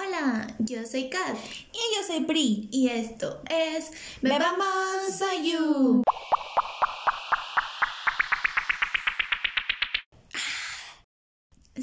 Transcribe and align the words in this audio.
Hola, 0.00 0.46
yo 0.60 0.86
soy 0.86 1.10
Kat 1.10 1.36
Y 1.72 1.96
yo 1.96 2.06
soy 2.06 2.20
Pri. 2.20 2.68
y 2.70 2.88
esto 2.88 3.42
es 3.50 3.90
Bebamos 4.22 5.20
a 5.22 5.42
You. 5.42 6.04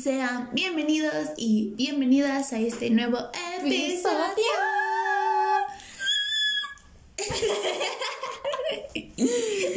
Sean 0.01 0.49
bienvenidos 0.53 1.31
y 1.35 1.73
bienvenidas 1.75 2.53
a 2.53 2.59
este 2.59 2.89
nuevo 2.89 3.17
episodio. 3.59 4.15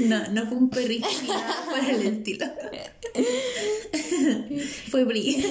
No, 0.01 0.27
no 0.29 0.47
fue 0.47 0.57
un 0.57 0.71
perrito 0.71 1.09
ni 1.23 1.29
nada 1.29 1.65
por 1.69 1.79
el 1.79 2.07
estilo. 2.07 2.47
Fue 4.91 5.05
Bri. 5.05 5.45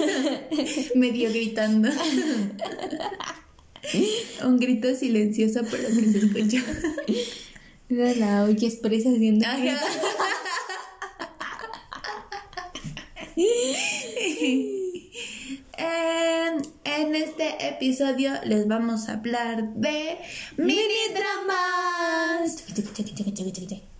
Medio 0.95 1.29
gritando. 1.29 1.89
Un 4.43 4.59
grito 4.59 4.93
silencioso 4.95 5.61
pero 5.69 5.87
que 5.87 6.11
se 6.11 6.17
escuchó. 6.17 6.57
Era 7.89 8.13
la 8.15 8.43
olla 8.43 8.67
expresa 8.67 9.09
haciendo. 9.09 9.45
Ajá. 9.47 9.79
En 16.97 17.15
este 17.15 17.67
episodio 17.67 18.31
les 18.45 18.67
vamos 18.67 19.07
a 19.09 19.13
hablar 19.13 19.73
de 19.75 20.17
mini 20.57 20.83
dramas. 21.13 22.63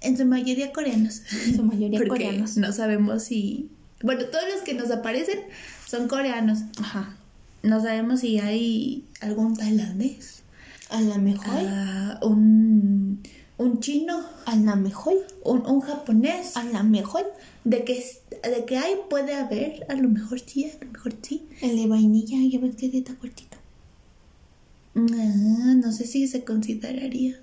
En 0.02 0.18
su 0.18 0.26
mayoría 0.26 0.72
coreanos. 0.72 1.22
En 1.46 1.56
su 1.56 1.64
mayoría 1.64 2.00
Porque 2.00 2.10
coreanos. 2.26 2.58
no 2.58 2.72
sabemos 2.72 3.24
si. 3.24 3.70
Bueno, 4.02 4.26
todos 4.26 4.46
los 4.54 4.62
que 4.62 4.74
nos 4.74 4.92
aparecen 4.92 5.40
son 5.88 6.08
coreanos. 6.08 6.60
Ajá. 6.80 7.16
No 7.64 7.82
sabemos 7.82 8.22
si 8.22 8.40
hay 8.40 9.04
algún 9.22 9.56
tailandés, 9.56 10.42
A 10.90 11.02
la 11.02 11.18
mejor. 11.18 11.46
ah, 11.68 12.20
un, 12.22 13.22
un 13.58 13.80
chino, 13.80 14.24
A 14.46 14.56
la 14.56 14.76
mejor. 14.76 15.16
un, 15.44 15.66
un 15.66 15.82
japonés. 15.82 16.56
A 16.58 16.64
la 16.64 16.84
mejor. 16.84 17.26
De 17.64 17.84
que, 17.84 18.04
de 18.44 18.66
que 18.66 18.78
hay, 18.78 18.96
puede 19.10 19.34
haber, 19.34 19.86
a 19.90 19.96
lo 19.96 20.08
mejor 20.10 20.40
sí, 20.40 20.66
a 20.66 20.86
lo 20.86 20.92
mejor 20.92 21.14
sí. 21.22 21.48
El 21.62 21.76
de 21.76 21.88
vainilla, 21.88 22.38
ya 22.50 22.60
ves 22.60 22.76
que 22.76 22.86
está 22.98 23.16
cortito. 23.16 23.58
Ah, 24.96 25.74
no 25.76 25.92
sé 25.92 26.06
si 26.06 26.28
se 26.28 26.44
consideraría. 26.44 27.40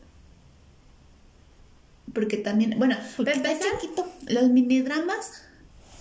Porque 2.13 2.37
también, 2.37 2.75
bueno, 2.79 2.97
Porque 3.17 3.33
para 3.33 3.53
empezar, 3.53 3.79
chiquito. 3.81 4.07
los 4.29 4.49
mini 4.51 4.83
dramas, 4.83 5.43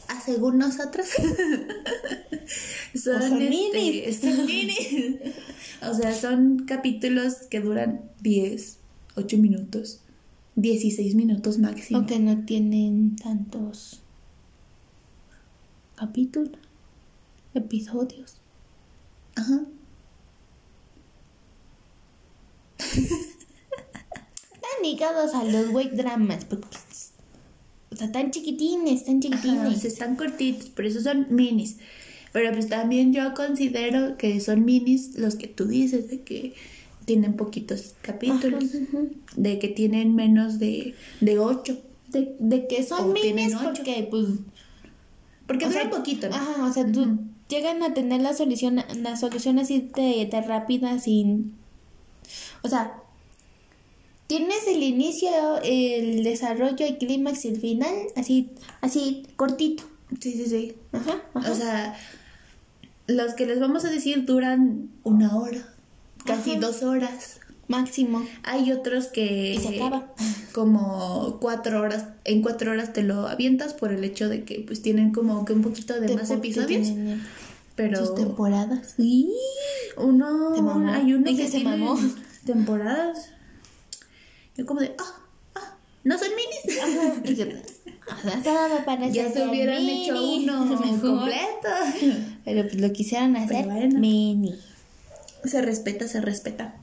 a 0.08 0.22
según 0.22 0.60
nosotros, 0.60 1.08
son, 2.94 3.22
son 3.22 3.42
este, 3.42 3.50
minis. 3.50 4.18
son 4.20 4.46
minis. 4.46 5.16
o 5.82 5.94
sea, 5.96 6.14
son 6.14 6.66
capítulos 6.68 7.34
que 7.50 7.62
duran 7.62 8.02
10, 8.22 8.78
8 9.16 9.38
minutos, 9.38 10.02
16 10.56 11.16
minutos 11.16 11.58
máximo. 11.58 12.00
Aunque 12.00 12.20
no 12.20 12.46
tienen 12.46 13.16
tantos 13.16 14.02
capítulos, 15.96 16.60
episodios. 17.54 18.38
Ajá. 19.36 19.62
Están 22.78 24.82
ligados 24.84 25.34
a 25.34 25.44
los 25.44 25.70
wake 25.72 25.96
dramas. 25.96 26.46
porque, 26.46 26.68
pues, 26.68 27.12
O 27.92 27.96
sea, 27.96 28.12
tan 28.12 28.32
chiquitines, 28.32 29.06
tan 29.06 29.18
Ajá, 29.18 29.22
chiquitines. 29.22 29.86
están 29.86 30.16
cortitos, 30.16 30.70
por 30.70 30.86
eso 30.86 31.02
son 31.02 31.28
minis. 31.30 31.78
Pero 32.32 32.52
pues 32.52 32.68
también 32.68 33.14
yo 33.14 33.34
considero 33.36 34.18
que 34.18 34.40
son 34.40 34.66
minis 34.66 35.16
los 35.18 35.36
que 35.36 35.48
tú 35.48 35.66
dices, 35.66 36.10
de 36.10 36.22
que 36.24 36.56
tienen 37.06 37.36
poquitos 37.36 37.96
capítulos, 38.02 38.64
Ajá, 38.64 39.04
de 39.36 39.60
que 39.60 39.68
tienen 39.68 40.16
menos 40.16 40.60
de, 40.60 40.96
de 41.22 41.40
8. 41.40 41.78
De, 42.10 42.36
de 42.40 42.68
que 42.68 42.84
son 42.84 43.12
O 43.12 43.14
tienen 43.14 43.48
minis 43.48 43.56
ocho. 43.56 43.74
porque, 43.74 44.08
pues, 44.10 44.26
Porque 45.48 45.70
sea, 45.70 45.90
poquito, 45.90 46.30
¿no? 46.30 46.36
Ajá, 46.36 46.66
o 46.66 46.72
sea, 46.72 46.86
tú 46.92 47.20
llegan 47.50 47.82
a 47.84 47.94
tener 47.94 48.22
la 48.22 48.34
solución, 48.34 48.84
la 49.02 49.18
solución 49.18 49.60
así 49.60 49.90
de, 49.96 50.28
de 50.30 50.42
rápida 50.42 51.00
sin... 51.00 51.54
O 52.62 52.70
sea, 52.70 53.02
tienes 54.28 54.68
el 54.68 54.84
inicio, 54.84 55.30
el 55.64 56.24
desarrollo, 56.24 56.86
el 56.86 56.98
clímax 56.98 57.46
y 57.46 57.50
el 57.50 57.60
final, 57.60 57.94
así, 58.16 58.50
así 58.82 59.24
cortito. 59.36 59.84
Sí, 60.20 60.34
sí, 60.34 60.46
sí. 60.46 60.76
Ajá, 60.92 61.22
ajá. 61.34 61.52
O 61.52 61.56
sea, 61.56 61.98
los 63.08 63.34
que 63.34 63.46
les 63.46 63.60
vamos 63.60 63.86
a 63.86 63.90
decir 63.90 64.26
duran 64.26 64.90
una 65.04 65.36
hora, 65.36 65.73
casi 66.26 66.52
Ajá. 66.52 66.60
dos 66.60 66.84
horas. 66.84 67.40
máximo. 67.68 68.26
Hay 68.44 68.72
otros 68.72 69.08
que 69.08 69.54
Y 69.54 69.60
se 69.60 69.76
acaba. 69.82 70.14
como 70.54 71.38
cuatro 71.40 71.82
horas, 71.82 72.06
en 72.26 72.42
cuatro 72.42 72.72
horas 72.72 72.94
te 72.94 73.04
lo 73.04 73.28
avientas 73.28 73.74
por 73.74 73.92
el 73.94 74.04
hecho 74.04 74.30
de 74.30 74.44
que 74.44 74.64
pues 74.68 74.82
tienen 74.82 75.12
como 75.14 75.46
que 75.46 75.54
un 75.54 75.62
poquito 75.62 75.94
de 76.00 76.08
De 76.08 76.16
más 76.16 76.30
episodios, 76.30 76.90
pero 77.76 78.06
Sus 78.06 78.16
temporadas. 78.16 78.94
Sí. 78.98 79.32
uno 79.98 80.52
mamó. 80.62 80.92
hay 80.92 81.14
uno 81.14 81.28
Ella 81.30 81.46
que 81.46 81.52
se 81.52 81.60
mamó. 81.64 81.98
temporadas. 82.46 83.30
Yo 84.58 84.66
como 84.66 84.82
de 84.82 84.94
ah, 85.00 85.20
ah, 85.56 85.78
no 86.04 86.18
son 86.20 86.28
minis. 86.36 86.80
Y 87.32 87.36
yo, 87.36 87.46
para 88.86 89.08
ya 89.08 89.32
se 89.32 89.48
hubieran 89.48 89.84
mini, 89.86 90.04
hecho 90.10 90.22
uno 90.36 90.66
mejor. 90.80 91.00
completo. 91.00 91.70
Pero 92.46 92.64
pues 92.68 92.80
lo 92.82 92.92
quisieron 92.92 93.36
hacer 93.38 93.66
bueno. 93.66 94.00
mini. 94.00 94.54
Se 95.44 95.62
respeta, 95.62 96.08
se 96.08 96.22
respeta. 96.22 96.76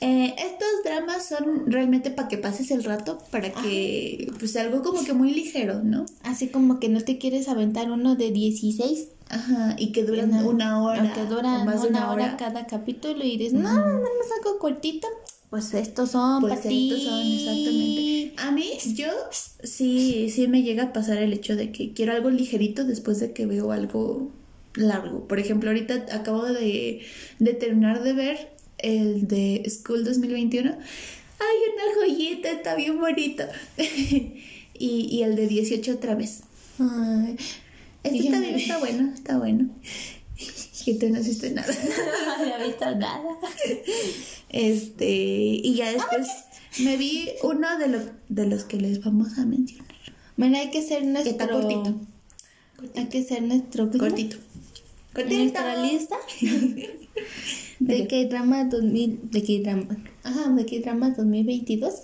Eh, 0.00 0.34
estos 0.38 0.68
dramas 0.84 1.26
son 1.26 1.70
realmente 1.70 2.10
para 2.10 2.28
que 2.28 2.36
pases 2.36 2.70
el 2.70 2.84
rato, 2.84 3.18
para 3.30 3.52
que, 3.52 4.30
pues 4.38 4.54
algo 4.56 4.82
como 4.82 5.04
que 5.04 5.12
muy 5.14 5.32
ligero, 5.32 5.82
¿no? 5.82 6.04
Así 6.22 6.48
como 6.48 6.78
que 6.78 6.88
no 6.88 7.00
te 7.00 7.16
quieres 7.16 7.48
aventar 7.48 7.90
uno 7.90 8.14
de 8.16 8.30
16 8.30 9.08
Ajá, 9.30 9.76
y 9.78 9.92
que 9.92 10.04
duran 10.04 10.30
Una- 10.30 10.44
una 10.46 10.82
hora. 10.82 11.14
O 11.22 11.26
duran 11.26 11.64
más 11.64 11.82
de 11.82 11.88
una, 11.88 12.10
hora, 12.10 12.36
cada 12.36 12.66
capítulo 12.66 13.24
y 13.24 13.38
dices, 13.38 13.54
no, 13.54 13.62
nada 13.62 13.86
más 13.94 14.28
algo 14.44 14.58
cortito. 14.58 15.08
Pues 15.48 15.72
estos 15.72 16.10
son 16.10 16.40
Pues 16.42 16.58
para 16.60 16.68
estos 16.70 17.02
son 17.02 17.20
exactamente. 17.20 18.34
A 18.38 18.50
mí, 18.50 18.70
yo 18.94 19.06
sí, 19.62 20.28
sí 20.28 20.48
me 20.48 20.62
llega 20.62 20.84
a 20.84 20.92
pasar 20.92 21.18
el 21.18 21.32
hecho 21.32 21.54
de 21.56 21.70
que 21.70 21.92
quiero 21.92 22.12
algo 22.12 22.28
ligerito 22.28 22.84
después 22.84 23.20
de 23.20 23.32
que 23.32 23.46
veo 23.46 23.70
algo 23.70 24.30
largo. 24.76 25.26
Por 25.28 25.38
ejemplo, 25.38 25.70
ahorita 25.70 26.06
acabo 26.12 26.44
de, 26.44 27.02
de 27.38 27.52
terminar 27.54 28.02
de 28.02 28.12
ver 28.12 28.48
el 28.78 29.26
de 29.28 29.62
School 29.68 30.04
2021. 30.04 30.70
Ay, 30.70 31.56
una 31.74 31.94
joyita, 32.06 32.50
está 32.50 32.74
bien 32.74 32.98
bonito. 33.00 33.44
y, 33.78 34.38
y 34.78 35.22
el 35.22 35.36
de 35.36 35.46
18 35.48 35.92
otra 35.92 36.14
vez. 36.14 36.42
Ay, 36.78 37.36
Este 38.02 38.30
también 38.30 38.54
me- 38.54 38.62
está 38.62 38.78
bueno, 38.78 39.12
está 39.14 39.38
bueno. 39.38 39.68
Y 40.86 40.98
tú 40.98 41.08
no 41.08 41.18
hiciste 41.18 41.50
nada. 41.50 41.72
no 42.26 42.32
había 42.42 42.58
visto 42.66 42.84
nada. 42.96 43.22
Este, 44.50 45.06
y 45.08 45.74
ya 45.76 45.90
después 45.92 46.28
me 46.80 46.96
vi 46.96 47.30
uno 47.42 47.78
de, 47.78 47.88
lo- 47.88 48.10
de 48.28 48.46
los 48.46 48.64
que 48.64 48.76
les 48.76 49.02
vamos 49.02 49.38
a 49.38 49.46
mencionar. 49.46 49.86
Bueno, 50.36 50.58
hay 50.58 50.70
que 50.70 50.82
ser 50.82 51.04
nuestro... 51.04 51.30
Está 51.32 51.48
cortito. 51.48 51.94
Hay 52.96 53.06
que 53.06 53.22
ser 53.24 53.42
nuestro... 53.42 53.90
¿cómo? 53.90 54.04
Cortito. 55.14 55.36
Nuestra 55.36 55.82
lista 55.82 56.16
de 57.78 58.08
qué 58.08 58.26
drama 58.26 58.64
2000... 58.64 59.30
De 59.30 59.42
qué 59.42 59.60
drama... 59.60 59.96
Ajá, 60.22 60.50
de 60.50 60.66
qué 60.66 60.80
drama 60.80 61.10
2022. 61.10 61.94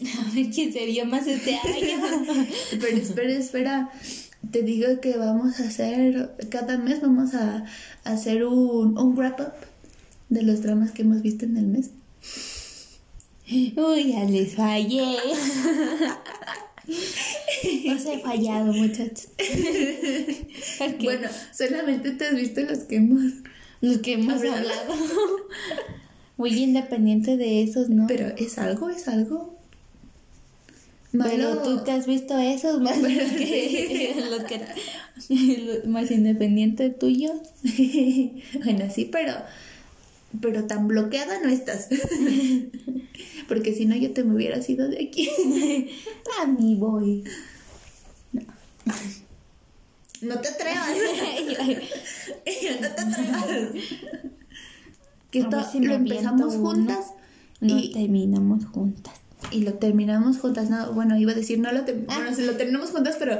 A 0.00 0.34
ver 0.34 0.50
quién 0.50 0.72
sería 0.72 1.04
más 1.04 1.26
este 1.26 1.56
año. 1.56 2.00
Pero 2.70 2.96
espera, 2.96 3.32
espera. 3.32 3.90
Te 4.50 4.62
digo 4.62 5.00
que 5.00 5.16
vamos 5.16 5.58
a 5.58 5.64
hacer, 5.64 6.36
cada 6.48 6.78
mes 6.78 7.00
vamos 7.00 7.34
a, 7.34 7.64
a 8.04 8.12
hacer 8.12 8.44
un, 8.44 8.96
un 8.96 9.16
wrap 9.16 9.40
up 9.40 9.52
de 10.28 10.42
los 10.42 10.62
dramas 10.62 10.92
que 10.92 11.02
hemos 11.02 11.22
visto 11.22 11.44
en 11.44 11.56
el 11.56 11.66
mes. 11.66 11.90
Uy, 13.50 14.12
ya 14.12 14.24
les 14.24 14.54
fallé. 14.54 15.16
No 17.86 17.98
se 17.98 18.14
he 18.14 18.18
fallado, 18.20 18.72
muchachos. 18.72 19.28
Bueno, 21.02 21.28
solamente 21.52 22.12
te 22.12 22.26
has 22.26 22.34
visto 22.34 22.60
los 22.62 22.78
que 22.80 22.96
hemos... 22.96 23.32
los 23.80 23.98
que 23.98 24.14
hemos 24.14 24.34
hablado. 24.34 24.56
hablado. 24.56 24.94
Muy 26.36 26.50
independiente 26.50 27.36
de 27.36 27.62
esos, 27.62 27.88
¿no? 27.88 28.06
Pero 28.06 28.28
es 28.36 28.58
algo, 28.58 28.90
es 28.90 29.08
algo. 29.08 29.58
Pero 31.10 31.54
Malo. 31.54 31.62
tú 31.62 31.84
te 31.84 31.92
has 31.92 32.06
visto 32.06 32.38
esos 32.38 32.80
más 32.80 32.98
los 32.98 33.10
que, 33.10 34.14
los 34.30 34.44
que 34.44 34.60
los 35.64 35.86
más 35.86 36.10
independiente 36.10 36.90
tuyo. 36.90 37.32
bueno, 38.64 38.90
sí, 38.94 39.08
pero 39.10 39.32
pero 40.40 40.64
tan 40.64 40.88
bloqueada 40.88 41.40
no 41.40 41.48
estás. 41.48 41.88
Porque 43.48 43.72
si 43.74 43.86
no 43.86 43.96
yo 43.96 44.12
te 44.12 44.24
me 44.24 44.34
hubiera 44.34 44.58
ido 44.66 44.88
de 44.88 45.06
aquí. 45.06 45.28
A 46.42 46.46
mí 46.46 46.76
voy. 46.76 47.24
No 50.20 50.40
te 50.40 50.48
atrevas. 50.48 50.88
no 52.80 52.88
te 52.94 53.00
atrevas. 53.02 53.46
Que 55.30 55.40
esto 55.40 55.70
si 55.70 55.80
lo 55.80 55.94
empezamos 55.94 56.54
uno. 56.54 56.68
juntas 56.70 57.06
No 57.60 57.78
y, 57.78 57.92
terminamos 57.92 58.64
juntas. 58.66 59.14
y 59.50 59.62
lo 59.62 59.74
terminamos 59.74 60.38
juntas. 60.38 60.70
No, 60.70 60.92
bueno, 60.92 61.16
iba 61.18 61.32
a 61.32 61.34
decir, 61.34 61.58
no 61.58 61.72
lo, 61.72 61.80
Ah. 61.80 61.84
bueno, 62.06 62.34
sí, 62.34 62.44
lo 62.44 62.56
terminamos 62.56 62.90
juntas, 62.90 63.16
pero 63.18 63.38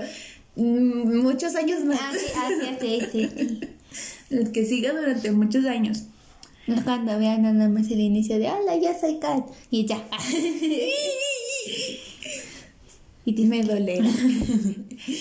mm, 0.56 1.18
muchos 1.22 1.54
años 1.54 1.84
más. 1.84 2.00
Ah, 2.00 2.12
sí, 2.14 2.32
ah, 2.36 2.76
sí, 2.80 3.00
sí, 3.12 3.28
sí. 3.36 3.60
El 4.30 4.52
que 4.52 4.64
siga 4.64 4.92
durante 4.92 5.32
muchos 5.32 5.64
años. 5.64 6.04
Cuando 6.84 7.18
vean 7.18 7.42
nada 7.42 7.68
más 7.68 7.90
el 7.90 8.00
inicio 8.00 8.38
de 8.38 8.50
hola, 8.50 8.76
ya 8.76 8.98
soy 8.98 9.18
Kat. 9.18 9.46
Y 9.70 9.86
ya. 9.86 10.02
Y 13.24 13.44
me 13.44 13.62
dolerá. 13.62 14.08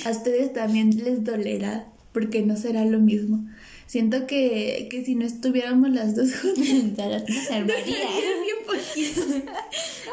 A 0.06 0.12
ustedes 0.12 0.54
también 0.54 1.04
les 1.04 1.24
dolerá, 1.24 1.88
porque 2.14 2.42
no 2.42 2.56
será 2.58 2.86
lo 2.86 3.00
mismo. 3.00 3.46
Siento 3.86 4.28
que, 4.28 4.88
que 4.92 5.06
si 5.06 5.16
no 5.16 5.26
estuviéramos 5.26 5.90
las 5.92 6.16
dos 6.16 6.30
juntas, 6.36 6.68
Ya 6.98 7.08
las 7.08 7.30
nos 7.30 7.52
armaría. 7.52 7.86
bien 7.86 8.58
poquito. 8.66 9.22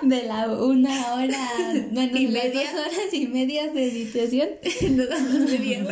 De 0.03 0.23
la 0.27 0.53
una 0.53 1.15
hora, 1.15 1.49
bueno, 1.93 2.17
Y 2.19 2.27
de 2.27 2.33
las 2.33 2.45
media. 2.45 2.61
dos 2.73 2.81
horas 2.81 3.13
y 3.13 3.27
medias 3.27 3.75
de 3.75 3.85
editación. 3.89 4.49
Nos 4.93 5.09
damos 5.11 5.51
media. 5.51 5.85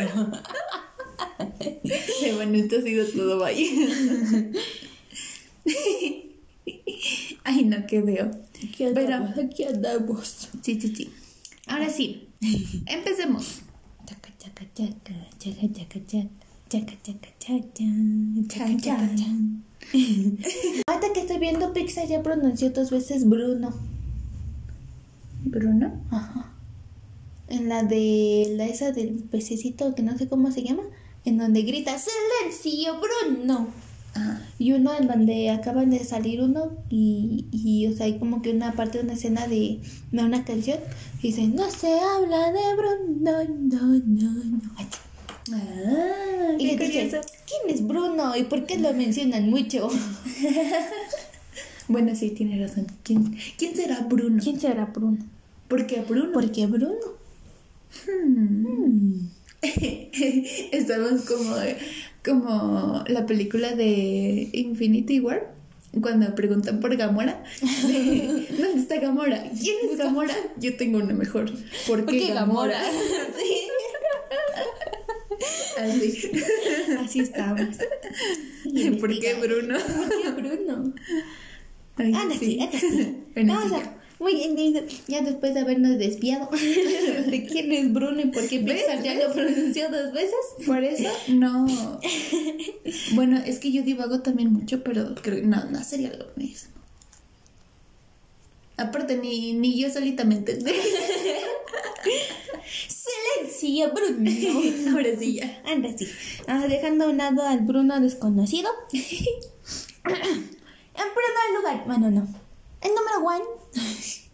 Sí, 2.19 2.31
bueno, 2.35 2.55
esto 2.57 2.77
ha 2.77 2.81
sido 2.81 3.05
todo, 3.07 3.39
bye. 3.43 4.51
que 7.93 8.01
veo. 8.01 8.31
Pero, 8.95 9.15
aquí 9.45 9.63
andamos. 9.65 10.49
Sí, 10.63 10.81
sí, 10.81 10.95
sí. 10.95 11.13
Ahora 11.67 11.89
sí, 11.89 12.27
empecemos. 12.87 13.61
Ahorita 20.87 21.13
que 21.13 21.19
estoy 21.19 21.37
viendo 21.37 21.71
Pixar 21.73 22.07
ya 22.07 22.23
pronuncié 22.23 22.71
dos 22.71 22.89
veces 22.89 23.29
Bruno. 23.29 23.71
¿Bruno? 25.45 26.01
Ajá. 26.09 26.51
En 27.47 27.69
la 27.69 27.83
de 27.83 28.55
la 28.57 28.65
esa 28.65 28.91
del 28.91 29.13
pececito 29.15 29.93
que 29.93 30.01
no 30.01 30.17
sé 30.17 30.27
cómo 30.27 30.51
se 30.51 30.63
llama, 30.63 30.83
en 31.25 31.37
donde 31.37 31.61
grita 31.61 31.95
silencio 31.99 32.99
Bruno. 32.99 33.67
Ajá. 34.13 34.41
Y 34.59 34.73
uno 34.73 34.95
en 34.95 35.07
donde 35.07 35.49
acaban 35.49 35.89
de 35.89 36.03
salir 36.03 36.41
uno 36.41 36.71
y, 36.89 37.45
y 37.51 37.87
o 37.87 37.95
sea, 37.95 38.05
hay 38.05 38.19
como 38.19 38.41
que 38.41 38.51
una 38.51 38.73
parte 38.73 38.99
de 38.99 39.03
una 39.05 39.13
escena 39.13 39.47
de, 39.47 39.79
de 40.11 40.23
una 40.23 40.45
canción 40.45 40.79
y 41.21 41.27
dice, 41.29 41.47
no 41.47 41.69
se 41.71 41.99
habla 41.99 42.51
de 42.51 42.75
Bruno, 42.75 43.43
no, 43.59 43.93
no, 43.93 44.03
no. 44.05 44.61
Ay, 44.77 44.85
Ah, 45.51 46.55
Y 46.57 46.69
qué 46.69 46.77
curioso. 46.77 47.17
¿quién 47.45 47.75
es 47.75 47.85
Bruno 47.85 48.35
y 48.35 48.43
por 48.43 48.65
qué 48.65 48.77
lo 48.77 48.93
mencionan 48.93 49.49
mucho? 49.49 49.89
Bueno, 51.89 52.15
sí, 52.15 52.29
tiene 52.29 52.65
razón. 52.65 52.87
¿Quién, 53.03 53.35
quién 53.57 53.75
será 53.75 53.99
Bruno? 54.09 54.41
¿Quién 54.41 54.57
será 54.57 54.85
Bruno? 54.85 55.17
¿Por 55.67 55.85
qué 55.85 55.99
Bruno? 55.99 56.31
¿Por 56.31 56.49
qué 56.49 56.65
Bruno? 56.65 56.95
Hmm. 58.07 59.27
Estamos 60.71 61.23
como, 61.23 61.53
como 62.23 63.03
la 63.07 63.25
película 63.25 63.73
de 63.75 64.49
Infinity 64.53 65.19
War. 65.19 65.51
Cuando 66.01 66.33
preguntan 66.33 66.79
por 66.79 66.95
Gamora, 66.95 67.43
de, 67.61 68.47
¿dónde 68.57 68.79
está 68.81 68.99
Gamora? 68.99 69.43
¿Quién 69.61 69.75
es 69.91 69.97
Gamora? 69.97 70.33
Yo 70.57 70.75
tengo 70.75 70.97
una 70.97 71.13
mejor. 71.13 71.51
¿Por 71.85 72.07
qué, 72.07 72.33
Gamora? 72.33 72.81
Así. 75.77 76.31
Así 76.99 77.19
estamos. 77.19 77.77
¿Por 78.99 79.19
qué 79.19 79.33
Bruno? 79.35 79.77
¿Por 79.77 80.21
qué 80.21 80.29
Bruno? 80.31 80.93
Ay, 81.95 82.13
Anda, 82.15 82.35
sí, 82.39 82.59
anda, 82.59 82.79
sí. 82.79 83.17
Vamos 83.35 83.69
sí, 83.69 83.75
a- 83.75 84.02
Muy 84.23 84.35
bien, 84.35 84.55
ya- 85.09 85.21
después 85.21 85.53
de 85.53 85.59
habernos 85.59 85.97
desviado 85.97 86.49
de 87.27 87.45
quién 87.45 87.73
es 87.73 87.91
Bruno 87.91 88.21
y 88.21 88.27
por 88.27 88.47
qué 88.47 88.61
Pixar 88.61 89.03
ya 89.03 89.15
lo 89.15 89.33
pronunció 89.33 89.89
dos 89.91 90.13
veces. 90.13 90.37
Por 90.65 90.81
eso 90.81 91.09
no. 91.27 91.67
Bueno, 93.15 93.37
es 93.45 93.59
que 93.59 93.73
yo 93.73 93.83
divago 93.83 94.21
también 94.21 94.53
mucho, 94.53 94.81
pero 94.81 95.13
creo 95.15 95.35
que 95.41 95.41
no, 95.43 95.65
no 95.65 95.83
sería 95.83 96.13
lo 96.13 96.27
mismo. 96.37 96.71
Aparte, 98.77 99.17
ni, 99.17 99.51
ni 99.51 99.77
yo 99.77 99.89
solita 99.91 100.23
me 100.23 100.35
entendí. 100.35 100.71
Silencio, 102.87 103.91
Bruno. 103.93 104.31
Ahora 104.93 105.09
sí 105.19 105.33
ya. 105.35 105.61
Anda, 105.65 105.89
sí. 105.97 106.07
Ah, 106.47 106.65
dejando 106.69 107.03
a 107.05 107.09
un 107.09 107.17
lado 107.17 107.43
al 107.45 107.59
Bruno 107.59 107.99
desconocido. 107.99 108.69
en 108.93 109.01
primer 110.05 111.47
lugar, 111.57 111.83
bueno, 111.85 112.09
no. 112.09 112.42
El 112.83 112.91
número 112.93 113.19
one. 113.25 113.45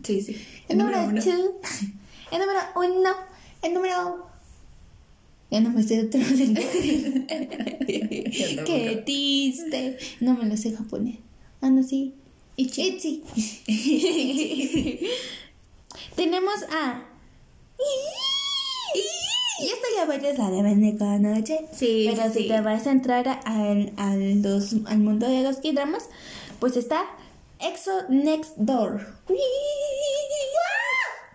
Sí, 0.04 0.22
sí. 0.22 0.42
El 0.70 0.78
número 0.78 0.98
two. 1.22 1.60
El 2.32 2.40
número 2.40 2.60
uno. 2.76 3.10
El 3.62 3.74
número. 3.74 4.26
Ya 5.52 5.60
no 5.62 5.70
me 5.72 5.84
sé 5.84 6.04
otro 6.06 6.20
lenguaje. 6.36 7.26
Qué 8.66 9.02
triste. 9.06 9.98
No 10.22 10.36
me 10.36 10.46
lo 10.46 10.56
sé 10.56 10.72
japonés. 10.76 11.18
Ah, 11.62 11.70
no, 11.70 11.84
sí. 11.84 12.14
Itzy. 12.56 13.24
Tenemos 16.16 16.56
a. 16.72 17.04
Y 19.62 19.66
esto 19.66 19.88
ya 19.98 20.06
varios 20.06 20.38
la 20.38 20.50
de 20.50 20.98
conocer. 20.98 21.66
Sí, 21.74 22.08
Pero 22.10 22.32
sí. 22.34 22.44
si 22.44 22.48
te 22.48 22.62
vas 22.62 22.88
a 22.88 22.92
entrar 22.92 23.42
al, 23.46 23.92
al, 23.98 24.42
los- 24.42 24.76
al 24.86 25.00
mundo 25.00 25.28
de 25.28 25.44
los 25.44 25.58
K-dramas, 25.58 26.08
pues 26.60 26.78
está 26.78 27.04
EXO 27.60 27.92
Next 28.10 28.56
Door. 28.58 29.06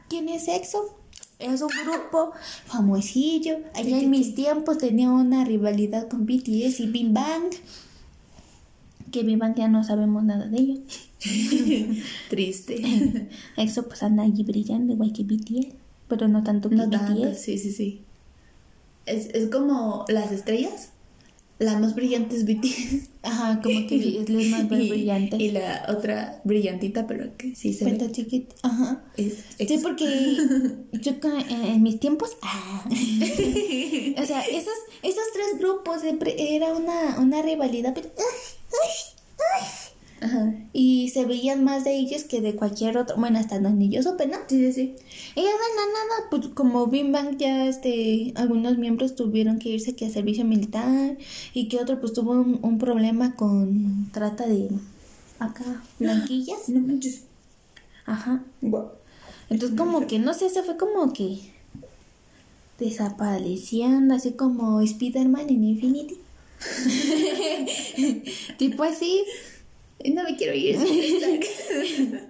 ¿Quién 0.08 0.28
es 0.28 0.48
EXO? 0.48 0.98
Es 1.38 1.60
un 1.60 1.68
grupo 1.84 2.32
famosillo. 2.66 3.58
Allá 3.74 3.98
en 3.98 4.10
mis 4.10 4.34
tiempos 4.34 4.78
tenía 4.78 5.10
una 5.10 5.44
rivalidad 5.44 6.08
con 6.08 6.24
BTS 6.26 6.80
y 6.80 6.86
Big 6.86 7.12
Bang. 7.12 7.52
Que 9.10 9.22
Big 9.22 9.36
Bang 9.38 9.54
ya 9.56 9.68
no 9.68 9.84
sabemos 9.84 10.24
nada 10.24 10.46
de 10.46 10.58
ellos. 10.58 10.78
Triste. 12.30 13.28
EXO 13.56 13.86
pues 13.88 14.02
anda 14.02 14.22
allí 14.22 14.42
brillando 14.44 14.92
igual 14.92 15.12
que 15.12 15.24
BTS. 15.24 15.74
Pero 16.08 16.28
no 16.28 16.42
tanto 16.42 16.68
que 16.70 16.76
No 16.76 16.88
tanto, 16.88 17.20
BTS. 17.20 17.40
sí, 17.40 17.58
sí, 17.58 17.72
sí. 17.72 18.02
Es, 19.06 19.26
es 19.34 19.50
como 19.50 20.04
las 20.08 20.32
estrellas. 20.32 20.90
La 21.58 21.78
más 21.78 21.94
brillante 21.94 22.36
es 22.36 22.44
BTS. 22.46 23.10
Ajá, 23.24 23.60
como 23.62 23.86
que 23.86 23.96
es 24.20 24.28
la 24.28 24.56
más 24.56 24.68
brillante. 24.68 25.36
Y 25.38 25.50
la 25.50 25.86
otra 25.88 26.40
brillantita, 26.44 27.06
pero 27.06 27.36
que 27.36 27.54
sí 27.56 27.72
se 27.72 27.84
Pero 27.84 27.98
ve. 28.06 28.12
chiquita. 28.12 28.54
Ajá. 28.62 29.02
Es, 29.16 29.34
Sí, 29.58 29.66
es- 29.74 29.82
porque 29.82 30.04
yo 30.92 31.12
en 31.48 31.82
mis 31.82 31.98
tiempos, 32.00 32.36
ah, 32.42 32.84
o 32.88 34.26
sea, 34.26 34.40
esos, 34.42 34.74
esos 35.02 35.24
tres 35.32 35.58
grupos 35.58 36.00
siempre 36.02 36.34
era 36.56 36.72
una, 36.74 37.18
una 37.18 37.42
rivalidad, 37.42 37.92
pero, 37.94 38.10
ay, 38.16 38.24
ay, 38.72 38.90
ay. 39.60 39.66
Ajá. 40.24 40.54
y 40.72 41.10
se 41.10 41.26
veían 41.26 41.64
más 41.64 41.84
de 41.84 41.94
ellos 41.98 42.24
que 42.24 42.40
de 42.40 42.56
cualquier 42.56 42.96
otro, 42.96 43.16
bueno, 43.18 43.38
hasta 43.38 43.60
donde 43.60 43.90
yo 43.90 44.02
supe, 44.02 44.26
¿no? 44.26 44.38
Sí, 44.48 44.56
sí, 44.56 44.72
sí. 44.72 44.94
Y 45.34 45.42
ya 45.42 45.50
la 45.50 45.84
nada, 45.92 46.30
pues 46.30 46.48
como 46.48 46.86
Bim 46.86 47.12
Bang 47.12 47.36
ya, 47.36 47.66
este, 47.66 48.32
algunos 48.36 48.78
miembros 48.78 49.16
tuvieron 49.16 49.58
que 49.58 49.68
irse 49.68 49.94
que 49.94 50.06
a 50.06 50.10
servicio 50.10 50.46
militar 50.46 51.18
y 51.52 51.68
que 51.68 51.78
otro 51.78 52.00
pues 52.00 52.14
tuvo 52.14 52.32
un, 52.32 52.58
un 52.62 52.78
problema 52.78 53.34
con 53.34 54.08
trata 54.12 54.46
de, 54.46 54.70
acá, 55.38 55.82
blanquillas, 55.98 56.68
No 56.70 56.80
manches. 56.80 57.24
ajá. 58.06 58.42
Entonces 59.50 59.76
como 59.76 60.06
que, 60.06 60.18
no 60.18 60.32
sé, 60.32 60.48
se 60.48 60.62
fue 60.62 60.78
como 60.78 61.12
que 61.12 61.38
desapareciendo, 62.78 64.14
así 64.14 64.32
como 64.32 64.80
Spider-Man 64.80 65.50
en 65.50 65.64
Infinity. 65.64 66.16
tipo 68.56 68.84
así. 68.84 69.22
No 70.14 70.24
me 70.24 70.36
quiero 70.36 70.54
ir. 70.54 70.76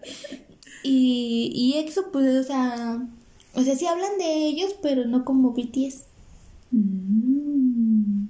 Y, 0.86 1.50
y 1.54 1.78
EXO, 1.78 2.12
pues, 2.12 2.36
o 2.36 2.42
sea, 2.42 3.08
o 3.54 3.62
sea, 3.62 3.74
sí 3.74 3.86
hablan 3.86 4.18
de 4.18 4.48
ellos, 4.48 4.74
pero 4.82 5.06
no 5.06 5.24
como 5.24 5.54
BTS. 5.54 6.04
Mm. 6.72 8.26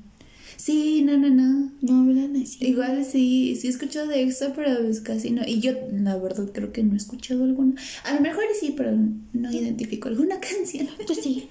Sí, 0.57 1.03
no, 1.03 1.19
no, 1.19 1.31
no. 1.31 1.73
No 1.83 2.00
hablan 2.03 2.37
así. 2.37 2.64
Igual 2.64 3.05
sí, 3.05 3.57
sí 3.61 3.67
he 3.67 3.71
escuchado 3.71 4.07
de 4.07 4.23
EXO, 4.23 4.53
pero 4.55 4.83
pues 4.85 5.00
casi 5.00 5.31
no. 5.31 5.43
Y 5.47 5.61
yo, 5.61 5.73
la 5.93 6.17
verdad, 6.17 6.49
creo 6.55 6.73
que 6.73 6.85
no 6.85 6.95
he 6.95 6.97
escuchado 6.97 7.43
alguna. 7.43 7.75
A 8.05 8.14
lo 8.14 8.21
mejor 8.21 8.45
sí, 8.59 8.73
pero 8.76 8.97
no 9.33 9.53
identifico 9.53 10.09
alguna 10.09 10.38
canción. 10.49 10.88
Tú 11.07 11.14
sí. 11.14 11.49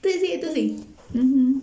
Tú 0.00 0.08
sí, 0.08 0.40
tú 0.40 0.48
sí. 0.54 0.76
Ujú. 1.14 1.62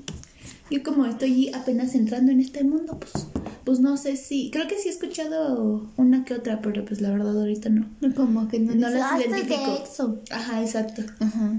Yo 0.69 0.83
como 0.83 1.05
estoy 1.05 1.49
apenas 1.53 1.95
entrando 1.95 2.31
en 2.31 2.41
este 2.41 2.63
mundo, 2.63 2.99
pues, 2.99 3.25
pues 3.63 3.79
no 3.79 3.95
sé 3.97 4.17
si... 4.17 4.51
Creo 4.51 4.67
que 4.67 4.77
sí 4.77 4.89
he 4.89 4.91
escuchado 4.91 5.87
una 5.95 6.25
que 6.25 6.33
otra, 6.33 6.61
pero 6.61 6.83
pues 6.83 6.99
la 7.01 7.09
verdad 7.11 7.39
ahorita 7.39 7.69
no. 7.69 7.87
Como 8.15 8.47
que 8.49 8.59
no, 8.59 8.75
No 8.75 8.89
las 8.89 9.01
"Ah, 9.11 9.19
identifico". 9.19 9.77
EXO. 9.81 10.19
Ajá, 10.29 10.61
exacto. 10.61 11.03
Ajá. 11.19 11.53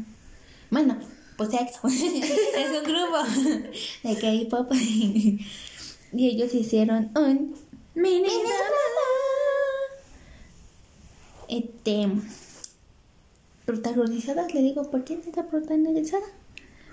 Bueno, 0.70 0.98
pues 1.38 1.50
EXO. 1.54 1.88
es 1.88 2.78
un 2.78 2.84
grupo 2.84 3.68
de 4.04 4.46
K-pop. 4.46 4.72
y 4.74 5.38
ellos 6.12 6.54
hicieron 6.54 7.10
un 7.16 7.54
Mini 7.94 8.20
mini 8.20 8.32
este 11.48 12.06
protagonizadas, 13.64 14.54
le 14.54 14.62
digo, 14.62 14.90
¿por 14.90 15.04
quién 15.04 15.20
está 15.26 15.46
protagonizada? 15.46 16.24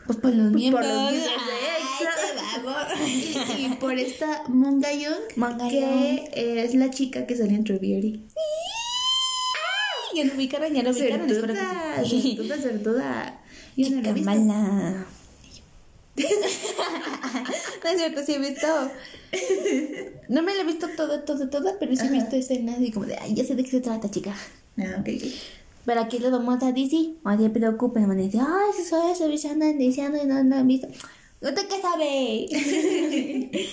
Pues 0.05 0.19
por 0.19 0.33
los 0.33 0.51
miembros. 0.51 0.85
los 0.85 1.11
miembros 1.11 1.47
de 1.47 1.53
Ay, 2.97 3.33
EXO. 3.33 3.55
qué 3.55 3.61
Y 3.61 3.69
por 3.75 3.93
esta 3.97 4.43
Monga 4.47 4.93
Young, 4.93 5.15
Monga 5.35 5.67
que 5.67 6.31
es 6.35 6.75
la 6.75 6.89
chica 6.91 7.25
que 7.25 7.35
sale 7.35 7.55
en 7.55 7.63
Trevieri. 7.63 8.25
Ya 10.15 10.23
lo 10.23 10.33
ubicaron, 10.35 10.73
ya 10.73 10.83
lo 10.83 10.91
ubicaron. 10.91 11.27
Certuda, 11.27 12.03
sí. 12.07 12.37
certuda, 12.37 12.57
certuda. 12.57 13.41
Yo 13.75 13.89
no 13.89 14.09
he 14.09 14.13
visto. 14.13 14.29
mala. 14.29 15.05
no 17.83 17.89
es 17.89 17.97
cierto, 17.97 18.23
sí 18.25 18.33
he 18.33 18.39
visto. 18.39 18.67
No 20.29 20.43
me 20.43 20.55
la 20.55 20.61
he 20.61 20.65
visto 20.65 20.87
toda, 20.95 21.25
toda, 21.25 21.49
toda, 21.49 21.77
pero 21.79 21.93
sí 21.95 22.05
he 22.07 22.11
visto 22.11 22.35
escenas 22.37 22.79
y 22.79 22.91
como 22.91 23.05
de, 23.05 23.17
ay, 23.17 23.33
ya 23.33 23.43
sé 23.43 23.55
de 23.55 23.63
qué 23.63 23.71
se 23.71 23.81
trata, 23.81 24.09
chica. 24.09 24.33
Ah, 24.77 25.01
ok. 25.01 25.09
Pero 25.85 26.01
aquí 26.01 26.19
le 26.19 26.31
vamos 26.31 26.61
a 26.63 26.71
decir, 26.71 27.17
no 27.23 27.37
se 27.37 27.49
preocupen, 27.49 28.07
van 28.07 28.19
a 28.19 28.23
decir, 28.23 28.41
ay, 28.41 28.73
si 28.75 28.83
soy 28.83 29.11
eso, 29.11 29.29
ya 29.29 29.51
andan 29.51 29.77
diciendo 29.77 30.17
y 30.21 30.25
no 30.25 30.35
han 30.37 30.67
visto. 30.67 30.87
¿Usted 31.41 31.67
qué 31.67 31.81
sabe? 31.81 32.47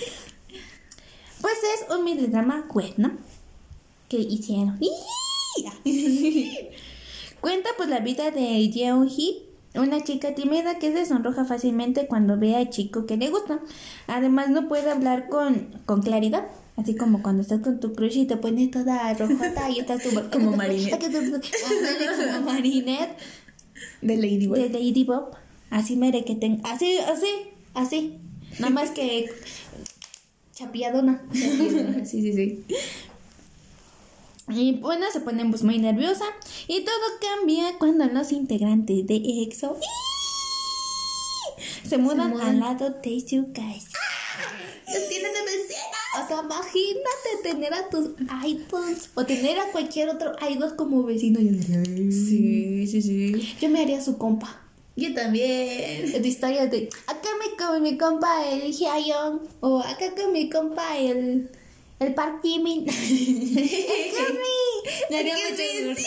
pues 1.41 1.53
es 1.75 1.85
un 1.95 2.03
mini 2.03 2.27
drama 2.27 2.65
web, 2.71 2.93
¿no? 2.97 3.17
Que 4.07 4.17
hicieron. 4.17 4.79
Cuenta 7.41 7.69
pues 7.77 7.89
la 7.89 7.99
vida 7.99 8.29
de 8.31 8.69
Yeon 8.69 9.09
Hee, 9.09 9.43
una 9.75 10.03
chica 10.03 10.35
tímida 10.35 10.77
que 10.77 10.91
se 10.91 11.05
sonroja 11.05 11.45
fácilmente 11.45 12.05
cuando 12.07 12.37
ve 12.37 12.55
al 12.55 12.69
chico 12.69 13.05
que 13.07 13.17
le 13.17 13.29
gusta. 13.31 13.59
Además 14.07 14.49
no 14.49 14.67
puede 14.67 14.91
hablar 14.91 15.27
con, 15.29 15.81
con 15.85 16.03
claridad. 16.03 16.45
Así 16.75 16.95
como 16.95 17.21
cuando 17.21 17.43
estás 17.43 17.61
con 17.61 17.79
tu 17.79 17.93
crush 17.93 18.17
y 18.17 18.25
te 18.25 18.37
pones 18.37 18.71
toda 18.71 19.13
rojota 19.13 19.69
y 19.69 19.79
estás 19.79 20.01
tú... 20.01 20.09
Como 20.31 20.55
Marinette. 20.55 20.99
Como 22.33 22.41
Marinette 22.51 23.15
De 24.01 24.17
Ladybug. 24.17 24.57
de 24.57 24.69
Lady 24.69 25.03
Bob. 25.03 25.35
Así 25.69 25.95
mere 25.95 26.25
que 26.25 26.35
ten... 26.35 26.61
Así, 26.63 26.97
así, 26.97 27.27
así. 27.75 28.17
Nada 28.59 28.71
más 28.71 28.91
que 28.91 29.29
chapiadona. 30.53 31.21
Sí, 32.05 32.21
sí, 32.21 32.33
sí. 32.33 32.65
Y 34.49 34.73
bueno, 34.73 35.05
se 35.11 35.21
ponen 35.21 35.49
pues 35.51 35.63
muy 35.63 35.77
nerviosa. 35.79 36.25
Y 36.67 36.81
todo 36.81 36.95
cambia 37.21 37.77
cuando 37.79 38.05
los 38.05 38.31
integrantes 38.31 39.07
de 39.07 39.15
EXO 39.15 39.77
se 41.87 41.97
mudan, 41.97 42.31
mudan. 42.31 42.47
al 42.49 42.59
lado 42.59 42.89
de 42.89 43.19
su 43.21 43.51
casa. 43.53 43.99
Los 44.87 45.07
tienen 45.09 45.31
de. 45.31 45.52
O 46.15 46.27
sea, 46.27 46.41
imagínate 46.43 47.29
tener 47.41 47.73
a 47.73 47.89
tus 47.89 48.11
idols 48.45 49.09
o 49.15 49.25
tener 49.25 49.57
a 49.59 49.71
cualquier 49.71 50.09
otro 50.09 50.33
idol 50.49 50.75
como 50.75 51.03
vecino. 51.03 51.39
Sí, 51.39 52.87
sí, 52.87 53.01
sí. 53.01 53.55
yo 53.59 53.69
me 53.69 53.81
haría 53.81 54.01
su 54.01 54.17
compa. 54.17 54.61
Yo 54.95 55.13
también. 55.13 56.11
De 56.21 56.27
historias 56.27 56.69
de 56.69 56.89
acá 57.07 57.29
me 57.39 57.57
con 57.57 57.81
mi 57.81 57.97
compa 57.97 58.47
el 58.47 58.71
Hyun 58.71 59.41
o 59.59 59.79
acá 59.79 60.13
con 60.15 60.31
mi 60.31 60.49
compa 60.49 60.97
el 60.97 61.49
el 61.99 62.13
Park 62.13 62.41
Jimin. 62.43 62.85
Me 65.09 65.17
haría 65.17 65.35
mucho. 65.49 66.01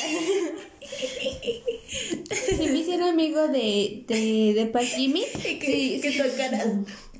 Si 2.56 2.68
me 2.68 2.78
hiciera 2.78 3.08
amigo 3.08 3.48
de, 3.48 4.04
de, 4.06 4.52
de 4.54 4.66
Park 4.66 4.86
Jimin, 4.86 5.25
Que, 5.42 5.58
que 5.58 6.22
tocaras. 6.22 6.66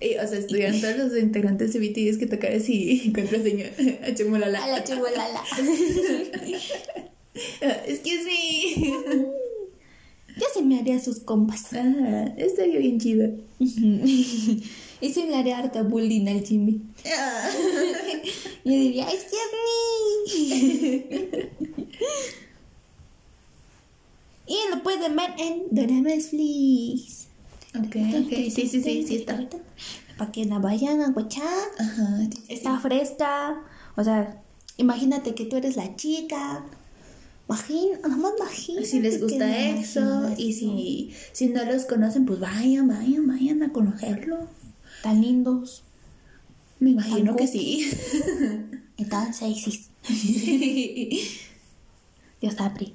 Eh, 0.01 0.19
o 0.23 0.27
sea, 0.29 0.39
estuvieran 0.39 0.81
todos 0.81 0.97
los 0.97 1.17
integrantes 1.19 1.73
de 1.73 1.81
BTS 1.81 2.19
que 2.19 2.27
tocaras 2.27 2.69
y 2.69 3.13
contraseña 3.15 3.67
a 4.07 4.15
Chemolala. 4.15 4.63
a 4.65 4.69
la 4.69 4.85
chihualala. 4.85 5.43
Excuse 7.87 8.25
me. 8.25 8.75
Yo 10.37 10.45
sí 10.55 10.63
me 10.63 10.79
haría 10.79 11.01
sus 11.01 11.19
compas. 11.21 11.73
Ah, 11.73 12.33
estaría 12.37 12.79
bien 12.79 13.01
chido. 13.01 13.31
Y 13.59 14.63
sí 15.13 15.25
le 15.29 15.35
haría 15.37 15.59
harta 15.59 15.83
bullying 15.83 16.27
al 16.29 16.45
Jimmy. 16.45 16.81
Ah. 17.07 17.51
Yo 18.65 18.73
diría, 18.73 19.07
excuse 19.11 19.37
me. 20.27 20.33
y 24.47 24.57
lo 24.71 24.83
pueden 24.83 25.17
ver 25.17 25.31
en 25.39 25.63
Doramas 25.71 26.27
Please. 26.29 27.26
Ok, 27.79 27.97
ok. 28.25 28.31
Sí, 28.31 28.51
sí, 28.51 28.83
sí, 28.83 29.05
sí 29.07 29.17
está. 29.17 29.39
Para 30.19 30.33
que 30.33 30.45
la 30.45 30.59
vayan 30.59 31.01
a 31.03 31.11
guachar. 31.11 31.69
Ajá. 31.79 32.19
sí, 32.19 32.43
sí. 32.47 32.55
Está 32.55 32.79
fresca. 32.81 33.63
O 33.97 34.05
sea, 34.05 34.43
imagínate 34.77 35.35
que 35.35 35.45
tú 35.45 35.57
eres 35.57 35.77
la 35.77 35.97
chica. 35.97 36.65
Imagina, 37.49 37.99
nada 38.03 38.17
más 38.17 38.33
imagina. 38.39 38.85
Si 38.85 39.01
les 39.01 39.23
gusta 39.23 39.69
EXO 39.69 40.35
y 40.37 40.53
si, 40.53 41.13
si 41.33 41.49
no 41.49 41.65
los 41.65 41.85
conocen, 41.85 42.27
pues 42.27 42.41
vayan, 42.41 42.89
vayan, 42.89 43.27
vayan 43.27 43.63
a 43.63 43.73
conocerlo. 43.73 44.49
Tan 45.03 45.21
lindos 45.21 45.85
Me 46.81 46.91
imagino 46.91 47.37
Tan 47.37 47.37
que 47.37 47.47
sí. 47.47 47.89
y 48.97 49.05
tan 49.05 49.33
sexys. 49.33 49.91
Dios 52.41 52.61
apri. 52.61 52.95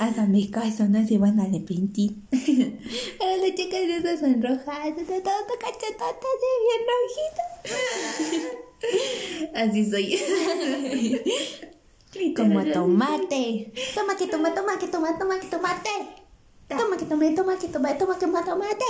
Hasta 0.00 0.26
mis 0.26 0.50
calzones 0.50 1.08
se 1.08 1.18
van 1.18 1.38
a 1.40 1.44
arrepentir. 1.44 2.16
Pero 2.30 3.36
la 3.36 3.54
chica 3.54 3.78
de 3.78 3.96
esas 3.96 4.20
sonrojadas, 4.20 4.94
todo 4.94 5.58
cachetota, 5.60 6.26
así 6.34 6.50
bien 6.66 6.82
rojita. 6.90 7.44
Así 9.54 9.90
soy. 9.90 10.20
Como 12.36 12.64
tomate. 12.64 13.72
Toma 13.94 14.16
que 14.16 14.26
toma, 14.26 14.54
toma 14.54 14.78
que 14.78 14.88
toma, 14.88 15.18
toma 15.18 15.40
que 15.40 15.46
tomate. 15.46 15.90
Toma 16.68 16.96
que 16.96 17.06
toma, 17.06 17.34
toma 17.34 17.58
que 17.58 17.68
toma, 17.68 17.98
toma 17.98 18.18
que 18.18 18.26
toma 18.26 18.44
tomate. 18.44 18.84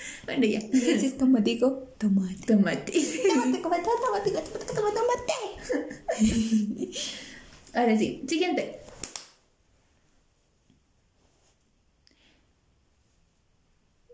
Bueno, 0.30 0.46
ya. 0.46 0.60
Así 0.60 1.06
es 1.06 1.14
como 1.14 1.38
digo, 1.38 1.88
tomate. 1.98 2.46
Tomate. 2.46 2.92
Tomate, 2.92 3.58
tomate, 3.58 3.60
tomate, 3.60 4.30
tomate, 4.30 4.94
tomate. 4.94 5.34
Ahora 7.74 7.98
sí, 7.98 8.22
siguiente. 8.28 8.78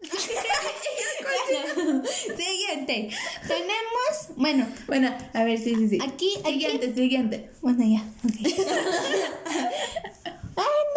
Siguiente. 2.36 3.10
Tenemos, 3.46 4.28
bueno, 4.36 4.66
Bueno, 4.86 5.14
a 5.34 5.44
ver, 5.44 5.58
sí, 5.58 5.74
sí, 5.74 5.88
sí. 5.90 5.98
aquí, 6.02 6.32
aquí. 6.40 6.52
Siguiente, 6.52 6.94
siguiente. 6.94 7.50
Bueno, 7.60 7.84
ya, 7.84 8.02
ok. 8.24 8.36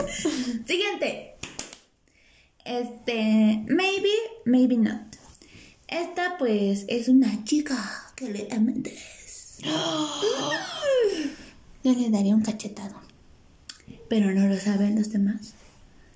Siguiente. 0.65 1.38
Este, 2.65 3.63
maybe, 3.67 4.09
maybe 4.45 4.77
not. 4.77 5.01
Esta, 5.87 6.37
pues, 6.37 6.85
es 6.87 7.07
una 7.09 7.43
chica 7.45 7.77
que 8.15 8.29
le 8.29 8.59
mentes. 8.59 9.57
Yo 11.83 11.93
le 11.93 12.09
daría 12.09 12.35
un 12.35 12.41
cachetado. 12.41 12.95
Pero 14.09 14.31
no 14.33 14.47
lo 14.47 14.57
saben 14.59 14.95
los 14.95 15.11
demás. 15.11 15.53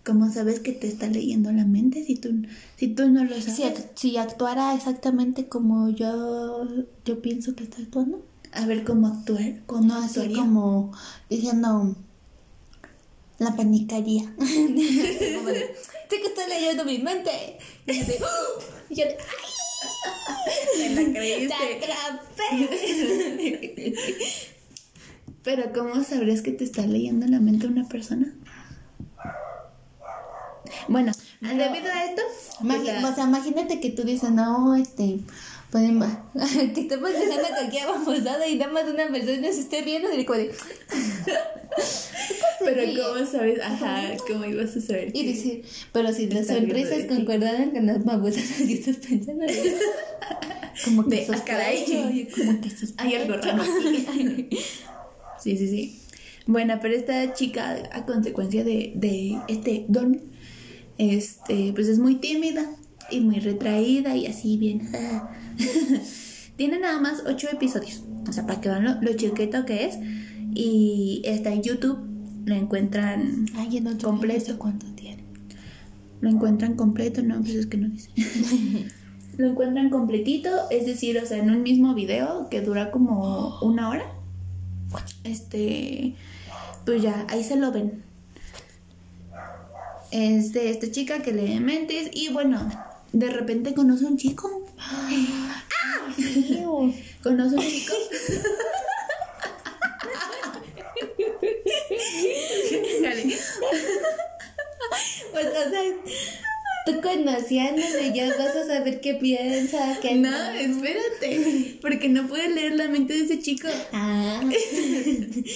¿Cómo 0.06 0.30
sabes 0.32 0.60
que 0.60 0.74
te 0.74 0.88
está 0.88 1.08
leyendo 1.08 1.52
la 1.54 1.64
mente 1.66 2.04
si 2.04 2.16
tú, 2.16 2.30
si 2.76 2.90
tú 2.90 3.10
no 3.10 3.24
lo 3.24 3.30
sabes? 3.40 3.56
Si, 3.56 3.64
ac- 3.64 3.88
si 3.96 4.18
actuara 4.18 4.76
exactamente 4.76 5.48
como 5.48 5.90
yo, 5.90 6.68
yo 7.06 7.22
pienso 7.22 7.56
que 7.56 7.64
está 7.64 7.82
actuando. 7.82 8.26
A 8.52 8.66
ver 8.66 8.84
cómo 8.84 9.08
actuar. 9.08 9.62
¿Cómo 9.66 9.86
No 9.88 9.96
así 9.96 10.20
actuaría? 10.20 10.38
como 10.44 10.92
diciendo 11.30 11.96
la 13.44 13.56
panicaría. 13.56 14.24
Sé 16.10 16.22
que 16.22 16.28
está 16.28 16.48
leyendo 16.48 16.86
mi 16.86 17.00
mente. 17.00 17.58
Y 17.88 18.00
yo. 18.00 18.04
Y 18.90 18.96
yo 18.96 19.06
Te 20.74 20.98
la 20.98 21.02
¡ay! 22.52 22.68
creíste. 22.68 23.96
Pero 25.44 25.74
¿cómo 25.74 26.04
sabrías 26.04 26.42
que 26.42 26.52
te 26.52 26.64
está 26.64 26.86
leyendo 26.86 27.28
la 27.28 27.40
mente 27.40 27.68
una 27.68 27.88
persona? 27.88 28.34
Bueno, 30.88 31.12
debido 31.42 31.92
a 31.92 32.06
esto, 32.06 32.22
pues, 32.62 32.82
o 32.82 33.16
sea, 33.16 33.26
imagínate 33.26 33.80
que 33.80 33.90
tú 33.90 34.04
dices, 34.04 34.32
no, 34.32 34.76
este, 34.76 35.20
ima- 35.82 36.32
que 36.74 36.82
estemos 36.82 37.12
dejando 37.12 37.48
cualquier 37.50 37.88
babosada 37.88 38.48
y 38.48 38.56
nada 38.58 38.72
más 38.72 38.89
una 38.89 39.08
persona 39.08 39.51
se 39.51 39.62
esté 39.62 39.82
viendo 39.82 40.13
y 40.13 40.25
como 40.25 40.39
de, 40.39 40.51
pero. 42.60 42.82
¿cómo 43.13 43.25
sabes? 43.25 43.60
Ajá, 43.62 44.15
¿cómo 44.27 44.46
ibas 44.46 44.75
a 44.75 44.82
saber? 44.82 45.12
y 45.13 45.25
decir, 45.25 45.63
pero 45.92 46.12
si 46.13 46.27
las 46.27 46.48
ti. 47.08 47.15
concordaran 47.15 47.72
con 47.72 47.86
las 47.86 48.03
babosadas 48.03 48.51
que 48.68 48.74
estás 48.74 48.98
pensando, 48.98 49.46
como 50.86 51.08
que 51.08 51.15
De, 51.18 51.27
ah, 51.34 51.44
caray. 51.46 52.27
como 52.36 52.62
que 52.62 52.70
Hay 52.98 53.15
algo 53.15 53.36
raro 53.38 53.63
aquí. 53.63 54.50
Sí, 55.39 55.58
sí, 55.58 55.68
sí. 55.68 56.00
Bueno, 56.46 56.77
pero 56.82 56.96
esta 56.96 57.34
chica, 57.34 57.77
a 57.92 58.06
consecuencia 58.06 58.63
de, 58.63 58.92
de 58.96 59.38
este 59.48 59.86
don, 59.88 60.22
este, 60.98 61.72
pues 61.74 61.88
es 61.88 62.00
muy 62.00 62.15
tímida 62.15 62.70
y 63.13 63.22
muy 63.22 63.39
retraída 63.39 64.15
y 64.15 64.27
así 64.27 64.58
bien. 64.58 64.89
Tiene 66.58 66.79
nada 66.79 67.00
más 67.00 67.24
ocho 67.25 67.48
episodios. 67.51 68.03
O 68.27 68.32
sea, 68.32 68.46
para 68.46 68.62
que 68.62 68.70
vean 68.70 68.84
lo, 68.84 69.01
lo 69.01 69.13
chiquito 69.13 69.65
que 69.65 69.86
es. 69.86 69.98
Y 70.53 71.22
está 71.25 71.51
en 71.51 71.63
YouTube. 71.63 72.00
Lo 72.46 72.55
encuentran 72.55 73.46
Ay, 73.55 73.77
en 73.77 73.88
otro 73.88 74.10
completo. 74.10 74.58
cuánto 74.58 74.86
tiene. 74.96 75.24
Lo 76.22 76.29
encuentran 76.29 76.75
completo, 76.75 77.22
no, 77.24 77.39
pues 77.41 77.55
es 77.55 77.65
que 77.67 77.77
no 77.77 77.89
dice. 77.89 78.10
lo 79.38 79.48
encuentran 79.48 79.89
completito, 79.89 80.50
es 80.70 80.86
decir, 80.86 81.17
o 81.17 81.25
sea, 81.25 81.38
en 81.38 81.50
un 81.50 81.63
mismo 81.63 81.93
video 81.93 82.50
que 82.50 82.62
dura 82.62 82.91
como 82.91 83.60
una 83.62 83.89
hora. 83.89 84.05
Este, 85.24 86.15
pues 86.86 87.01
ya, 87.01 87.25
ahí 87.29 87.43
se 87.43 87.55
lo 87.55 87.72
ven. 87.72 88.03
Es 90.12 90.53
de 90.53 90.70
esta 90.70 90.91
chica 90.91 91.24
que 91.24 91.32
lee 91.32 91.60
mentes 91.60 92.12
y 92.13 92.32
bueno, 92.32 92.70
de 93.13 93.29
repente 93.29 93.74
conoce 93.74 94.05
a 94.05 94.10
un 94.10 94.17
chico. 94.17 94.50
Ew. 96.17 96.93
Conoce 97.22 97.55
a 97.55 97.60
un 97.60 97.65
chico. 97.65 97.93
Dale. 103.01 103.24
Pues, 105.32 105.48
o 105.48 105.70
sea, 105.72 105.82
tú 106.86 107.02
conociéndole 107.02 108.12
ya 108.13 108.28
vas 108.38 108.56
a 108.56 108.66
saber 108.66 109.00
qué 109.00 109.16
piensa, 109.16 109.98
qué 110.02 110.16
No, 110.16 110.36
espérate, 110.52 111.78
porque 111.82 112.10
no 112.10 112.28
puedes 112.28 112.54
leer 112.54 112.75
la 112.75 112.88
mente 112.88 113.13
de 113.13 113.24
ese 113.25 113.40
chico. 113.40 113.68
Ah, 113.92 114.42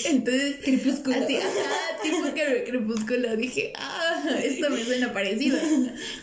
Entonces, 0.06 0.56
Crepúsculo. 0.64 1.16
Así, 1.18 1.36
ajá, 1.36 2.02
tipo 2.04 2.34
que 2.34 2.64
crepúsculo. 2.68 3.36
Dije, 3.36 3.74
ah, 3.76 4.24
esto 4.44 4.70
me 4.70 4.84
suena 4.84 5.14
parecido. 5.14 5.58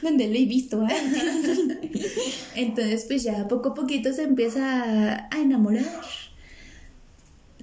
donde 0.03 0.29
lo 0.29 0.35
he 0.35 0.45
visto, 0.45 0.83
¿eh? 0.87 0.95
Entonces, 2.57 3.05
pues 3.07 3.23
ya 3.23 3.47
poco 3.49 3.71
a 3.71 3.75
poquito 3.75 4.13
se 4.13 4.23
empieza 4.23 5.29
a 5.31 5.41
enamorar. 5.41 5.85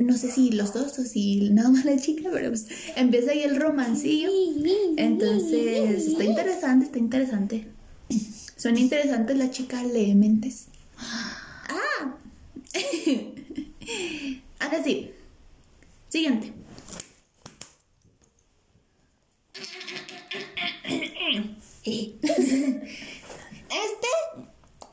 No 0.02 0.18
sé 0.18 0.32
si 0.32 0.52
los 0.52 0.74
dos 0.74 0.98
o 1.00 1.04
si 1.04 1.50
nada 1.52 1.70
más 1.70 1.86
la 1.86 1.98
chica, 1.98 2.30
pero 2.32 2.50
pues 2.50 2.68
empieza 2.96 3.32
ahí 3.32 3.44
el 3.44 3.56
romancillo. 3.60 4.30
Entonces, 4.98 6.08
está 6.08 6.24
interesante, 6.24 6.86
está 6.86 6.98
interesante. 7.00 7.68
Suena 8.58 8.80
interesante 8.80 9.36
la 9.36 9.50
chica 9.52 9.84
lee 9.84 10.14
mentes. 10.16 10.66
Ah. 10.98 12.16
Ahora 14.60 14.84
sí. 14.84 15.12
Siguiente. 16.10 16.54
Este, 23.70 24.08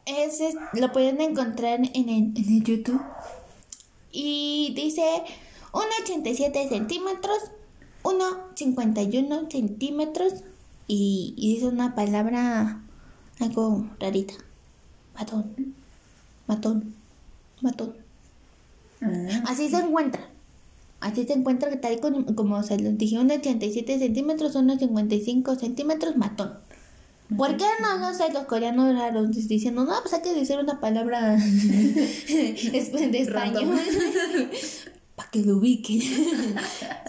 es, 0.07 0.41
es- 0.41 0.55
lo 0.75 0.93
pueden 0.93 1.21
encontrar 1.21 1.81
en 1.81 2.09
el, 2.09 2.33
en 2.37 2.37
el 2.37 2.65
YouTube. 2.65 3.01
Y 4.13 4.73
dice 4.75 5.03
1,87 5.73 6.69
centímetros, 6.69 7.39
1,51 8.03 9.51
centímetros. 9.51 10.35
Y, 10.87 11.35
y 11.37 11.55
dice 11.55 11.67
una 11.67 11.95
palabra 11.95 12.83
algo 13.41 13.87
rarita. 14.01 14.35
Matón. 15.15 15.75
Matón. 16.47 16.95
Matón. 17.61 17.95
Ah, 19.01 19.43
Así 19.47 19.69
se 19.69 19.77
encuentra. 19.77 20.29
Así 21.01 21.25
se 21.27 21.35
encuentra 21.35 21.81
tal 21.81 22.01
como, 22.01 22.35
como 22.35 22.63
se 22.63 22.79
los 22.79 22.99
dije, 22.99 23.17
1,87 23.17 23.99
centímetros, 23.99 24.57
1,55 24.57 25.57
centímetros, 25.57 26.17
matón. 26.17 26.55
¿Por 27.37 27.57
qué 27.57 27.67
no, 27.83 27.99
no 27.99 28.15
sé, 28.15 28.33
los 28.33 28.45
coreanos 28.45 28.95
raros 28.99 29.31
diciendo, 29.49 29.85
no, 29.85 29.93
pues 30.01 30.15
hay 30.15 30.23
que 30.23 30.35
decir 30.35 30.59
una 30.59 30.81
palabra 30.81 31.37
de 31.37 33.19
español 33.19 33.79
para 35.15 35.31
que 35.31 35.41
lo 35.43 35.59
ubiquen? 35.59 36.01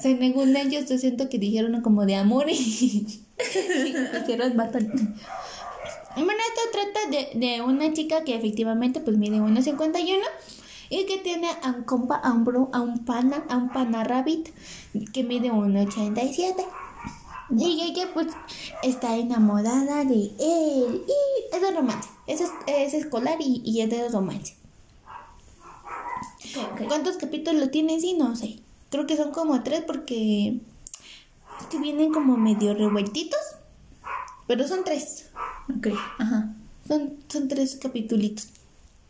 Según 0.01 0.55
ellos, 0.57 0.89
yo 0.89 0.97
siento 0.97 1.29
que 1.29 1.39
dijeron 1.39 1.81
como 1.81 2.05
de 2.05 2.15
amor 2.15 2.49
y 2.49 2.53
hicieron 4.21 4.57
matón. 4.57 5.15
Bueno, 6.15 6.31
esto 6.31 6.61
trata 6.73 6.99
de, 7.11 7.39
de 7.39 7.61
una 7.61 7.93
chica 7.93 8.25
que 8.25 8.35
efectivamente 8.35 8.99
pues 8.99 9.17
mide 9.17 9.37
1,51 9.37 10.17
y 10.89 11.05
que 11.05 11.19
tiene 11.19 11.47
a 11.63 11.69
un 11.69 11.83
compa, 11.83 12.15
a 12.15 12.33
un 12.33 12.43
bro, 12.43 12.69
a 12.73 12.81
un 12.81 13.05
pana, 13.05 13.45
a 13.47 13.55
un 13.55 13.69
pana 13.69 14.03
rabbit 14.03 14.49
que 15.13 15.23
mide 15.23 15.51
1,87. 15.51 16.65
Y 17.57 17.81
ella 17.81 18.09
pues 18.13 18.27
está 18.83 19.17
enamorada 19.17 20.05
de 20.05 20.31
él 20.39 21.03
y 21.07 21.55
es 21.55 21.61
de 21.61 21.71
romance. 21.71 22.09
Es, 22.27 22.41
es, 22.41 22.51
es 22.67 22.93
escolar 22.93 23.37
y, 23.39 23.61
y 23.65 23.81
es 23.81 23.89
de 23.89 24.07
romance. 24.09 24.55
¿Cuántos 26.87 27.17
capítulos 27.17 27.71
tiene? 27.71 27.99
Sí, 27.99 28.13
no 28.13 28.35
sé. 28.35 28.59
Creo 28.89 29.05
que 29.05 29.17
son 29.17 29.31
como 29.31 29.61
tres 29.63 29.83
porque 29.85 30.59
es 31.59 31.65
que 31.67 31.79
vienen 31.79 32.11
como 32.11 32.37
medio 32.37 32.73
revueltitos. 32.73 33.39
Pero 34.47 34.67
son 34.67 34.83
tres. 34.83 35.29
Ok, 35.75 35.87
ajá. 36.17 36.55
Son, 36.87 37.17
son 37.27 37.47
tres 37.47 37.75
capitulitos. 37.75 38.47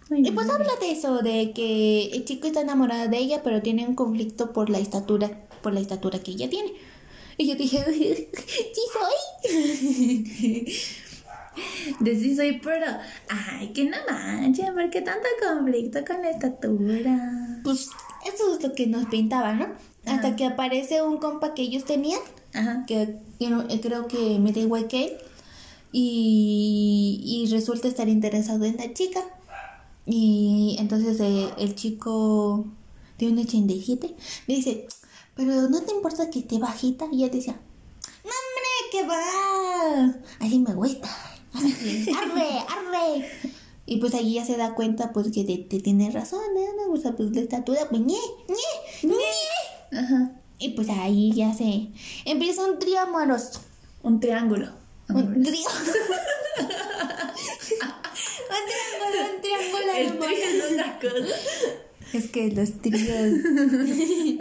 Muy 0.09 0.27
Y 0.27 0.31
pues 0.31 0.49
habla 0.49 0.75
de 0.81 0.91
eso, 0.91 1.19
de 1.19 1.51
que 1.53 2.07
el 2.11 2.25
chico 2.25 2.47
está 2.47 2.61
enamorado 2.61 3.07
de 3.09 3.17
ella, 3.17 3.41
pero 3.43 3.61
tiene 3.61 3.87
un 3.87 3.95
conflicto 3.95 4.51
por 4.51 4.69
la 4.69 4.79
estatura, 4.79 5.47
por 5.61 5.73
la 5.73 5.79
estatura 5.79 6.19
que 6.19 6.31
ella 6.31 6.49
tiene. 6.49 6.73
Y 7.39 7.47
yo 7.47 7.55
dije, 7.55 7.83
sí 8.73 8.81
soy. 8.93 10.65
De 12.01 12.19
sí 12.19 12.35
soy, 12.35 12.59
pero. 12.61 12.85
Ay, 13.29 13.69
que 13.69 13.85
no 13.85 13.95
manches, 14.09 14.69
¿por 14.71 14.89
qué 14.89 15.01
tanto 15.01 15.25
conflicto 15.41 16.03
con 16.05 16.21
la 16.21 16.31
estatura? 16.31 17.61
Pues 17.63 17.89
eso 18.27 18.55
es 18.55 18.63
lo 18.63 18.73
que 18.73 18.87
nos 18.87 19.05
pintaba, 19.05 19.53
¿no? 19.53 19.67
Hasta 20.05 20.35
que 20.35 20.45
aparece 20.45 21.01
un 21.01 21.17
compa 21.17 21.53
que 21.53 21.61
ellos 21.61 21.85
tenían, 21.85 22.19
Ajá. 22.53 22.83
que 22.85 23.15
eh, 23.39 23.79
creo 23.81 24.07
que 24.07 24.37
me 24.37 24.51
da 24.51 24.59
igual 24.59 24.87
que 24.87 25.05
él, 25.05 25.13
y, 25.93 27.21
y 27.23 27.49
resulta 27.51 27.87
estar 27.87 28.09
interesado 28.09 28.65
en 28.65 28.75
la 28.75 28.93
chica. 28.93 29.21
Y 30.05 30.75
entonces 30.77 31.21
eh, 31.21 31.47
el 31.57 31.75
chico 31.75 32.65
de 33.17 33.27
un 33.27 33.39
87 33.39 34.13
le 34.47 34.55
dice, 34.55 34.87
pero 35.39 35.69
no 35.69 35.81
te 35.83 35.93
importa 35.93 36.29
que 36.29 36.39
esté 36.39 36.59
bajita. 36.59 37.05
Y 37.13 37.23
ella 37.23 37.31
decía, 37.33 37.53
no 38.25 38.29
hombre, 38.29 38.69
que 38.91 39.03
va, 39.07 40.19
así 40.45 40.59
me 40.59 40.73
gusta. 40.73 41.07
Arre, 41.53 42.59
arre. 42.67 43.25
Y 43.85 43.97
pues 44.01 44.13
allí 44.15 44.33
ya 44.33 44.45
se 44.45 44.57
da 44.57 44.75
cuenta 44.75 45.13
pues 45.13 45.31
que 45.31 45.45
te, 45.45 45.57
te 45.57 45.79
tiene 45.79 46.11
razón, 46.11 46.41
¿eh? 46.57 46.67
me 46.77 46.87
gusta 46.87 47.15
pues 47.15 47.31
la 47.31 47.39
estatura, 47.39 47.87
pues 47.89 48.01
ñe, 48.01 48.19
ñe, 48.49 49.07
ñe. 49.09 49.97
Ajá. 49.97 50.31
Y 50.59 50.71
pues 50.71 50.89
ahí 50.89 51.31
ya 51.33 51.53
se 51.53 51.87
empieza 52.25 52.65
un 52.65 52.77
trío 52.77 52.99
amoroso. 52.99 53.61
Un 54.03 54.19
triángulo. 54.19 54.67
Un 55.07 55.41
trío. 55.41 55.69
un 56.59 56.67
triángulo, 58.67 59.35
un 59.35 59.41
triángulo 59.41 59.93
El 59.95 60.07
amoroso. 60.07 60.27
trío 60.27 60.49
es 60.49 60.71
otra 60.73 60.99
cosa. 60.99 61.35
Es 62.13 62.27
que 62.29 62.51
los 62.51 62.73
tríos. 62.81 63.07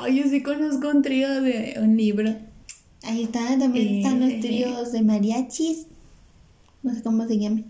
Ay, 0.00 0.16
yo 0.16 0.24
sí 0.28 0.42
conozco 0.42 0.88
un 0.88 1.02
trío 1.02 1.42
de 1.42 1.76
un 1.80 1.96
libro. 1.96 2.34
Ahí 3.02 3.24
está, 3.24 3.58
también 3.58 3.88
Eh, 3.88 3.98
están 3.98 4.20
los 4.20 4.40
tríos 4.40 4.92
de 4.92 5.02
mariachis. 5.02 5.86
No 6.82 6.94
sé 6.94 7.02
cómo 7.02 7.26
se 7.26 7.38
llaman. 7.38 7.64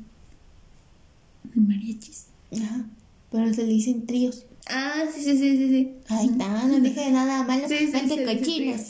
Mariachis. 1.55 2.27
Ajá. 2.53 2.87
Pero 3.31 3.53
se 3.53 3.65
le 3.65 3.73
dicen 3.73 4.07
tríos. 4.07 4.45
Ah, 4.67 5.05
sí, 5.13 5.23
sí, 5.23 5.37
sí, 5.37 5.57
sí, 5.57 5.69
sí. 5.69 5.93
Ahí 6.09 6.29
está, 6.29 6.65
no 6.67 6.81
dije 6.81 7.11
nada 7.11 7.43
malo. 7.45 7.69
Sí, 7.69 7.77
sí, 7.79 7.91
no 7.93 7.99
sí, 8.01 8.09
te 8.09 8.17
sí, 8.17 8.25
cochinos. 8.39 8.81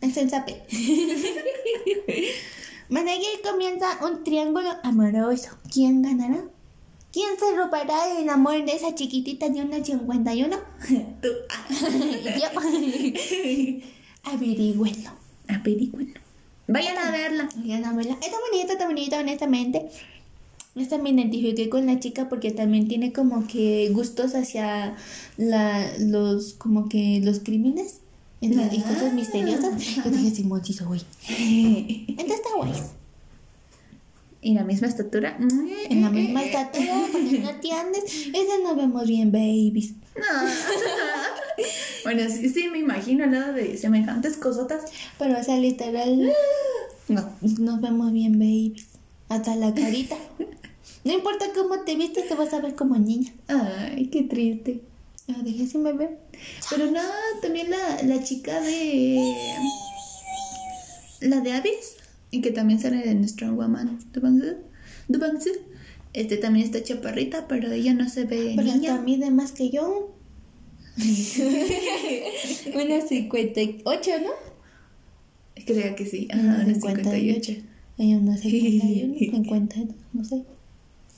Es 0.00 0.16
el 0.16 0.30
sape. 0.30 0.62
bueno, 2.88 3.10
aquí 3.10 3.26
comienza 3.48 3.86
un 4.04 4.24
triángulo 4.24 4.70
amoroso. 4.82 5.50
¿Quién 5.72 6.02
ganará? 6.02 6.44
¿Quién 7.12 7.38
se 7.38 7.56
robará 7.56 8.18
el 8.18 8.28
amor 8.28 8.64
de 8.64 8.72
esa 8.72 8.94
chiquitita 8.94 9.48
de 9.48 9.62
una 9.62 9.84
51? 9.84 10.56
Tú. 11.22 11.28
Ah. 11.48 11.66
Yo. 12.40 12.60
Averigüenlo. 14.22 15.10
Averigüen. 15.48 16.14
Vayan 16.68 16.98
a 16.98 17.10
verla. 17.10 17.48
Vayan 17.56 17.84
a 17.84 17.92
verla. 17.94 18.16
Está 18.22 18.36
bonita, 18.48 18.72
está 18.74 18.86
bonita, 18.86 19.18
honestamente. 19.18 19.90
También 20.88 21.16
me 21.16 21.22
identifiqué 21.22 21.68
con 21.68 21.86
la 21.86 21.98
chica 21.98 22.28
porque 22.28 22.52
también 22.52 22.86
tiene 22.86 23.12
como 23.12 23.46
que 23.48 23.90
gustos 23.90 24.34
hacia 24.34 24.94
la, 25.36 25.92
los, 25.98 26.54
como 26.54 26.88
que 26.88 27.20
los 27.24 27.40
crímenes 27.40 28.00
y, 28.40 28.54
cosas 28.54 29.12
misteriosas. 29.12 29.96
Yo 29.96 30.10
dije, 30.10 30.30
Simón, 30.30 30.64
sí 30.64 30.72
soy. 30.72 31.02
Entonces 31.28 32.36
está 32.36 32.50
guay. 32.56 32.72
¿Y 34.42 34.54
la 34.54 34.64
misma 34.64 34.88
estatura? 34.88 35.36
En 35.90 36.02
la 36.02 36.08
misma 36.10 36.42
estatura, 36.42 36.94
porque 37.12 37.38
no 37.40 37.50
te 37.60 37.72
andes. 37.72 38.04
Ese 38.04 38.62
nos 38.62 38.74
vemos 38.76 39.06
bien, 39.06 39.30
babies. 39.32 39.92
No. 40.16 40.50
bueno, 42.04 42.22
sí, 42.30 42.48
sí, 42.48 42.68
me 42.68 42.78
imagino 42.78 43.24
al 43.24 43.32
lado 43.32 43.52
de 43.52 43.76
semejantes 43.76 44.36
cosotas. 44.38 44.84
Pero, 45.18 45.38
o 45.38 45.42
sea, 45.42 45.58
literal, 45.58 46.32
No. 47.08 47.28
nos 47.40 47.80
vemos 47.80 48.12
bien, 48.12 48.38
babies. 48.38 48.86
Hasta 49.28 49.54
la 49.56 49.74
carita. 49.74 50.16
No 51.04 51.12
importa 51.12 51.46
cómo 51.54 51.80
te 51.80 51.94
vistes, 51.96 52.28
te 52.28 52.34
vas 52.34 52.52
a 52.52 52.60
ver 52.60 52.74
como 52.74 52.96
niña. 52.96 53.32
Ay, 53.48 54.06
qué 54.06 54.22
triste. 54.22 54.80
Ah, 55.28 55.36
sí 55.44 55.78
me 55.78 55.92
veo. 55.92 56.10
Pero 56.70 56.90
no, 56.90 57.00
también 57.42 57.70
la, 57.70 58.02
la 58.02 58.22
chica 58.24 58.60
de. 58.60 59.34
La 61.20 61.40
de 61.40 61.52
Abyss, 61.52 61.96
y 62.30 62.40
que 62.40 62.50
también 62.50 62.78
sale 62.80 63.10
en 63.10 63.28
Strong 63.28 63.56
Woman. 63.56 63.98
Dubangsu. 64.12 64.56
Dubangsu. 65.08 65.50
Este 66.12 66.36
también 66.36 66.66
está 66.66 66.82
chaparrita, 66.82 67.46
pero 67.46 67.70
ella 67.70 67.94
no 67.94 68.08
se 68.08 68.24
ve 68.24 68.54
Pero 68.56 68.72
niña. 68.74 69.00
mide 69.00 69.30
más 69.30 69.52
que 69.52 69.70
yo. 69.70 70.14
Una 72.74 73.00
58, 73.00 74.10
¿no? 74.22 74.30
Creo 75.64 75.94
que 75.94 76.06
sí. 76.06 76.26
Ajá, 76.32 76.62
una 76.64 76.74
58. 76.74 77.52
Hay 77.98 78.14
una 78.14 78.36
51, 78.36 79.18
52, 79.18 79.94
no 80.12 80.24
sé. 80.24 80.44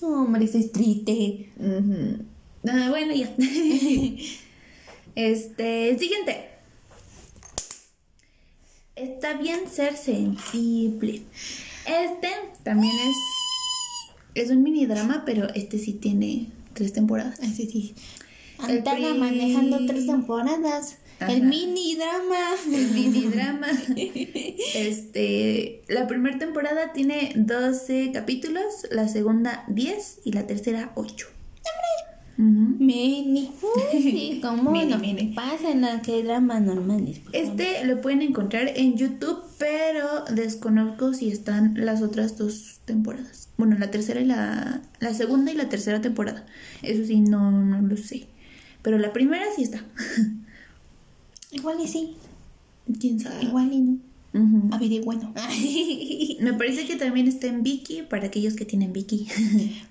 No, 0.01 0.25
hombre, 0.25 0.45
es 0.45 0.73
triste. 0.73 1.49
Ujú. 1.59 2.25
Ah, 2.69 2.89
bueno, 2.91 3.15
ya. 3.15 3.33
este, 5.15 5.99
siguiente. 5.99 6.52
Está 9.03 9.35
bien 9.35 9.61
ser 9.71 9.97
sensible. 9.97 11.23
Este 11.87 12.29
también 12.63 12.95
es. 12.95 13.17
Es 14.45 14.51
un 14.51 14.63
mini 14.63 14.87
drama, 14.87 15.25
pero 15.27 15.49
este 15.55 15.79
sí 15.79 15.93
tiene 15.95 16.47
tres 16.75 16.93
temporadas. 16.93 17.39
Así 17.41 17.67
sí. 17.71 17.95
El 18.69 18.79
Antana 18.79 19.11
pri- 19.11 19.19
manejando 19.19 19.87
tres 19.87 20.07
temporadas. 20.07 20.99
Ajá. 21.21 21.33
El 21.33 21.43
mini 21.43 21.97
drama. 21.97 22.39
El 22.73 22.91
mini 22.93 23.27
drama. 23.27 23.69
Este, 24.75 25.83
la 25.89 26.07
primera 26.07 26.39
temporada 26.39 26.93
tiene 26.93 27.33
12 27.37 28.11
capítulos, 28.13 28.65
la 28.91 29.09
segunda 29.09 29.65
10 29.69 30.21
y 30.25 30.33
la 30.33 30.47
tercera 30.47 30.93
8. 30.95 31.27
Mini. 32.37 33.51
Uy, 33.95 34.41
¿cómo 34.43 34.71
Mini, 34.71 34.93
no? 34.93 34.99
mini. 34.99 35.33
Pasen 35.35 35.85
a 35.85 36.03
que 36.03 36.23
dramas 36.23 36.63
normales. 36.63 37.21
Este 37.33 37.85
lo 37.85 38.01
pueden 38.01 38.23
encontrar 38.23 38.73
en 38.75 38.97
YouTube, 38.97 39.43
pero 39.59 40.25
desconozco 40.35 41.15
si 41.15 41.29
están 41.29 41.75
las 41.77 42.03
otras 42.03 42.39
dos 42.39 42.81
temporadas. 42.85 43.49
Bueno, 43.59 43.77
la 43.79 43.91
tercera 43.91 44.21
y 44.21 44.25
la, 44.25 44.83
la 45.01 45.15
segunda 45.15 45.53
y 45.53 45.55
la 45.55 45.69
tercera 45.69 46.01
temporada. 46.01 46.47
Eso 46.83 47.05
sí, 47.05 47.21
no, 47.21 47.51
no 47.51 47.81
lo 47.83 47.97
sé. 47.97 48.27
Pero 48.83 48.99
la 48.99 49.13
primera 49.13 49.45
sí 49.55 49.63
está. 49.63 49.85
Igual 51.53 51.79
y 51.83 51.89
sí. 51.89 52.17
¿Quién 52.99 53.21
sabe? 53.21 53.45
Igual 53.45 53.73
y 53.73 53.81
no. 53.81 53.99
A 54.71 54.79
ver, 54.79 54.91
y 54.91 55.01
bueno. 55.01 55.35
Me 56.41 56.55
parece 56.55 56.87
que 56.87 56.97
también 56.97 57.29
está 57.29 57.47
en 57.49 57.63
Viki 57.63 58.03
para 58.03 58.27
aquellos 58.27 58.55
que 58.55 58.65
tienen 58.65 58.93
Viki. 58.93 59.29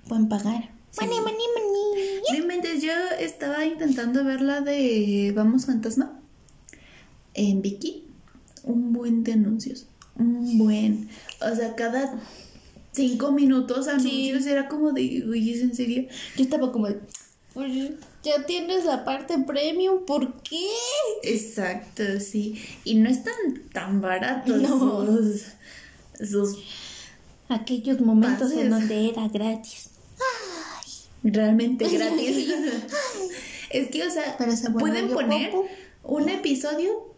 Pueden 0.07 0.27
pagar. 0.27 0.71
Sí. 0.89 1.05
Mani, 1.05 1.15
mani, 1.23 1.37
mani. 1.55 1.81
No 2.31 2.37
inventes, 2.37 2.81
yo 2.81 2.91
estaba 3.19 3.65
intentando 3.65 4.23
ver 4.23 4.41
la 4.41 4.61
de 4.61 5.31
Vamos 5.35 5.65
Fantasma 5.65 6.19
en 7.33 7.61
Viki. 7.61 8.05
Un 8.63 8.93
buen 8.93 9.23
de 9.23 9.33
anuncios. 9.33 9.87
Un 10.15 10.57
buen. 10.57 11.09
O 11.41 11.55
sea, 11.55 11.75
cada 11.75 12.19
cinco 12.91 13.31
minutos 13.31 13.87
anuncios 13.87 14.45
era 14.45 14.67
como 14.67 14.91
de, 14.91 15.23
uy, 15.27 15.51
¿es 15.51 15.61
en 15.61 15.75
serio? 15.75 16.07
Yo 16.37 16.43
estaba 16.43 16.71
como 16.71 16.87
de, 16.87 16.99
"Oye, 17.55 17.95
ya 18.23 18.45
tienes 18.45 18.85
la 18.85 19.03
parte 19.03 19.35
premium, 19.39 20.05
¿por 20.05 20.41
qué? 20.43 20.67
Exacto, 21.23 22.03
sí. 22.19 22.61
Y 22.83 22.95
no 22.95 23.09
están 23.09 23.33
tan 23.73 24.01
baratos 24.01 24.61
No. 24.61 25.05
sus, 25.05 25.45
sus 26.29 26.57
Aquellos 27.49 27.99
momentos 27.99 28.51
en 28.53 28.69
donde 28.69 29.09
era 29.09 29.27
gratis. 29.27 29.89
Realmente 31.23 31.87
gratis. 31.91 32.53
es 33.69 33.87
que, 33.89 34.03
o 34.03 34.11
sea, 34.11 34.35
Pero 34.37 34.55
se 34.55 34.69
vuelve 34.69 35.03
pueden 35.03 35.09
poner 35.09 35.51
un 36.03 36.29
episodio 36.29 37.11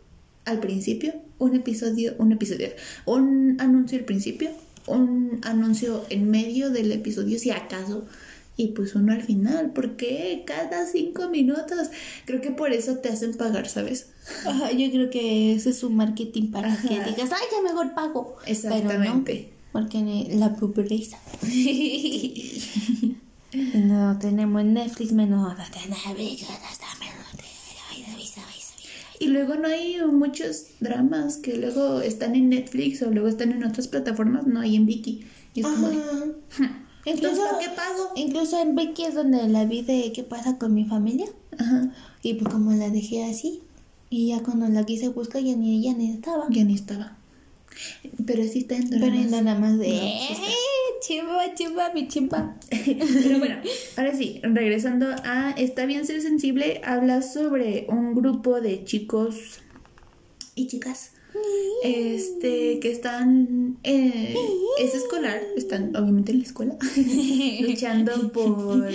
al 0.46 0.60
principio, 0.60 1.14
un 1.40 1.56
episodio, 1.56 2.16
un 2.18 2.32
episodio, 2.32 2.70
un 3.06 3.58
anuncio 3.60 3.98
al 3.98 4.06
principio, 4.06 4.50
un 4.88 5.40
anuncio 5.44 6.06
en 6.10 6.30
medio 6.30 6.70
del 6.70 6.92
episodio, 6.92 7.40
si 7.40 7.52
acaso, 7.52 8.06
y 8.56 8.68
pues 8.70 8.94
uno 8.96 9.14
al 9.14 9.24
final, 9.24 9.72
porque 9.74 10.44
cada 10.46 10.86
cinco 10.86 11.30
minutos, 11.30 11.90
creo 12.26 12.42
que 12.42 12.52
por 12.52 12.72
eso 12.72 12.98
te 12.98 13.10
hacen 13.10 13.36
pagar, 13.36 13.68
¿sabes? 13.68 14.10
Ajá, 14.46 14.72
yo 14.72 14.92
creo 14.92 15.10
que 15.10 15.54
ese 15.54 15.72
es 15.72 15.78
su 15.80 15.90
marketing 15.90 16.52
para 16.52 16.72
Ajá. 16.72 16.88
que 16.88 16.96
digas, 16.96 17.32
ay, 17.32 17.46
ya 17.52 17.62
mejor 17.62 17.96
pago. 17.96 18.36
Exactamente. 18.46 19.50
Pero 19.74 19.84
no, 19.84 19.88
porque 19.88 20.28
la 20.36 20.56
pobreza. 20.56 21.18
no 23.76 24.18
tenemos 24.20 24.64
Netflix 24.64 25.12
menos. 25.14 25.54
Y 29.20 29.28
luego 29.28 29.56
no 29.56 29.68
hay 29.68 29.98
muchos 30.12 30.66
dramas 30.80 31.38
que 31.38 31.58
luego 31.58 32.02
están 32.02 32.36
en 32.36 32.50
Netflix 32.50 33.02
o 33.04 33.12
luego 33.12 33.28
están 33.30 33.52
en 33.52 33.64
otras 33.64 33.88
plataformas, 33.88 34.46
no 34.48 34.60
hay 34.60 34.76
en 34.76 34.86
Viki. 34.86 35.24
Y 35.54 35.62
es 35.62 35.68
como 35.68 35.90
de. 35.90 35.96
"Hmm, 35.96 36.66
Incluso, 37.06 37.42
¿para 37.44 37.60
qué 37.60 37.70
pago? 37.70 38.12
incluso 38.16 38.60
en 38.62 38.76
Becky 38.76 39.04
es 39.04 39.14
donde 39.16 39.48
la 39.50 39.66
vi 39.66 39.82
de 39.82 40.12
qué 40.14 40.24
pasa 40.24 40.58
con 40.58 40.74
mi 40.74 40.86
familia. 40.86 41.28
Ajá, 41.58 41.92
Y 42.22 42.36
pues 42.36 42.54
como 42.54 42.72
la 42.72 42.90
dejé 42.90 43.26
así. 43.26 43.62
Y 44.10 44.28
ya 44.30 44.42
cuando 44.42 44.68
la 44.70 44.86
quise 44.86 45.10
buscar 45.10 45.42
ya 45.42 45.56
ni 45.56 45.78
ella 45.80 45.94
ni 45.98 46.12
estaba. 46.12 46.46
ya 46.50 46.64
ni 46.64 46.76
estaba. 46.76 47.18
Pero 48.26 48.44
sí 48.44 48.60
está 48.60 48.76
en 48.76 48.90
Pero 48.90 49.08
dramas. 49.08 49.32
nada 49.32 49.60
más 49.60 49.78
de... 49.80 49.88
No, 49.90 50.02
sí 50.28 50.34
está. 50.34 50.48
"Eh, 50.48 50.54
chimba, 51.06 51.54
chimba, 51.54 51.94
mi 51.94 52.08
chimba. 52.08 52.56
Pero 52.70 53.40
bueno, 53.40 53.58
ahora 53.98 54.16
sí, 54.16 54.40
regresando 54.42 55.08
a 55.24 55.52
Está 55.58 55.86
bien 55.86 56.06
ser 56.06 56.22
sensible, 56.22 56.82
habla 56.84 57.22
sobre 57.22 57.86
un 57.90 58.16
grupo 58.16 58.62
de 58.62 58.84
chicos 58.84 59.60
y 60.56 60.68
chicas 60.68 61.12
este 61.84 62.80
que 62.80 62.92
están 62.92 63.78
eh, 63.84 64.36
es 64.80 64.94
escolar, 64.94 65.42
están 65.58 65.96
obviamente 65.96 66.32
en 66.32 66.40
la 66.40 66.44
escuela 66.46 66.78
luchando 67.62 68.32
por 68.32 68.88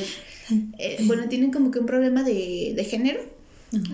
eh, 0.79 0.99
bueno, 1.03 1.29
tienen 1.29 1.51
como 1.51 1.71
que 1.71 1.81
un 1.81 1.87
problema 1.87 2.23
de, 2.23 2.73
de 2.75 2.85
género. 2.85 3.21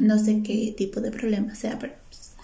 No 0.00 0.22
sé 0.24 0.42
qué 0.44 0.72
tipo 0.76 1.00
de 1.00 1.10
problema 1.10 1.56
sea, 1.56 1.80
pero 1.80 1.94
pues, 2.08 2.34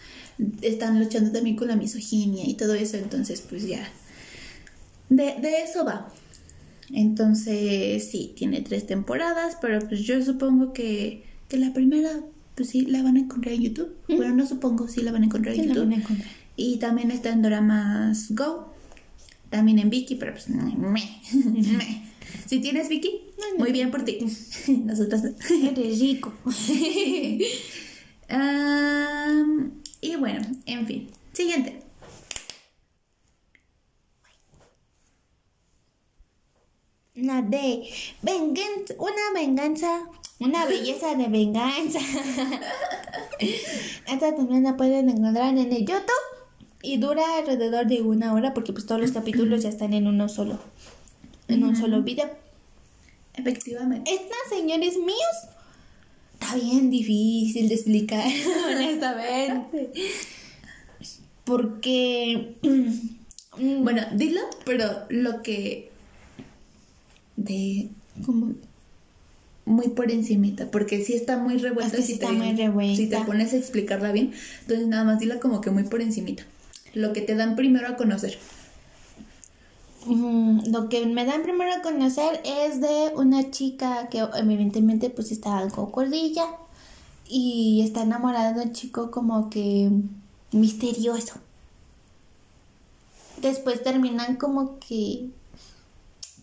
están 0.62 0.98
luchando 0.98 1.30
también 1.30 1.54
con 1.54 1.68
la 1.68 1.76
misoginia 1.76 2.44
y 2.44 2.54
todo 2.54 2.74
eso, 2.74 2.96
entonces 2.96 3.40
pues 3.48 3.68
ya 3.68 3.88
de, 5.11 5.35
de 5.40 5.62
eso 5.62 5.85
va. 5.85 6.09
Entonces, 6.92 8.11
sí, 8.11 8.33
tiene 8.37 8.62
tres 8.62 8.87
temporadas, 8.87 9.59
pero 9.61 9.79
pues 9.87 10.01
yo 10.01 10.20
supongo 10.25 10.73
que, 10.73 11.25
que 11.49 11.57
la 11.59 11.73
primera, 11.73 12.11
pues 12.57 12.70
sí, 12.70 12.81
la 12.87 13.03
van 13.03 13.16
a 13.16 13.20
encontrar 13.20 13.55
en 13.55 13.62
YouTube. 13.62 13.94
Bueno, 14.09 14.35
no 14.35 14.46
supongo, 14.46 14.88
sí 14.88 15.03
la 15.03 15.12
van 15.12 15.23
a 15.23 15.27
encontrar 15.27 15.55
en 15.55 15.61
Sí, 15.62 15.68
la 15.68 15.75
YouTube. 15.75 15.88
van 15.90 15.99
a 15.99 16.03
encontrar. 16.03 16.29
Y 16.57 16.77
también 16.79 17.11
está 17.11 17.31
en 17.31 17.42
Doramas 17.42 18.33
Go. 18.35 18.73
También 19.51 19.79
en 19.79 19.90
Viki, 19.90 20.14
pero 20.16 20.33
pues 20.33 20.49
meh, 20.49 20.77
meh. 20.77 22.03
Si 22.46 22.59
tienes 22.61 22.88
Viki, 22.88 23.20
muy 23.59 23.70
bien 23.73 23.90
por 23.90 24.05
ti. 24.05 24.18
Nosotras 24.85 25.23
no. 25.25 25.31
Eres 25.70 26.01
rico. 26.01 26.33
Y 30.03 30.16
bueno, 30.16 30.40
en 30.66 30.87
fin. 30.87 31.09
Siguiente. 31.33 31.83
La 37.14 37.42
de 37.42 37.83
venganza, 38.23 38.94
una 38.99 39.33
venganza, 39.35 40.03
una 40.38 40.64
belleza 40.64 41.14
de 41.16 41.29
venganza. 41.29 41.99
Esta 43.40 44.35
también 44.35 44.62
la 44.62 44.77
pueden 44.77 45.09
encontrar 45.09 45.57
en 45.57 45.73
el 45.73 45.87
YouTube 45.87 46.11
y 46.83 46.99
dura 46.99 47.38
alrededor 47.38 47.87
de 47.87 48.03
una 48.03 48.33
hora 48.33 48.55
porque 48.55 48.73
pues 48.73 48.87
todos 48.87 49.01
los 49.01 49.12
capítulos 49.12 49.62
ya 49.62 49.68
están 49.68 49.92
en 49.92 50.07
uno 50.07 50.29
solo, 50.29 50.59
en 51.49 51.64
un 51.64 51.77
solo 51.77 52.03
video. 52.03 52.31
Efectivamente. 53.35 54.11
Esta, 54.12 54.35
señores 54.49 54.96
míos, 54.96 55.37
está 56.35 56.55
bien 56.55 56.90
difícil 56.90 57.68
de 57.68 57.75
explicar, 57.75 58.31
honestamente. 58.66 59.90
Porque... 61.44 62.57
Bueno, 63.59 64.03
dilo, 64.14 64.40
pero 64.64 64.87
lo 65.09 65.42
que. 65.42 65.89
De. 67.44 67.88
Como. 68.24 68.53
Muy 69.66 69.88
por 69.88 70.11
encimita, 70.11 70.70
porque 70.70 71.05
sí 71.05 71.12
está 71.14 71.37
muy 71.37 71.59
revuelta. 71.59 71.96
Es 71.96 72.07
que 72.07 72.14
te- 72.14 72.24
está 72.24 72.33
muy 72.33 72.55
revuelta. 72.57 72.96
Si 72.96 73.09
te 73.09 73.18
pones 73.20 73.53
a 73.53 73.57
explicarla 73.57 74.11
bien, 74.11 74.33
entonces 74.62 74.87
nada 74.88 75.05
más 75.05 75.18
dila 75.20 75.38
como 75.38 75.61
que 75.61 75.70
muy 75.70 75.85
por 75.85 76.00
encimita. 76.00 76.44
Lo 76.94 77.12
que 77.12 77.20
te 77.20 77.35
dan 77.37 77.55
primero 77.57 77.87
a 77.88 77.96
conocer. 77.96 78.37
Mm, 80.07 80.70
lo 80.72 80.88
que 80.88 81.05
me 81.07 81.24
dan 81.26 81.42
primero 81.42 81.72
a 81.72 81.83
conocer 81.83 82.40
es 82.44 82.81
de 82.81 83.12
una 83.14 83.50
chica 83.50 84.09
que 84.09 84.26
evidentemente 84.35 85.11
pues 85.11 85.31
está 85.31 85.59
algo 85.59 85.87
gordilla 85.88 86.46
y 87.29 87.83
está 87.85 88.03
enamorada 88.03 88.55
de 88.55 88.62
un 88.62 88.72
chico 88.72 89.11
como 89.11 89.50
que 89.50 89.90
misterioso. 90.53 91.35
Después 93.40 93.83
terminan 93.83 94.37
como 94.37 94.79
que 94.81 95.26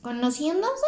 conociéndose. 0.08 0.88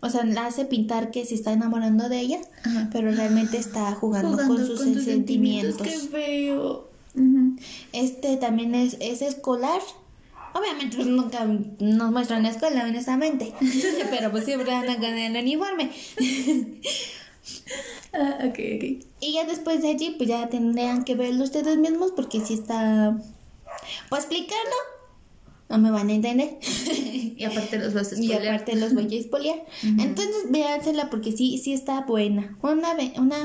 O 0.00 0.08
sea, 0.08 0.24
la 0.24 0.46
hace 0.46 0.64
pintar 0.64 1.10
que 1.10 1.26
se 1.26 1.34
está 1.34 1.52
enamorando 1.52 2.08
de 2.08 2.20
ella, 2.20 2.38
Ajá. 2.64 2.88
pero 2.92 3.10
realmente 3.10 3.58
está 3.58 3.92
jugando, 3.92 4.30
Jugando 4.30 4.54
con 4.54 4.66
sus, 4.66 5.04
sentimientos. 5.04 5.86
Qué 5.86 5.98
feo. 5.98 6.88
Ujú. 7.14 7.56
Este 7.92 8.36
también 8.36 8.74
es, 8.74 8.96
es 9.00 9.20
escolar. 9.22 9.82
Obviamente 10.54 10.96
pues, 10.96 11.08
nunca 11.08 11.44
nos 11.44 12.10
muestran 12.10 12.44
la 12.44 12.50
escuela, 12.50 12.84
honestamente. 12.84 13.52
pero 14.10 14.30
pues 14.30 14.44
siempre 14.44 14.72
andan 14.72 14.96
con 14.96 15.10
el 15.16 15.36
uniforme. 15.36 15.90
Ah, 18.12 18.38
ok, 18.40 18.58
ok. 18.76 18.84
Y 19.20 19.32
ya 19.34 19.44
después 19.44 19.80
de 19.80 19.88
allí, 19.88 20.14
pues 20.16 20.28
ya 20.28 20.48
tendrían 20.48 21.04
que 21.04 21.14
verlo 21.14 21.44
ustedes 21.44 21.76
mismos 21.78 22.12
porque 22.12 22.40
si 22.40 22.54
está... 22.54 23.18
Pues 24.08 24.24
explicarlo, 24.24 24.76
no 25.68 25.78
me 25.78 25.90
van 25.90 26.08
a 26.08 26.12
entender. 26.14 26.58
Y 27.38 27.44
aparte 27.44 27.78
los 27.78 27.94
vas 27.94 28.10
a 28.12 28.16
y 28.16 28.26
spoilear. 28.26 28.46
aparte 28.54 28.74
los 28.74 28.94
voy 28.94 29.14
a 29.14 29.20
espolear. 29.20 29.64
Entonces 29.84 30.50
véansela 30.50 31.08
porque 31.08 31.30
sí, 31.30 31.56
sí 31.58 31.72
está 31.72 32.00
buena. 32.00 32.56
Una, 32.62 32.94
be- 32.94 33.12
una 33.16 33.36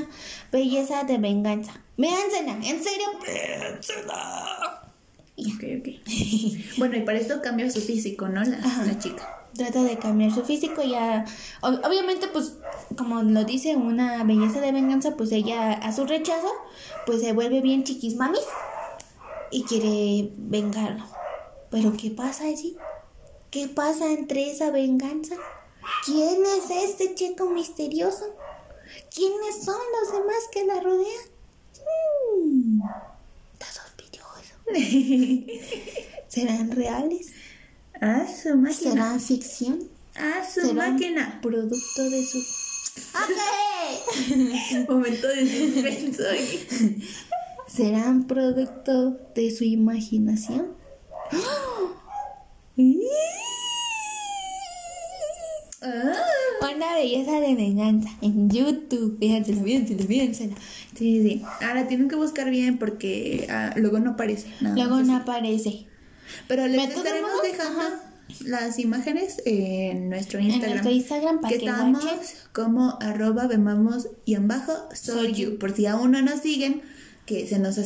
belleza 0.52 1.04
de 1.04 1.20
venganza. 1.20 1.80
Véansela, 1.96 2.54
en 2.54 2.84
serio, 2.84 3.06
véansela. 3.24 4.82
Ok, 5.38 5.64
ok. 5.80 5.90
bueno, 6.80 6.98
y 6.98 7.02
para 7.02 7.20
esto 7.20 7.40
cambia 7.44 7.70
su 7.70 7.82
físico, 7.82 8.28
¿no? 8.30 8.44
La, 8.44 8.58
Ajá. 8.58 8.84
la 8.86 8.98
chica. 8.98 9.30
Trata 9.56 9.84
de 9.84 9.98
cambiar 10.00 10.32
su 10.34 10.44
físico 10.44 10.82
ya. 10.82 11.26
ob- 11.62 11.86
obviamente, 11.88 12.28
pues, 12.30 12.58
como 12.98 13.22
lo 13.22 13.44
dice 13.44 13.76
una 13.76 14.24
belleza 14.24 14.60
de 14.60 14.72
venganza, 14.72 15.16
pues 15.16 15.32
ella 15.32 15.74
a 15.74 15.94
su 15.94 16.06
rechazo, 16.06 16.50
pues 17.06 17.22
se 17.22 17.34
vuelve 17.34 17.62
bien 17.62 17.84
chiquismamis 17.84 18.42
y 19.52 19.62
quiere 19.66 20.32
vengarlo. 20.38 21.04
Pero 21.74 21.98
¿qué 21.98 22.12
pasa 22.12 22.44
allí? 22.44 22.78
¿Qué 23.50 23.68
pasa 23.68 24.12
entre 24.12 24.52
esa 24.52 24.70
venganza? 24.70 25.36
¿Quién 26.06 26.44
es 26.46 26.70
este 26.70 27.16
chico 27.16 27.50
misterioso? 27.50 28.36
¿Quiénes 29.14 29.66
son 29.66 29.82
los 30.00 30.12
demás 30.14 30.38
que 30.52 30.66
la 30.66 30.80
rodean? 30.82 31.26
Hmm, 32.38 32.80
está 33.54 33.66
sospechoso. 33.66 34.54
¿Serán 36.28 36.70
reales? 36.74 37.32
Ah, 38.00 38.28
su 38.28 38.56
máquina. 38.56 38.92
¿Serán 38.92 39.20
ficción? 39.20 39.90
Ah, 40.16 40.48
su 40.48 40.62
¿Serán 40.62 40.76
máquina. 40.94 41.40
producto 41.42 42.08
de 42.08 42.24
su... 42.24 42.38
¡Ok! 43.16 44.88
Momento 44.90 45.28
de 45.28 45.74
suspenso. 45.74 46.24
¿Serán 47.66 48.28
producto 48.28 49.18
de 49.34 49.50
su 49.50 49.64
imaginación? 49.64 50.83
Una 56.76 56.96
belleza 56.96 57.40
de 57.40 57.56
venganza 57.56 58.10
en 58.22 58.50
YouTube. 58.50 59.18
Fíjensela, 59.20 59.62
fíjensela, 59.64 60.04
fíjensela. 60.04 60.56
Sí, 60.98 61.22
sí. 61.22 61.44
Ahora 61.62 61.88
tienen 61.88 62.08
que 62.08 62.16
buscar 62.16 62.50
bien 62.50 62.78
porque 62.78 63.48
ah, 63.50 63.74
luego 63.76 64.00
no 64.00 64.12
aparece. 64.12 64.48
Luego 64.62 65.02
no 65.02 65.18
aparece. 65.18 65.86
Pero 66.48 66.68
les 66.68 66.90
estaremos 66.90 67.32
dejando 67.42 67.82
ajá. 67.82 68.00
las 68.46 68.80
imágenes 68.80 69.42
en 69.46 70.10
nuestro 70.10 70.40
En 70.40 70.46
Instagram. 70.46 70.72
nuestro 70.72 70.92
Instagram 70.92 71.42
para 71.42 71.54
que 71.54 71.60
que 71.60 71.66
estamos 71.66 72.06
como 72.54 72.98
arroba 73.02 73.48
vemamos 73.48 74.08
y 74.26 74.36
en 74.36 74.48
bajo 74.48 74.74
soy 74.94 75.26
Soy 75.26 75.34
you. 75.34 75.60
Por 75.60 75.76
si 75.76 75.86
aún 75.86 76.12
no 76.12 76.22
nos 76.22 76.40
siguen, 76.40 76.82
que 77.26 77.48
se 77.48 77.60
nos, 77.60 77.78
he 77.78 77.84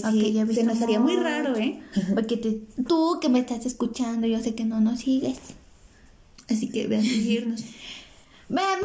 se 0.56 0.63
nos 0.63 0.82
haría 0.82 1.00
muy 1.00 1.15
raro, 1.15 1.56
¿eh? 1.58 1.80
Porque 2.15 2.38
te- 2.38 2.62
tú 2.88 3.19
que 3.21 3.30
me 3.30 3.39
estás 3.39 3.65
escuchando, 3.65 4.26
yo 4.28 4.39
sé 4.41 4.56
que 4.56 4.65
no 4.65 4.80
nos 4.82 5.00
sigues. 5.02 5.38
Así 6.50 6.69
que 6.69 6.88
vean 6.88 7.04
seguirnos. 7.04 7.63
Bebamos 8.50 8.80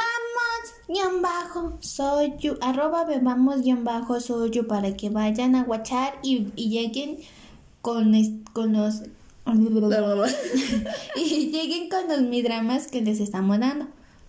guion 0.88 1.22
bajo 1.22 1.78
soy 1.80 2.34
yo, 2.40 2.54
arroba 2.60 3.04
bebamos 3.04 3.62
guion 3.62 3.84
bajo 3.84 4.18
soy 4.20 4.50
yo 4.50 4.66
para 4.66 4.96
que 4.96 5.08
vayan 5.08 5.54
a 5.54 5.62
guachar 5.62 6.14
y, 6.22 6.48
y 6.56 6.68
lleguen 6.70 7.18
con, 7.80 8.14
es- 8.14 8.32
con 8.52 8.72
los 8.72 9.02
y 11.16 11.50
lleguen 11.50 11.88
con 11.88 12.08
los 12.08 12.22
midramas 12.22 12.88
que 12.88 13.00
les 13.02 13.20
estamos 13.20 13.58
dando. 13.60 13.86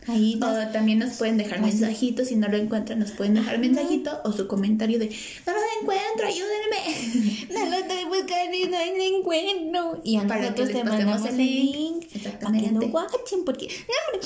Ahí 0.07 0.35
nos- 0.35 0.49
O 0.67 0.71
también 0.71 0.99
nos 0.99 1.13
pueden 1.17 1.37
dejar 1.37 1.61
mensajitos, 1.61 2.27
si 2.27 2.35
no 2.35 2.47
lo 2.47 2.57
encuentran, 2.57 2.99
nos 2.99 3.11
pueden 3.11 3.35
dejar 3.35 3.57
mensajito 3.59 4.19
o 4.23 4.31
su 4.33 4.47
comentario 4.47 4.99
de 4.99 5.07
no 5.45 5.53
lo 5.53 5.59
encuentro, 5.81 6.27
ayúdenme. 6.27 7.47
no 7.53 7.69
lo 7.69 7.75
estoy 7.77 8.05
buscando 8.05 8.57
y 8.57 8.63
no 8.65 8.77
lo 8.77 9.17
encuentro. 9.17 10.01
Y 10.03 10.17
a 10.17 10.27
Para 10.27 10.53
que 10.53 10.61
nosotros 10.61 10.69
te 10.69 10.83
mandamos 10.83 11.25
el 11.29 11.37
link. 11.37 12.05
para 12.41 12.59
que 12.59 12.71
lo 12.71 12.79
porque 13.45 13.67
no, 13.67 14.19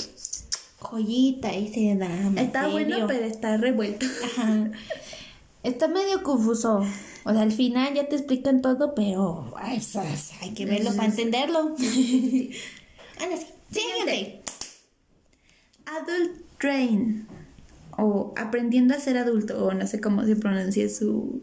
joyita 0.79 1.53
ese 1.53 1.95
drama. 1.95 2.41
Está 2.41 2.65
¿en 2.65 2.71
bueno, 2.71 3.07
pero 3.07 3.25
está 3.25 3.57
revuelto. 3.57 4.05
Ajá. 4.23 4.71
Está 5.63 5.87
medio 5.87 6.23
confuso. 6.23 6.85
O 7.23 7.31
sea, 7.33 7.41
al 7.41 7.51
final 7.51 7.93
ya 7.93 8.07
te 8.07 8.15
explican 8.15 8.61
todo, 8.61 8.95
pero 8.95 9.53
ay, 9.57 9.81
hay 10.41 10.51
que 10.51 10.65
verlo 10.65 10.95
para 10.95 11.09
entenderlo. 11.09 11.59
Anda, 13.19 13.37
sí. 13.37 13.47
Siguiente. 13.69 14.41
Adult 15.87 16.31
Train 16.59 17.27
o 17.97 18.33
Aprendiendo 18.37 18.93
a 18.93 18.99
ser 18.99 19.17
adulto 19.17 19.65
o 19.65 19.73
no 19.73 19.87
sé 19.87 19.99
cómo 19.99 20.23
se 20.25 20.35
pronuncia 20.35 20.87
su 20.89 21.41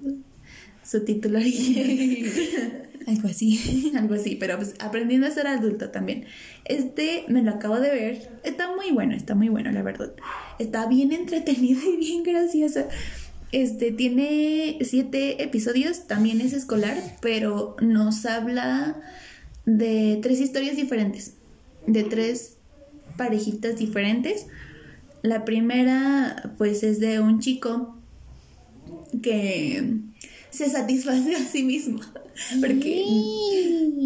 su 0.84 1.04
título. 1.04 1.38
Algo 3.06 3.28
así. 3.28 3.92
Algo 3.96 4.14
así, 4.14 4.36
pero 4.36 4.56
pues 4.56 4.74
aprendiendo 4.78 5.26
a 5.26 5.30
ser 5.30 5.46
adulto 5.46 5.90
también. 5.90 6.26
Este 6.64 7.24
me 7.28 7.42
lo 7.42 7.52
acabo 7.52 7.80
de 7.80 7.90
ver. 7.90 8.30
Está 8.44 8.74
muy 8.74 8.92
bueno, 8.92 9.14
está 9.14 9.34
muy 9.34 9.48
bueno, 9.48 9.72
la 9.72 9.82
verdad. 9.82 10.12
Está 10.58 10.86
bien 10.86 11.12
entretenido 11.12 11.80
y 11.92 11.96
bien 11.96 12.22
gracioso. 12.22 12.86
Este 13.52 13.92
tiene 13.92 14.78
siete 14.82 15.42
episodios, 15.42 16.06
también 16.06 16.40
es 16.40 16.52
escolar, 16.52 16.96
pero 17.20 17.76
nos 17.80 18.26
habla 18.26 19.00
de 19.64 20.18
tres 20.22 20.40
historias 20.40 20.76
diferentes, 20.76 21.34
de 21.86 22.02
tres 22.02 22.53
parejitas 23.16 23.76
diferentes. 23.78 24.46
La 25.22 25.44
primera, 25.44 26.52
pues, 26.58 26.82
es 26.82 27.00
de 27.00 27.20
un 27.20 27.40
chico 27.40 27.96
que 29.22 29.92
se 30.50 30.68
satisface 30.70 31.34
a 31.34 31.44
sí 31.46 31.62
mismo. 31.62 32.00
Porque 32.60 33.04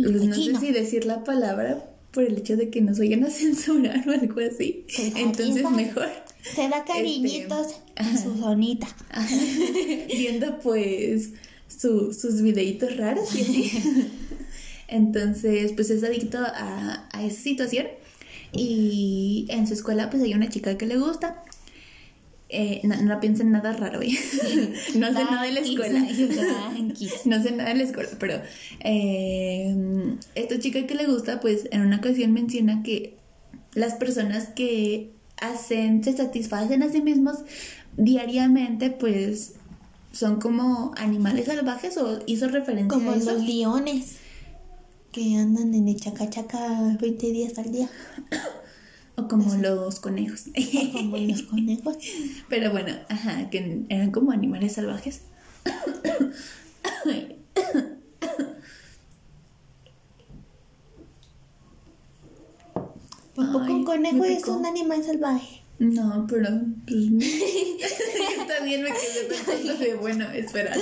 pues, 0.02 0.24
no 0.24 0.34
sé 0.34 0.54
si 0.60 0.72
decir 0.72 1.06
la 1.06 1.24
palabra 1.24 1.90
por 2.12 2.24
el 2.24 2.38
hecho 2.38 2.56
de 2.56 2.70
que 2.70 2.80
nos 2.80 2.98
vayan 2.98 3.24
a 3.24 3.30
censurar 3.30 4.06
o 4.08 4.12
algo 4.12 4.40
así. 4.40 4.84
Entonces 5.16 5.68
mejor 5.70 6.08
Se 6.54 6.68
da 6.68 6.84
cariñitos 6.84 7.80
en 7.96 8.18
su 8.18 8.36
zonita. 8.38 8.86
ajá, 9.10 9.34
viendo 10.08 10.58
pues 10.60 11.30
su- 11.68 12.12
sus 12.12 12.40
videitos 12.42 12.96
raros 12.96 13.34
y 13.34 13.40
así. 13.42 13.72
Entonces 14.88 15.72
pues 15.72 15.90
es 15.90 16.02
adicto 16.04 16.38
a, 16.38 17.08
a 17.12 17.24
esa 17.24 17.40
situación 17.42 17.86
y 18.52 19.46
en 19.48 19.66
su 19.66 19.74
escuela 19.74 20.10
pues 20.10 20.22
hay 20.22 20.34
una 20.34 20.48
chica 20.48 20.76
que 20.78 20.86
le 20.86 20.96
gusta. 20.98 21.42
Eh, 22.50 22.80
no, 22.84 22.96
no 23.02 23.20
piensen 23.20 23.50
nada 23.50 23.74
raro, 23.74 24.00
¿eh? 24.00 24.08
no 24.94 25.06
sé 25.08 25.12
nada 25.12 25.42
de 25.42 25.52
la 25.52 25.60
escuela. 25.60 26.00
No 27.26 27.42
sé 27.42 27.52
nada 27.52 27.70
de 27.70 27.74
la 27.76 27.82
escuela, 27.84 28.08
pero 28.18 28.40
eh, 28.80 30.16
esta 30.34 30.58
chica 30.58 30.86
que 30.86 30.94
le 30.94 31.06
gusta, 31.06 31.40
pues 31.40 31.68
en 31.70 31.82
una 31.82 31.98
ocasión 31.98 32.32
menciona 32.32 32.82
que 32.82 33.18
las 33.74 33.94
personas 33.94 34.48
que 34.48 35.10
hacen, 35.40 36.02
se 36.02 36.16
satisfacen 36.16 36.82
a 36.82 36.90
sí 36.90 37.02
mismos 37.02 37.36
diariamente, 37.96 38.90
pues 38.90 39.54
son 40.12 40.40
como 40.40 40.94
animales 40.96 41.46
salvajes 41.46 41.98
o 41.98 42.20
hizo 42.26 42.48
referencia 42.48 42.88
Como 42.88 43.10
a 43.10 43.16
eso. 43.16 43.32
los 43.32 43.42
leones 43.44 44.16
que 45.12 45.36
andan 45.36 45.74
en 45.74 45.88
el 45.88 45.96
chaca 45.96 46.28
chaca 46.28 46.96
20 47.00 47.26
días 47.30 47.58
al 47.58 47.72
día. 47.72 47.88
O 49.16 49.26
como 49.26 49.54
los 49.56 49.98
conejos. 49.98 50.44
O 50.48 50.92
como 50.92 51.16
los 51.16 51.42
conejos. 51.42 51.96
Pero 52.48 52.70
bueno, 52.70 52.94
ajá, 53.08 53.50
que 53.50 53.84
eran 53.88 54.12
como 54.12 54.30
animales 54.30 54.74
salvajes. 54.74 55.22
¿Por 63.34 63.52
poco 63.52 63.64
Ay, 63.64 63.72
un 63.72 63.84
conejo 63.84 64.24
es 64.24 64.44
un 64.48 64.66
animal 64.66 65.02
salvaje? 65.04 65.57
No, 65.78 66.26
pero 66.28 66.48
pues, 66.86 67.04
yo 67.06 68.46
también 68.48 68.82
me 68.82 68.90
quedé 68.90 69.28
pensando 69.28 69.74
de, 69.76 69.94
bueno, 69.94 70.28
espera, 70.32 70.72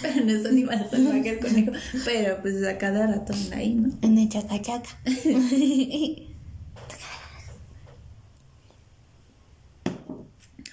pero 0.00 0.24
no 0.24 0.32
es 0.32 0.46
animal 0.46 0.88
salvaje 0.90 1.28
el 1.30 1.40
conejo, 1.40 1.72
pero 2.04 2.40
pues 2.40 2.62
a 2.64 2.78
cada 2.78 3.06
rato 3.08 3.32
anda 3.32 3.56
ahí, 3.56 3.74
¿no? 3.74 3.90
En 4.02 4.16
el 4.16 4.28
chaca 4.28 4.62
chaca. 4.62 4.90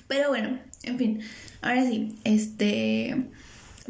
Pero 0.07 0.29
bueno, 0.29 0.59
en 0.83 0.97
fin, 0.97 1.21
ahora 1.61 1.85
sí, 1.85 2.15
este, 2.25 3.27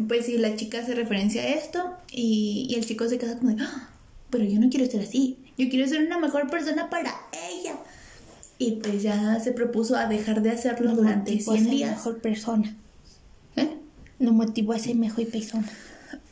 pues 0.08 0.26
sí, 0.28 0.38
la 0.38 0.56
chica 0.56 0.80
hace 0.80 0.94
referencia 0.94 1.42
a 1.42 1.48
esto 1.48 1.98
y, 2.12 2.68
y 2.70 2.76
el 2.76 2.86
chico 2.86 3.08
se 3.10 3.18
queda 3.18 3.38
como 3.40 3.52
de, 3.56 3.64
"Ah, 3.64 3.90
pero 4.30 4.44
yo 4.46 4.60
no 4.60 4.70
quiero 4.70 4.86
ser 4.90 5.02
así, 5.02 5.40
yo 5.58 5.68
quiero 5.70 5.88
ser 5.88 6.06
una 6.06 6.20
mejor 6.20 6.50
persona 6.50 6.90
para 6.90 7.12
ella. 7.34 7.76
Y 8.62 8.74
pues 8.74 9.02
ya 9.02 9.40
se 9.40 9.54
propuso 9.54 9.96
a 9.96 10.06
dejar 10.06 10.44
de 10.44 10.52
hacerlo 10.52 10.92
Lo 10.92 10.98
durante 10.98 11.32
motivó 11.32 11.52
a 11.52 11.56
100 11.56 11.64
ser 11.66 11.74
días. 11.74 11.92
mejor 11.98 12.20
persona. 12.20 12.76
¿Eh? 13.56 13.70
Lo 14.20 14.34
motivó 14.34 14.74
a 14.74 14.80
ser 14.80 14.96
mejor 14.96 15.26
persona. 15.28 15.68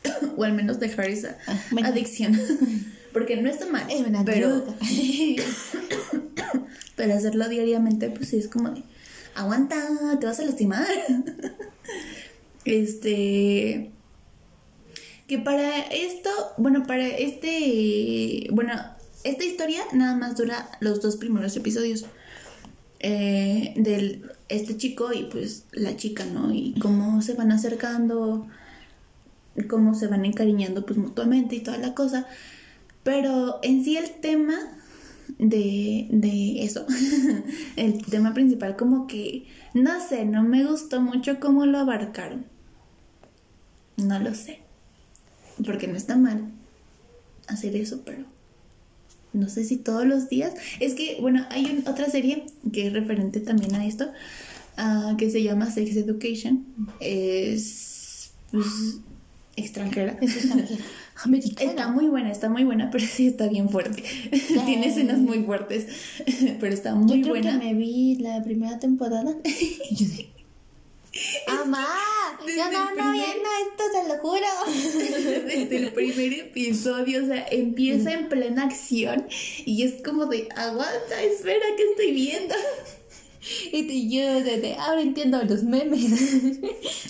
O 0.36 0.44
al 0.44 0.52
menos 0.52 0.78
dejar 0.78 1.10
esa 1.10 1.36
Ah, 1.48 1.58
bueno. 1.72 1.88
adicción. 1.88 2.38
Porque 3.12 3.36
no 3.36 3.50
está 3.50 3.66
mal. 3.66 3.84
Es 3.90 4.06
una 4.06 4.24
pero, 4.24 4.64
pero 6.96 7.14
hacerlo 7.14 7.48
diariamente, 7.48 8.10
pues 8.10 8.28
sí 8.28 8.38
es 8.38 8.46
como 8.46 8.70
de, 8.70 8.84
aguanta, 9.34 9.76
te 10.20 10.26
vas 10.26 10.38
a 10.38 10.44
lastimar. 10.44 10.86
este. 12.64 13.90
Que 15.26 15.38
para 15.38 15.80
esto, 15.80 16.30
bueno, 16.58 16.84
para 16.86 17.08
este. 17.08 18.46
Bueno, 18.52 18.72
esta 19.24 19.44
historia 19.44 19.82
nada 19.92 20.14
más 20.14 20.36
dura 20.36 20.70
los 20.80 21.02
dos 21.02 21.16
primeros 21.16 21.56
episodios. 21.56 22.06
Eh, 23.00 23.72
del 23.76 24.30
este 24.48 24.76
chico 24.76 25.12
y 25.12 25.24
pues 25.24 25.64
la 25.72 25.96
chica, 25.96 26.24
¿no? 26.26 26.52
Y 26.52 26.74
cómo 26.80 27.22
se 27.22 27.34
van 27.34 27.50
acercando, 27.50 28.46
cómo 29.68 29.94
se 29.94 30.06
van 30.06 30.24
encariñando 30.24 30.84
pues 30.84 30.98
mutuamente 30.98 31.56
y 31.56 31.60
toda 31.60 31.78
la 31.78 31.94
cosa. 31.94 32.26
Pero 33.02 33.58
en 33.62 33.84
sí 33.84 33.96
el 33.96 34.10
tema 34.20 34.54
de, 35.38 36.08
de 36.10 36.62
eso, 36.62 36.86
el 37.76 38.04
tema 38.04 38.34
principal 38.34 38.76
como 38.76 39.06
que, 39.06 39.46
no 39.72 40.06
sé, 40.06 40.26
no 40.26 40.42
me 40.42 40.64
gustó 40.64 41.00
mucho 41.00 41.40
cómo 41.40 41.64
lo 41.66 41.78
abarcaron. 41.78 42.44
No 43.96 44.18
lo 44.18 44.34
sé. 44.34 44.60
Porque 45.64 45.86
no 45.88 45.96
está 45.96 46.16
mal 46.16 46.50
hacer 47.46 47.76
eso, 47.76 48.02
pero 48.04 48.24
no 49.32 49.48
sé 49.48 49.64
si 49.64 49.76
todos 49.76 50.06
los 50.06 50.28
días. 50.28 50.52
Es 50.80 50.94
que, 50.94 51.18
bueno, 51.20 51.46
hay 51.50 51.64
un- 51.66 51.88
otra 51.88 52.08
serie 52.10 52.44
que 52.72 52.86
es 52.86 52.92
referente 52.92 53.40
también 53.40 53.74
a 53.74 53.86
esto, 53.86 54.10
ah, 54.76 55.14
que 55.18 55.30
se 55.30 55.42
llama 55.42 55.70
Sex 55.70 55.96
Education. 55.96 56.64
Es 57.00 58.32
pues, 58.50 58.66
extranjera. 59.56 60.16
Es 60.20 60.36
extranjera. 60.36 60.80
Americana. 61.22 61.70
Está 61.70 61.88
muy 61.88 62.06
buena, 62.06 62.30
está 62.32 62.48
muy 62.48 62.64
buena, 62.64 62.90
pero 62.90 63.04
sí 63.06 63.26
está 63.26 63.46
bien 63.46 63.68
fuerte. 63.68 64.02
Tiene 64.64 64.86
escenas 64.88 65.18
muy 65.18 65.42
fuertes, 65.44 65.86
pero 66.60 66.72
está 66.72 66.94
muy 66.94 67.08
Yo 67.18 67.22
creo 67.22 67.34
buena. 67.34 67.60
que 67.60 67.66
me 67.66 67.74
vi 67.74 68.16
la 68.16 68.42
primera 68.42 68.78
temporada. 68.78 69.34
Yo 69.90 70.06
de... 70.08 70.28
¡Mamá! 71.48 71.88
desde 72.46 72.58
Yo 72.58 72.64
no 72.64 72.70
el 72.70 72.76
ando 72.76 72.94
primer- 72.94 73.12
viendo 73.14 73.48
esto, 73.68 73.84
se 73.92 74.08
lo 74.08 74.18
juro. 74.20 75.44
Desde 75.46 75.76
el 75.76 75.92
primer 75.92 76.32
episodio, 76.34 77.24
o 77.24 77.26
sea, 77.26 77.46
empieza 77.50 78.12
en 78.12 78.28
plena 78.28 78.64
acción 78.64 79.26
y 79.66 79.82
es 79.82 80.02
como 80.02 80.26
de, 80.26 80.48
aguanta, 80.56 81.22
espera, 81.22 81.60
que 81.76 81.82
estoy 81.90 82.12
viendo? 82.12 82.54
Y 83.72 83.82
te- 83.84 84.08
yo 84.08 84.34
desde 84.44 84.74
ahora 84.76 85.00
entiendo 85.00 85.42
los 85.42 85.62
memes. 85.64 86.60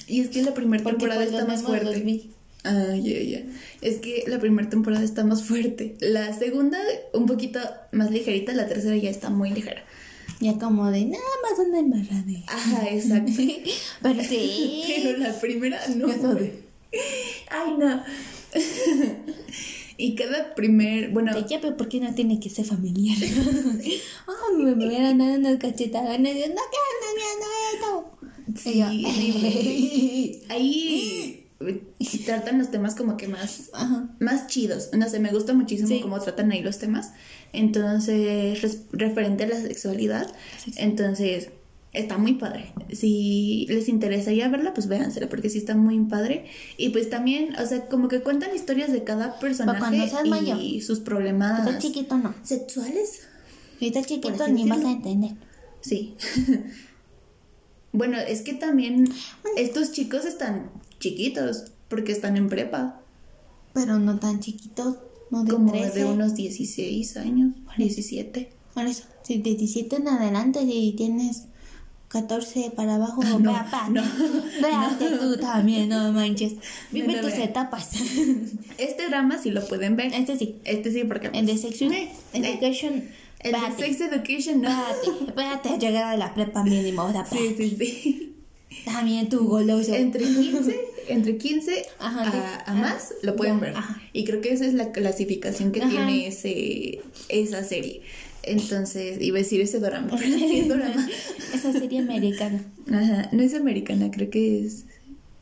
Y 0.07 0.21
es 0.21 0.29
que 0.31 0.43
la 0.43 0.55
primera 0.55 0.83
temporada 0.85 1.23
está 1.25 1.45
más 1.45 1.63
fuerte. 1.63 2.31
Ah, 2.65 2.95
ya, 2.95 3.21
ya. 3.21 3.43
Es 3.81 3.99
que 3.99 4.25
la 4.27 4.39
primera 4.39 4.69
temporada 4.69 5.05
está 5.05 5.25
más 5.25 5.43
fuerte. 5.45 5.97
La 6.01 6.33
segunda, 6.39 6.79
un 7.13 7.27
poquito 7.27 7.59
más 7.93 8.11
ligerita. 8.11 8.53
La 8.53 8.69
tercera 8.69 8.97
ya 8.97 9.11
está 9.11 9.29
muy 9.31 9.51
ligera. 9.51 9.85
Ya 10.41 10.59
como 10.59 10.91
de 10.91 11.05
nada 11.05 11.23
más 11.43 11.59
una 11.59 11.79
embarrada. 11.79 12.25
Ajá, 12.47 12.89
exacto. 12.89 13.31
Pero 14.03 14.25
sí. 14.25 14.83
Pero 14.87 15.19
la 15.19 15.39
primera 15.39 15.79
no. 15.89 16.09
Ay, 17.51 17.75
no. 17.79 18.03
y 19.97 20.15
cada 20.15 20.55
primer, 20.55 21.11
bueno, 21.11 21.33
ya, 21.47 21.61
pero 21.61 21.77
¿por 21.77 21.89
qué 21.89 22.01
no 22.01 22.15
tiene 22.15 22.41
que 22.41 22.49
ser 22.49 22.65
familiar? 22.65 23.19
oh, 24.27 24.57
me, 24.57 24.73
hubieran 24.73 25.19
dado 25.19 25.35
unas 25.35 25.59
cachetadas. 25.59 26.19
Y 26.19 26.23
yo, 26.23 26.29
no, 26.29 26.63
que 26.71 26.79
andas 26.89 27.15
viendo 27.17 27.47
esto. 27.75 28.19
sí, 28.57 28.83
Y 31.99 32.19
tratan 32.25 32.59
los 32.59 32.71
temas 32.71 32.95
como 32.95 33.17
que 33.19 33.29
más 33.29 33.69
Ajá. 33.75 34.09
más 34.19 34.47
chidos. 34.47 34.89
No 34.97 35.09
sé, 35.09 35.21
me 35.21 35.31
gusta 35.31 35.53
muchísimo 35.53 35.89
Sí. 35.89 36.01
cómo 36.01 36.19
tratan 36.21 36.51
ahí 36.53 36.63
los 36.63 36.79
temas. 36.79 37.13
Entonces, 37.53 38.63
res- 38.63 38.85
referente 38.93 39.45
a 39.45 39.49
la 39.49 39.61
sexualidad. 39.61 40.33
Entonces, 40.77 41.51
está 41.93 42.17
muy 42.17 42.35
padre. 42.35 42.73
Si 42.93 43.67
les 43.69 43.89
interesa 43.91 44.33
ya 44.33 44.49
verla, 44.49 44.73
pues 44.73 44.89
véansela, 44.89 45.29
porque 45.29 45.51
sí 45.51 45.59
está 45.59 45.75
muy 45.77 45.99
padre. 46.07 46.47
Y 46.79 46.89
pues 46.91 47.11
también, 47.11 47.55
o 47.57 47.67
sea, 47.67 47.87
como 47.89 48.09
que 48.09 48.21
cuentan 48.21 48.55
historias 48.55 48.91
de 48.91 49.05
cada 49.05 49.39
personaje 49.39 49.97
y 50.25 50.31
mayor. 50.31 50.59
sus 50.83 51.01
problemas 51.01 51.67
Está 51.67 51.79
chiquito, 51.79 52.17
no. 52.17 52.35
sexuales. 52.43 53.27
Si 53.79 53.89
estás 53.89 54.07
chiquito, 54.07 54.49
ni 54.49 54.67
vas 54.69 54.85
a 54.85 54.93
entender. 54.93 55.33
Sí. 55.83 56.15
bueno, 57.93 58.19
es 58.19 58.43
que 58.43 58.55
también 58.55 59.09
estos 59.57 59.93
chicos 59.93 60.25
están 60.25 60.71
chiquitos, 61.01 61.65
porque 61.89 62.13
están 62.13 62.37
en 62.37 62.49
prepa. 62.49 63.01
Pero 63.73 63.99
no 63.99 64.19
tan 64.21 64.39
chiquitos. 64.41 64.97
No 65.31 65.45
de 65.45 65.53
como 65.53 65.73
13. 65.73 65.99
de 65.99 66.05
unos 66.07 66.35
16 66.35 67.17
años, 67.19 67.55
17. 67.77 68.51
Por 68.75 68.87
eso, 68.87 69.05
si 69.23 69.39
de 69.39 69.55
17 69.55 69.97
en 69.97 70.09
adelante, 70.09 70.61
si 70.67 70.93
tienes 70.97 71.45
14 72.09 72.73
para 72.75 72.97
abajo, 72.97 73.21
Ah, 73.25 73.39
no, 73.39 73.53
vea, 73.53 73.69
pa, 73.71 73.89
no, 73.89 74.03
véate 74.63 75.17
tú 75.19 75.37
también, 75.37 75.89
no 75.89 76.13
manches. 76.13 76.55
Vive 76.91 77.15
no 77.15 77.21
tus 77.21 77.35
etapas. 77.35 77.91
Este 78.79 79.07
drama 79.09 79.39
sí 79.41 79.51
lo 79.51 79.65
pueden 79.69 79.95
ver. 79.95 80.13
este 80.15 80.37
sí. 80.37 80.57
Este 80.65 80.91
sí, 80.93 81.05
porque... 81.05 81.29
De 81.29 81.43
pues, 81.45 81.61
Sex 81.61 81.81
Ed- 81.83 81.93
eh, 81.93 82.11
Education. 82.33 83.05
El 83.39 83.53
de 83.53 83.59
Sex 83.79 84.01
Education, 84.01 84.63
no. 84.63 84.71
espérate, 85.29 85.69
a 85.69 85.79
llegar 85.79 86.05
a 86.05 86.17
la 86.17 86.35
prepa 86.35 86.65
mínimo. 86.65 87.05
O 87.05 87.13
sea, 87.13 87.25
Sí, 87.25 87.55
sí, 87.57 87.77
sí. 87.79 88.37
También 88.85 89.29
tu 89.29 89.47
goloso. 89.47 89.95
Entre 89.95 90.25
15, 90.25 90.81
entre 91.13 91.37
15 91.37 91.85
Ajá, 91.99 92.63
a, 92.67 92.75
más 92.75 93.15
lo 93.23 93.37
pueden 93.37 93.57
Ya, 93.57 93.61
ver. 93.67 93.77
ajá. 93.77 94.03
Y 94.13 94.25
creo 94.25 94.41
que 94.41 94.53
esa 94.53 94.67
es 94.67 94.75
la 94.75 94.93
clasificación 94.93 95.73
que 95.73 95.81
Ajá. 95.83 95.91
tiene 95.91 96.27
ese, 96.27 97.01
esa 97.29 97.63
serie. 97.65 98.03
Entonces, 98.43 99.21
iba 99.21 99.37
a 99.37 99.43
decir 99.43 99.61
ese 99.61 99.81
drama, 99.81 100.09
pero 100.19 100.37
sí 100.39 100.61
es 100.61 100.69
drama. 100.69 101.09
Esa 101.55 101.73
serie 101.73 101.99
americana. 101.99 102.65
Ajá, 102.91 103.29
no 103.33 103.43
es 103.43 103.53
americana, 103.55 104.11
creo 104.11 104.31
que 104.31 104.65
es... 104.65 104.87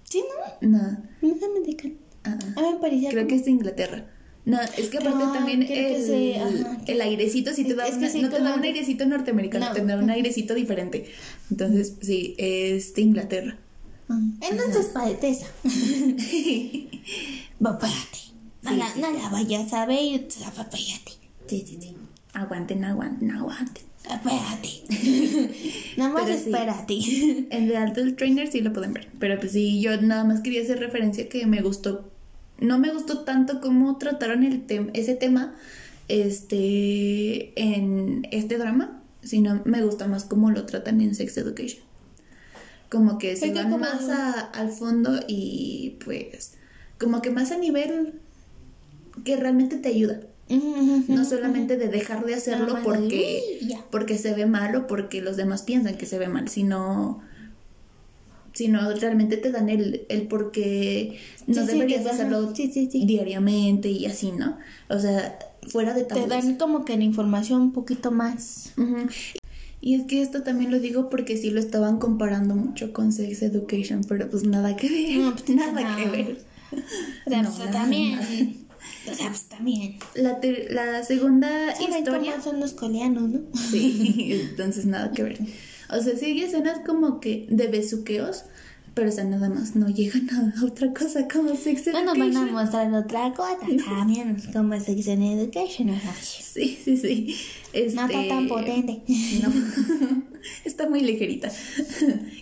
Sí, 0.04 0.22
no, 0.60 0.68
No, 0.78 0.98
no 1.22 1.34
es 1.36 1.42
americana. 1.42 1.94
ah, 2.24 2.38
ah. 2.56 2.70
Me 2.72 2.80
parecía 2.80 3.10
Creo 3.10 3.22
como- 3.22 3.28
que 3.28 3.34
es 3.36 3.44
de 3.44 3.50
Inglaterra. 3.52 4.06
No, 4.46 4.58
es 4.62 4.88
que 4.88 4.96
aparte 4.98 5.18
Ah, 5.22 5.32
también 5.34 5.62
el, 5.62 6.02
sí, 6.04 6.32
ajá. 6.34 6.78
el 6.86 7.00
airecito 7.02 7.52
sí 7.52 7.64
te 7.64 7.74
da 7.74 7.86
una- 7.86 8.08
sí, 8.08 8.20
no 8.22 8.30
te 8.30 8.40
da 8.40 8.54
un 8.54 8.64
airecito 8.64 9.04
norteamericano, 9.06 9.66
No. 9.68 9.74
te 9.74 9.84
da 9.84 9.98
un 9.98 10.08
airecito 10.10 10.54
diferente. 10.54 11.04
Entonces, 11.50 11.94
sí, 12.00 12.34
es 12.38 12.94
de 12.94 13.02
Inglaterra. 13.02 13.58
Ah, 14.08 14.20
Entonces, 14.40 14.86
parece 14.86 15.28
esa. 15.30 15.46
Va, 17.64 17.72
espérate. 17.72 18.18
No, 18.62 18.70
Sí, 18.70 18.76
la, 18.76 18.88
sí, 18.92 19.00
no 19.00 19.10
la 19.12 19.28
vayas 19.28 19.72
a 19.72 19.86
ver, 19.86 20.24
o 20.26 20.30
sea, 20.30 20.48
espérate. 20.48 21.12
Sí, 21.46 21.64
sí, 21.66 21.78
sí. 21.80 21.94
Aguanten, 22.32 22.84
aguanten, 22.84 23.30
aguanten. 23.30 23.84
Espérate. 24.04 25.50
Nada 25.96 26.12
más 26.12 26.24
Pero 26.24 26.38
sí. 26.38 26.44
espérate. 26.50 26.94
En 27.56 27.68
The 27.68 27.76
Adult 27.76 28.16
Trainer 28.16 28.50
sí 28.50 28.60
lo 28.60 28.72
pueden 28.72 28.92
ver. 28.94 29.08
Pero 29.18 29.38
pues 29.38 29.52
sí, 29.52 29.80
yo 29.80 30.00
nada 30.00 30.24
más 30.24 30.40
quería 30.40 30.62
hacer 30.62 30.78
referencia 30.78 31.28
que 31.28 31.46
me 31.46 31.60
gustó. 31.62 32.10
No 32.60 32.78
me 32.78 32.92
gustó 32.92 33.20
tanto 33.20 33.60
cómo 33.60 33.98
trataron 33.98 34.42
el 34.44 34.66
tem- 34.66 34.90
ese 34.94 35.14
tema 35.14 35.54
este 36.08 37.52
en 37.60 38.26
este 38.30 38.58
drama, 38.58 39.02
sino 39.22 39.60
me 39.64 39.82
gusta 39.84 40.06
más 40.08 40.24
cómo 40.24 40.50
lo 40.50 40.64
tratan 40.66 41.00
en 41.00 41.14
Sex 41.14 41.36
Education. 41.36 41.82
Como 42.90 43.18
que 43.18 43.36
se 43.36 43.52
van 43.52 43.64
como- 43.70 43.78
más 43.78 44.08
a- 44.08 44.40
al 44.40 44.70
fondo 44.70 45.20
y 45.28 45.96
pues 46.04 46.54
como 46.98 47.20
que 47.22 47.30
más 47.30 47.52
a 47.52 47.58
nivel 47.58 48.14
que 49.24 49.36
realmente 49.36 49.76
te 49.76 49.88
ayuda. 49.90 50.20
No 51.08 51.24
solamente 51.26 51.76
de 51.76 51.88
dejar 51.88 52.24
de 52.24 52.34
hacerlo 52.34 52.72
más 52.72 52.82
de, 52.82 52.84
porque, 52.84 53.60
porque 53.90 54.16
se 54.16 54.32
ve 54.34 54.46
mal 54.46 54.74
o 54.76 54.86
porque 54.86 55.20
los 55.20 55.36
demás 55.36 55.62
piensan 55.62 55.96
que 55.98 56.06
se 56.06 56.18
ve 56.18 56.28
mal, 56.28 56.48
sino, 56.48 57.20
sino 58.54 58.90
realmente 58.94 59.36
te 59.36 59.52
dan 59.52 59.68
el, 59.68 60.06
el 60.08 60.22
por 60.26 60.50
qué 60.50 61.18
no 61.46 61.54
Sí, 61.66 61.72
deberías 61.72 62.04
te 62.04 62.10
hacerlo 62.10 62.54
sí, 62.54 62.88
diariamente 63.04 63.90
y 63.90 64.06
así, 64.06 64.32
¿no? 64.32 64.58
O 64.88 64.98
sea, 64.98 65.38
fuera 65.68 65.92
de 65.92 66.02
Te 66.04 66.14
tabúes. 66.14 66.28
dan 66.30 66.56
como 66.56 66.84
que 66.86 66.96
la 66.96 67.04
información 67.04 67.60
un 67.60 67.72
poquito 67.72 68.10
más. 68.10 68.72
Ujú. 68.78 69.06
Y 69.80 69.94
es 69.94 70.06
que 70.06 70.22
esto 70.22 70.42
también 70.42 70.70
lo 70.70 70.80
digo 70.80 71.08
porque 71.08 71.36
sí 71.36 71.50
lo 71.50 71.60
estaban 71.60 71.98
comparando 71.98 72.54
mucho 72.56 72.92
con 72.92 73.12
Sex 73.12 73.42
Education, 73.42 74.02
pero 74.08 74.28
pues 74.28 74.44
nada 74.44 74.74
que 74.76 74.88
ver, 74.88 75.18
No, 75.18 75.32
pues, 75.36 75.48
nada 75.50 75.80
no. 75.90 75.96
que 75.96 76.08
ver. 76.10 76.38
O 77.26 77.30
sea, 77.30 77.42
No, 77.42 77.50
pues, 77.54 77.70
también. 77.70 78.18
O 79.10 79.14
sea, 79.14 79.28
pues 79.28 79.42
también. 79.44 79.96
La, 80.14 80.40
ter- 80.40 80.72
la 80.72 81.02
segunda 81.04 81.74
Sí, 81.76 81.86
historia... 81.96 82.40
son 82.40 82.60
los 82.60 82.72
coreanos, 82.72 83.28
¿no? 83.28 83.40
Sí, 83.70 84.28
entonces 84.50 84.84
nada 84.86 85.12
que 85.12 85.22
ver. 85.22 85.38
O 85.90 86.02
sea, 86.02 86.16
sí 86.16 86.26
hay 86.26 86.42
escenas 86.42 86.80
como 86.84 87.20
que 87.20 87.46
de 87.48 87.68
besuqueos, 87.68 88.44
Pero 88.98 89.10
o 89.10 89.12
sea, 89.12 89.22
nada 89.22 89.48
más 89.48 89.76
no 89.76 89.88
llegan 89.88 90.28
a 90.30 90.64
otra 90.64 90.92
cosa 90.92 91.28
como 91.28 91.54
Sex 91.54 91.86
No 91.86 92.04
nos 92.04 92.18
van 92.18 92.22
a 92.22 92.24
Education. 92.26 92.52
mostrar 92.52 92.92
otra 92.94 93.32
cosa 93.32 93.56
también, 93.86 94.36
como 94.52 94.78
Sex 94.80 95.06
Education. 95.06 95.94
Sí, 96.20 96.76
sí, 96.84 96.96
sí. 96.96 97.36
No 97.72 97.78
está 98.06 98.06
Este, 98.06 98.28
tan 98.28 98.48
potente. 98.48 99.02
No, 99.42 99.52
está 100.64 100.88
muy 100.90 101.00
ligerita. 101.02 101.48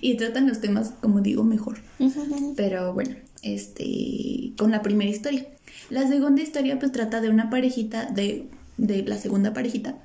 y 0.00 0.16
tratan 0.16 0.48
los 0.48 0.60
temas, 0.62 0.94
como 1.02 1.20
digo, 1.20 1.44
mejor. 1.44 1.76
Pero 2.56 2.94
bueno, 2.94 3.16
este, 3.42 4.52
con 4.56 4.70
la 4.70 4.80
primera 4.80 5.10
historia. 5.10 5.46
La 5.90 6.08
segunda 6.08 6.40
historia 6.40 6.78
pues 6.78 6.90
trata 6.92 7.20
de 7.20 7.28
una 7.28 7.50
parejita, 7.50 8.06
de, 8.06 8.48
de 8.78 9.02
la 9.02 9.18
segunda 9.18 9.52
parejita. 9.52 9.98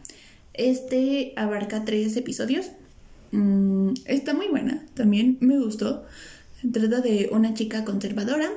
Este 0.54 1.32
abarca 1.38 1.86
tres 1.86 2.18
episodios. 2.18 2.72
Mm, 3.32 3.94
está 4.06 4.34
muy 4.34 4.50
buena, 4.50 4.86
también 4.96 5.38
me 5.40 5.58
gustó. 5.58 6.04
Trata 6.72 7.02
de 7.02 7.30
una 7.32 7.54
chica 7.54 7.84
conservadora 7.86 8.50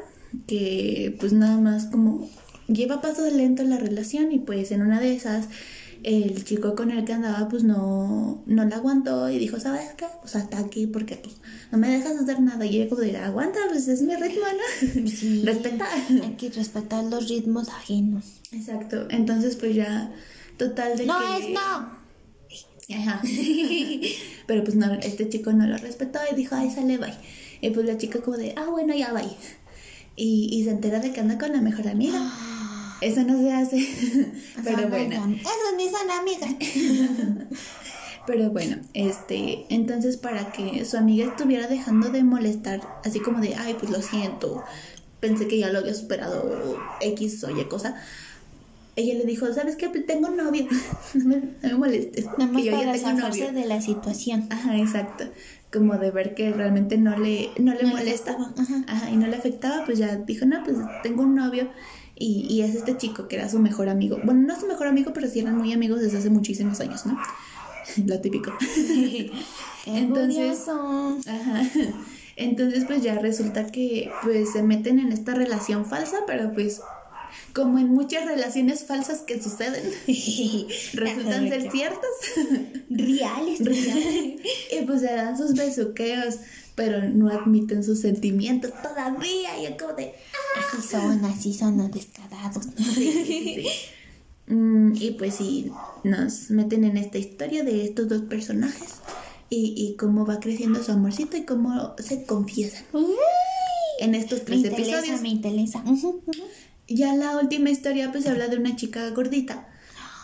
que 0.47 1.17
pues 1.21 1.33
nada 1.33 1.59
más 1.59 1.87
como 1.87 2.29
lleva 2.67 3.01
paso 3.01 3.23
de 3.23 3.33
lento 3.33 3.63
la 3.63 3.79
relación 3.79 4.33
y 4.33 4.39
pues 4.39 4.73
en 4.73 4.83
una 4.83 5.01
de 5.01 5.15
esas 5.15 5.49
el 6.05 6.45
chico 6.45 6.75
con 6.75 6.91
el 6.91 7.05
que 7.05 7.15
andaba 7.15 7.49
pues 7.49 7.65
no, 7.65 8.43
no 8.47 8.65
la 8.67 8.77
aguantó 8.77 9.31
y 9.31 9.39
dijo, 9.39 9.59
¿sabes 9.59 9.93
qué? 9.97 10.05
Pues 10.21 10.37
hasta 10.37 10.59
aquí 10.59 10.87
porque 10.87 11.17
pues 11.17 11.37
no 11.73 11.79
me 11.79 11.89
dejas 11.89 12.19
hacer 12.19 12.41
nada. 12.41 12.67
Y 12.67 12.77
ella 12.77 12.91
como 12.91 13.01
de, 13.01 13.17
aguanta, 13.17 13.59
pues 13.71 13.89
es 13.89 14.03
mi 14.03 14.15
ritmo, 14.15 14.45
¿no? 14.45 15.09
Sí. 15.09 15.43
Respeta. 15.45 15.87
Hay 16.23 16.35
que 16.37 16.51
respetar 16.51 17.05
los 17.05 17.29
ritmos 17.29 17.71
ajenos. 17.71 18.25
Exacto. 18.53 19.07
Entonces 19.09 19.57
pues 19.57 19.75
ya, 19.75 20.13
total 20.59 20.99
de 20.99 21.07
No 21.07 21.19
que... 21.19 21.47
es 21.47 21.55
no. 21.55 22.05
Ajá. 22.97 23.23
Pero 24.47 24.63
pues 24.63 24.77
no, 24.77 24.93
este 24.93 25.31
chico 25.31 25.53
no 25.53 25.67
lo 25.67 25.79
respetó 25.79 26.19
y 26.31 26.35
dijo, 26.35 26.55
ay, 26.55 26.71
sale, 26.71 26.99
bye. 26.99 27.15
Y 27.65 27.71
pues 27.71 27.87
la 27.87 27.97
chica 27.97 28.21
como 28.21 28.37
de, 28.37 28.53
ah, 28.57 28.67
bueno, 28.71 28.95
ya, 28.95 29.13
bye. 29.13 29.25
Y, 30.17 30.49
y 30.53 30.65
se 30.65 30.71
entera 30.71 31.01
de 31.01 31.13
que 31.13 31.21
anda 31.21 31.39
con 31.39 31.53
la 31.53 31.61
mejor 31.63 31.89
amiga. 31.89 32.21
Eso 33.01 33.23
no 33.25 33.39
se 33.39 33.53
hace. 33.53 33.77
Pero 34.65 34.83
Son 34.83 34.91
bueno. 34.91 35.23
am- 35.23 35.35
Esos 35.35 35.75
ni 35.77 35.89
son 35.89 36.11
amigas. 36.11 37.49
Pero 38.27 38.51
bueno, 38.51 38.77
este, 38.95 39.67
entonces 39.69 40.17
para 40.17 40.51
que 40.53 40.85
su 40.87 40.97
amiga 40.97 41.27
estuviera 41.27 41.67
dejando 41.67 42.11
de 42.11 42.25
molestar, 42.25 42.81
así 43.05 43.21
como 43.21 43.41
de, 43.41 43.55
ay, 43.55 43.75
pues 43.79 43.91
lo 43.91 44.01
siento, 44.01 44.65
pensé 45.21 45.47
que 45.47 45.59
ya 45.59 45.71
lo 45.71 45.81
había 45.81 45.93
superado 45.95 46.77
X 47.03 47.45
o 47.45 47.51
Y 47.51 47.65
cosa, 47.67 47.97
ella 48.97 49.15
le 49.15 49.25
dijo, 49.25 49.53
¿sabes 49.53 49.77
qué? 49.77 49.89
Tengo 49.89 50.31
novio, 50.31 50.67
no 51.15 51.25
me, 51.27 51.37
no 51.37 51.45
me 51.63 51.75
molestes, 51.75 52.27
Nada 52.39 52.51
más 52.53 52.63
que 52.63 52.69
yo 52.69 52.73
ya 52.73 52.79
para 52.87 52.93
tengo 52.93 53.09
zafarse 53.17 53.53
novio. 53.53 53.61
de 53.61 53.67
la 53.69 53.81
situación. 53.83 54.47
Ajá, 54.51 54.79
exacto. 54.79 55.25
Como 55.75 55.99
de 55.99 56.11
ver 56.13 56.35
que 56.35 56.53
realmente 56.53 56.97
no 56.97 57.19
le, 57.19 57.51
no 57.59 57.75
le 57.75 57.83
No 57.83 57.89
molestaba. 57.91 58.45
afectaba, 58.47 58.85
Ajá. 58.89 59.11
y 59.11 59.17
no 59.17 59.27
le 59.27 59.37
afectaba, 59.37 59.85
pues 59.85 59.99
ya 59.99 60.17
dijo, 60.17 60.47
no, 60.47 60.63
pues 60.65 60.77
tengo 61.03 61.23
un 61.25 61.35
novio. 61.35 61.69
Y, 62.17 62.47
y 62.49 62.63
es 62.63 62.77
este 62.77 62.97
chico 62.97 63.27
que 63.27 63.35
era 63.37 63.49
su 63.49 63.59
mejor 63.59 63.89
amigo. 63.89 64.19
Bueno, 64.25 64.43
no 64.47 64.59
su 64.61 64.67
mejor 64.69 64.87
amigo, 64.87 65.13
pero 65.13 65.27
sí 65.29 65.41
eran 65.41 65.57
muy 65.59 65.73
amigos 65.73 66.01
desde 66.01 66.19
hace 66.19 66.31
muchísimos 66.31 66.79
años, 66.81 67.05
¿no? 67.07 67.19
Lo 68.07 68.21
típico. 68.21 68.53
Entonces- 69.87 70.61
Entonces, 70.67 70.69
Ajá. 71.29 71.63
Entonces, 72.37 72.85
pues 72.85 73.03
ya 73.03 73.19
resulta 73.19 73.67
que 73.67 74.11
pues 74.23 74.53
se 74.53 74.63
meten 74.63 74.99
en 74.99 75.13
esta 75.13 75.35
relación 75.35 75.85
falsa, 75.87 76.19
pero 76.27 76.53
pues 76.53 76.81
como 77.55 77.79
en 77.79 77.89
muchas 77.89 78.27
relaciones 78.27 78.85
falsas 78.85 79.21
que 79.21 79.41
suceden, 79.41 79.85
resultan 80.95 81.49
ser 81.49 81.71
ciertas. 81.71 82.11
reales. 82.91 83.61
y 83.61 84.85
pues 84.85 85.01
se 85.01 85.15
dan 85.15 85.39
sus 85.39 85.55
besuqueos, 85.55 86.37
pero 86.75 87.03
no 87.09 87.29
admiten 87.31 87.85
sus 87.85 88.01
sentimientos 88.01 88.73
todavía. 88.83 89.51
Y 89.63 89.77
como 89.79 89.93
de... 89.95 90.13
Así 90.59 90.83
son, 90.89 91.25
así 91.25 91.55
son 91.55 91.79
los 91.79 91.91
descarados. 91.93 92.65
Sí, 92.77 93.13
sí, 93.25 93.25
sí. 93.55 93.67
Mm, 94.47 94.93
y 94.97 95.13
pues 95.13 95.37
sí, 95.37 95.71
nos 96.03 96.51
meten 96.51 96.85
en 96.85 96.97
esta 96.97 97.19
historia 97.19 97.63
de 97.65 97.85
estos 97.85 98.09
dos 98.09 98.23
personajes 98.23 98.97
y, 99.49 99.75
y 99.77 99.97
cómo 99.97 100.27
va 100.27 100.39
creciendo 100.41 100.83
su 100.83 100.93
amorcito 100.93 101.37
y 101.37 101.45
cómo 101.45 101.95
se 101.99 102.25
confiesan 102.25 102.85
en 104.01 104.15
estos 104.15 104.41
Me 104.41 104.45
tres 104.45 104.65
interesa, 104.65 104.99
episodios. 104.99 105.23
me 105.23 105.29
interesa. 105.29 105.79
Ujú, 105.87 106.23
ujú. 106.27 106.43
Ya 106.89 107.15
la 107.15 107.39
última 107.39 107.71
historia 107.71 108.13
pues 108.13 108.27
habla 108.27 108.49
de 108.49 108.57
una 108.57 108.77
chica 108.77 109.09
gordita 109.11 109.67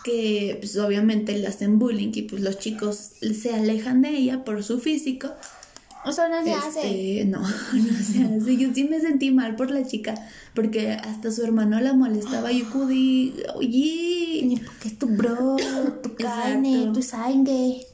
que 0.03 0.57
pues 0.59 0.77
obviamente 0.77 1.37
le 1.37 1.47
hacen 1.47 1.79
bullying 1.79 2.11
y 2.13 2.23
pues 2.23 2.41
los 2.41 2.57
chicos 2.59 3.11
se 3.21 3.53
alejan 3.53 4.01
de 4.01 4.09
ella 4.09 4.43
por 4.43 4.63
su 4.63 4.79
físico. 4.79 5.31
Eso 6.03 6.27
no 6.29 6.43
se 6.43 6.53
hace. 6.53 7.19
Este, 7.19 7.25
no, 7.25 7.41
no 7.73 8.03
se 8.03 8.23
hace. 8.23 8.57
Yo 8.57 8.73
sí 8.73 8.85
me 8.85 8.99
sentí 8.99 9.31
mal 9.31 9.55
por 9.55 9.69
la 9.69 9.85
chica 9.85 10.15
porque 10.55 10.91
hasta 10.91 11.31
su 11.31 11.43
hermano 11.43 11.79
la 11.79 11.93
molestaba 11.93 12.51
y 12.51 12.61
yo 12.61 12.67
acudí, 12.67 13.35
oye, 13.55 14.59
Porque 14.65 14.87
es 14.87 14.97
tu 14.97 15.07
bro, 15.07 15.57
tu 16.01 16.15
carne, 16.15 16.91
tu 16.93 17.01
sangre. 17.01 17.85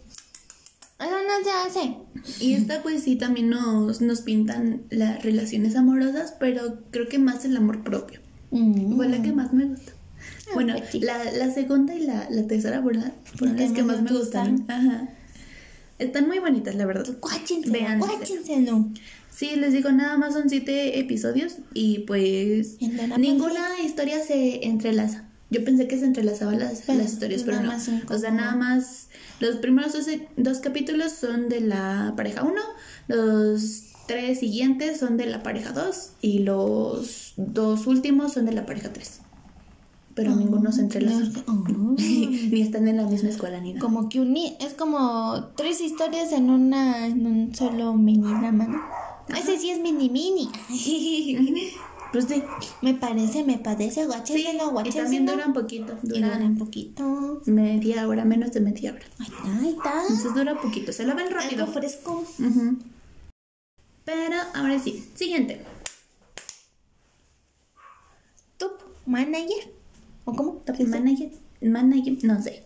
Eso 1.00 1.12
no 1.12 1.44
se 1.44 1.80
hace. 1.80 1.96
Y 2.44 2.54
esta 2.54 2.82
pues 2.82 3.04
sí 3.04 3.18
también 3.18 3.50
nos, 3.50 4.02
nos 4.02 4.22
pintan 4.22 4.84
las 4.90 5.22
relaciones 5.24 5.76
amorosas, 5.76 6.34
pero 6.40 6.80
creo 6.90 7.08
que 7.08 7.20
más 7.20 7.46
el 7.46 7.56
amor 7.56 7.84
propio. 7.84 8.22
Mm. 8.52 8.96
Fue 8.96 9.10
la 9.10 9.22
que 9.22 9.32
más 9.34 9.54
me 9.54 9.66
gustó. 9.66 9.92
Ah, 10.20 10.52
Bueno, 10.54 10.76
pues 10.92 11.04
la, 11.04 11.32
la 11.32 11.52
segunda 11.54 11.94
y 11.96 12.02
la, 12.02 12.28
la 12.30 12.48
tercera 12.48 12.82
fueron, 12.82 13.02
la- 13.04 13.14
fueron 13.36 13.58
Las 13.58 13.72
que 13.72 13.84
más 13.84 14.02
me 14.02 14.10
te 14.10 14.18
gustaron. 14.18 14.66
Ajá. 14.70 15.10
Están 16.00 16.28
muy 16.28 16.40
bonitas, 16.40 16.76
la 16.76 16.86
verdad. 16.86 17.06
Vean. 17.72 18.00
Sí, 19.32 19.56
les 19.56 19.74
digo, 19.74 19.92
nada 19.92 20.18
más 20.18 20.34
son 20.34 20.50
siete 20.50 21.00
episodios 21.00 21.58
y 21.74 22.00
pues 22.00 22.78
ninguna 23.18 23.80
historia 23.84 24.24
se 24.24 24.66
entrelaza. 24.66 25.24
Yo 25.50 25.64
pensé 25.64 25.88
que 25.88 25.98
se 25.98 26.06
entrelazaban 26.06 26.60
las, 26.60 26.86
Bueno, 26.88 27.04
las 27.04 27.14
historias, 27.14 27.44
pero 27.44 27.62
no. 27.62 27.70
O 28.10 28.18
sea, 28.20 28.32
nada 28.32 28.56
más 28.56 29.08
los 29.40 29.58
primeros 29.58 29.94
dos, 29.94 30.06
dos 30.38 30.60
capítulos 30.60 31.12
son 31.14 31.50
de 31.50 31.62
la 31.62 32.14
pareja 32.18 32.44
1, 32.44 32.54
los 33.08 33.84
tres 34.08 34.40
siguientes 34.40 35.00
son 35.00 35.18
de 35.18 35.26
la 35.26 35.44
pareja 35.44 35.72
2 35.72 36.12
y 36.22 36.40
los 36.40 37.34
dos 37.38 37.88
últimos 37.88 38.34
son 38.34 38.46
de 38.46 38.54
la 38.54 38.66
pareja 38.66 38.92
3. 38.92 39.22
Pero 40.16 40.36
ninguno 40.36 40.72
se 40.72 40.82
entrelaza. 40.82 41.44
Oh. 41.48 41.64
ni 41.98 42.62
están 42.62 42.88
en 42.88 42.98
la 42.98 43.06
misma 43.06 43.30
escuela 43.30 43.60
ni 43.60 43.74
nada. 43.74 43.86
Como 43.86 44.10
que 44.10 44.20
uní, 44.20 44.58
es 44.60 44.74
como 44.74 45.44
tres 45.56 45.80
historias 45.80 46.32
en 46.32 46.50
una, 46.50 47.06
en 47.06 47.28
un 47.28 47.54
solo 47.54 47.94
mini 47.94 48.28
drama, 48.28 48.66
¿no? 48.66 48.82
Ese 49.38 49.60
sí 49.60 49.70
es 49.70 49.80
mini 49.80 50.10
mini. 50.10 50.50
Pues 52.12 52.26
sí. 52.26 52.42
me 52.82 52.94
parece, 52.94 53.44
me 53.44 53.58
parece, 53.58 54.02
Sí, 54.02 54.08
guáchenselo, 54.08 54.82
y 54.86 54.90
también 54.92 55.26
duran 55.26 55.54
poquito. 55.54 55.94
Duran 56.02 56.42
un 56.42 56.58
poquito. 56.58 57.42
media 57.46 58.08
hora, 58.08 58.24
menos 58.26 58.54
de 58.54 58.62
media 58.62 58.94
hora. 58.94 59.04
Está, 59.20 59.60
ahí 59.60 59.70
está. 59.70 60.02
Entonces 60.04 60.34
dura 60.34 60.60
poquito, 60.60 60.94
se 60.94 61.06
la 61.06 61.14
ven 61.14 61.30
rápido. 61.30 61.64
Algo 61.66 61.74
fresco. 61.74 62.24
Ujú. 62.40 62.78
Pero 64.08 64.38
ahora 64.54 64.80
sí, 64.80 65.06
siguiente. 65.16 65.60
Top 68.58 68.80
manager. 69.06 69.74
¿O 70.24 70.34
cómo? 70.34 70.64
Top 70.66 70.80
manager. 70.80 71.30
Manager, 71.60 72.14
no 72.24 72.42
sé. 72.42 72.64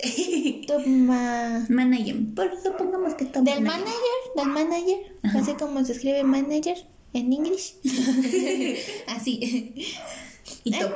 Top 0.67 0.85
ma... 0.85 1.65
manager. 1.67 2.15
Por 2.35 2.61
supongamos 2.61 3.15
que 3.15 3.25
top 3.25 3.43
Del 3.43 3.63
manager, 3.63 4.17
del 4.35 4.47
manager. 4.49 5.17
Ajá. 5.23 5.39
Así 5.39 5.53
como 5.53 5.83
se 5.83 5.93
escribe 5.93 6.23
manager 6.23 6.77
en 7.13 7.33
inglés. 7.33 7.79
Así. 9.07 9.73
Y 10.63 10.75
¿Eh? 10.75 10.79
top. 10.79 10.91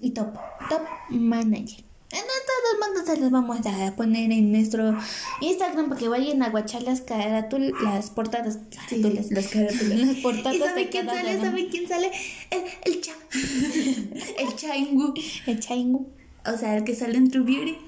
Y 0.00 0.10
top. 0.10 0.38
Top 0.70 0.82
manager. 1.10 1.82
En 2.12 2.20
todos 2.20 2.94
modos 2.94 3.06
se 3.06 3.16
los 3.18 3.30
vamos 3.30 3.58
a 3.64 3.96
poner 3.96 4.30
en 4.32 4.52
nuestro 4.52 4.94
Instagram 5.40 5.88
para 5.88 5.98
que 5.98 6.08
vayan 6.08 6.42
a 6.42 6.50
guachar 6.50 6.82
las 6.82 7.00
carátulas, 7.00 7.72
las 7.82 8.10
portadas. 8.10 8.58
Sí, 8.88 8.98
las 8.98 9.48
carátulas. 9.48 9.98
Las 9.98 10.16
portadas 10.16 10.56
¿Y 10.56 10.58
sabe 10.58 10.90
quién 10.90 11.06
sale? 11.06 11.40
¿Sabe 11.40 11.68
quién 11.68 11.88
sale? 11.88 12.10
El, 12.50 12.62
el 12.84 13.00
cha. 13.00 13.12
el 14.38 14.56
chaingu. 14.56 15.14
El 15.46 15.60
chaingu. 15.60 16.10
O 16.44 16.58
sea, 16.58 16.76
el 16.76 16.84
que 16.84 16.94
sale 16.94 17.16
en 17.16 17.30
True 17.30 17.44
Beauty. 17.44 17.78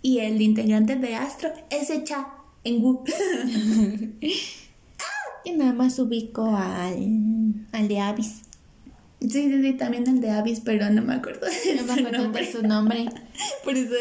Y 0.00 0.20
el 0.20 0.40
integrante 0.40 0.96
de 0.96 1.14
Astro, 1.14 1.50
ese 1.68 2.04
cha. 2.04 2.28
En 2.64 2.82
Wu. 2.82 3.04
Y 5.44 5.52
nada 5.52 5.74
más 5.74 5.98
ubico 5.98 6.56
al, 6.56 7.66
al 7.72 7.88
de 7.88 8.00
Avis. 8.00 8.43
Sí, 9.30 9.48
sí, 9.50 9.62
sí, 9.62 9.72
también 9.74 10.06
el 10.06 10.20
de 10.20 10.30
Avis, 10.30 10.60
pero 10.60 10.88
no 10.90 11.02
me 11.02 11.14
acuerdo. 11.14 11.46
de 11.46 11.74
No 11.76 11.84
me 11.84 11.92
acuerdo 11.94 12.22
nombre. 12.24 12.44
de 12.46 12.52
su 12.52 12.62
nombre. 12.62 13.06
Por 13.64 13.74
eso, 13.76 13.94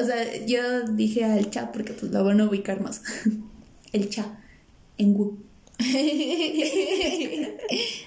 o 0.00 0.04
sea, 0.04 0.44
yo 0.46 0.82
dije 0.82 1.24
al 1.24 1.50
cha 1.50 1.72
porque 1.72 1.92
pues 1.92 2.10
lo 2.12 2.24
van 2.24 2.40
a 2.40 2.46
ubicar 2.46 2.80
más. 2.80 3.02
El 3.92 4.08
cha. 4.08 4.38
En 4.98 5.14
Wu. 5.14 5.38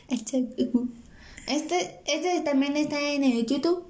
El 0.09 0.25
chaingu. 0.25 0.89
Este, 1.47 1.99
este 2.07 2.41
también 2.41 2.75
está 2.77 2.99
en 2.99 3.23
el 3.23 3.45
YouTube. 3.45 3.83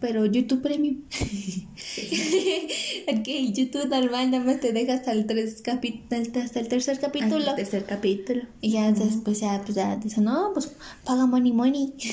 Pero 0.00 0.26
YouTube 0.26 0.62
Premium. 0.62 1.02
ok, 3.08 3.28
YouTube 3.54 3.88
normal 3.88 4.30
nada 4.30 4.44
más 4.44 4.60
te 4.60 4.72
deja 4.72 4.94
hasta 4.94 5.12
el, 5.12 5.26
tres 5.26 5.62
capi 5.62 6.02
hasta 6.10 6.60
el 6.60 6.68
tercer 6.68 6.98
capítulo. 7.00 7.36
Hasta 7.36 7.50
el 7.50 7.56
tercer 7.56 7.84
capítulo. 7.84 8.42
Y 8.60 8.72
ya 8.72 8.90
después 8.92 9.40
ya, 9.40 9.60
pues 9.62 9.76
ya 9.76 9.96
dice, 9.96 10.20
no, 10.20 10.50
pues 10.52 10.72
paga 11.04 11.26
money 11.26 11.52
money. 11.52 11.94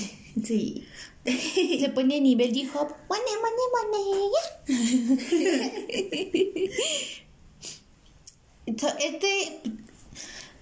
Sí. 0.46 0.86
Se 1.26 1.90
pone 1.90 2.18
a 2.18 2.20
nivel 2.22 2.54
G-Hop. 2.54 2.88
Money, 3.10 3.36
money, 3.44 3.68
money. 3.76 4.32
Este 8.66 9.62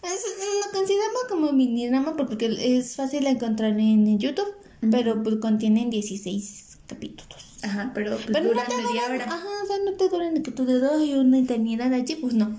es, 0.03 0.25
lo 0.65 0.71
consideramos 0.71 1.23
como 1.29 1.51
mini 1.51 1.87
drama 1.87 2.15
porque 2.15 2.77
es 2.77 2.95
fácil 2.95 3.25
de 3.25 3.31
encontrar 3.31 3.79
en 3.79 4.17
YouTube, 4.17 4.55
pero 4.91 5.21
pues 5.21 5.35
contienen 5.37 5.89
16 5.89 6.68
capítulos. 6.89 7.45
Ajá, 7.61 7.91
pero, 7.93 8.15
pues, 8.15 8.27
Pero 8.33 8.47
duran 8.49 8.65
no 8.67 8.75
te 8.75 8.81
media 8.81 9.01
duran, 9.03 9.11
hora. 9.21 9.33
ajá, 9.35 9.47
o 9.63 9.67
sea, 9.67 9.77
no 9.85 9.93
te 9.93 10.09
duran 10.09 10.33
de 10.33 10.41
que 10.41 10.51
tú 10.51 10.65
te 10.65 10.73
doy 10.79 11.13
una 11.13 11.39
eternidad 11.39 11.93
allí, 11.93 12.15
pues 12.15 12.33
no. 12.33 12.57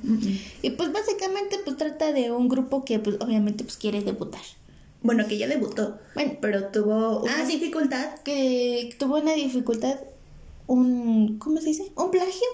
Y 0.62 0.70
pues 0.70 0.92
básicamente 0.92 1.56
pues 1.64 1.76
trata 1.76 2.12
de 2.12 2.30
un 2.30 2.48
grupo 2.48 2.84
que 2.84 2.98
pues 2.98 3.16
obviamente 3.20 3.64
pues 3.64 3.76
quiere 3.76 4.00
debutar. 4.02 4.40
Bueno, 5.02 5.26
que 5.26 5.38
ya 5.38 5.48
debutó, 5.48 5.98
Bueno, 6.14 6.32
pero 6.42 6.66
tuvo 6.66 7.22
una 7.22 7.42
Ah, 7.42 7.46
dificultad. 7.46 8.18
que 8.22 8.94
tuvo 8.98 9.16
una 9.16 9.32
dificultad, 9.32 9.96
un, 10.66 11.38
¿cómo 11.38 11.58
se 11.60 11.66
dice? 11.68 11.90
Un 11.96 12.10
plagio 12.10 12.46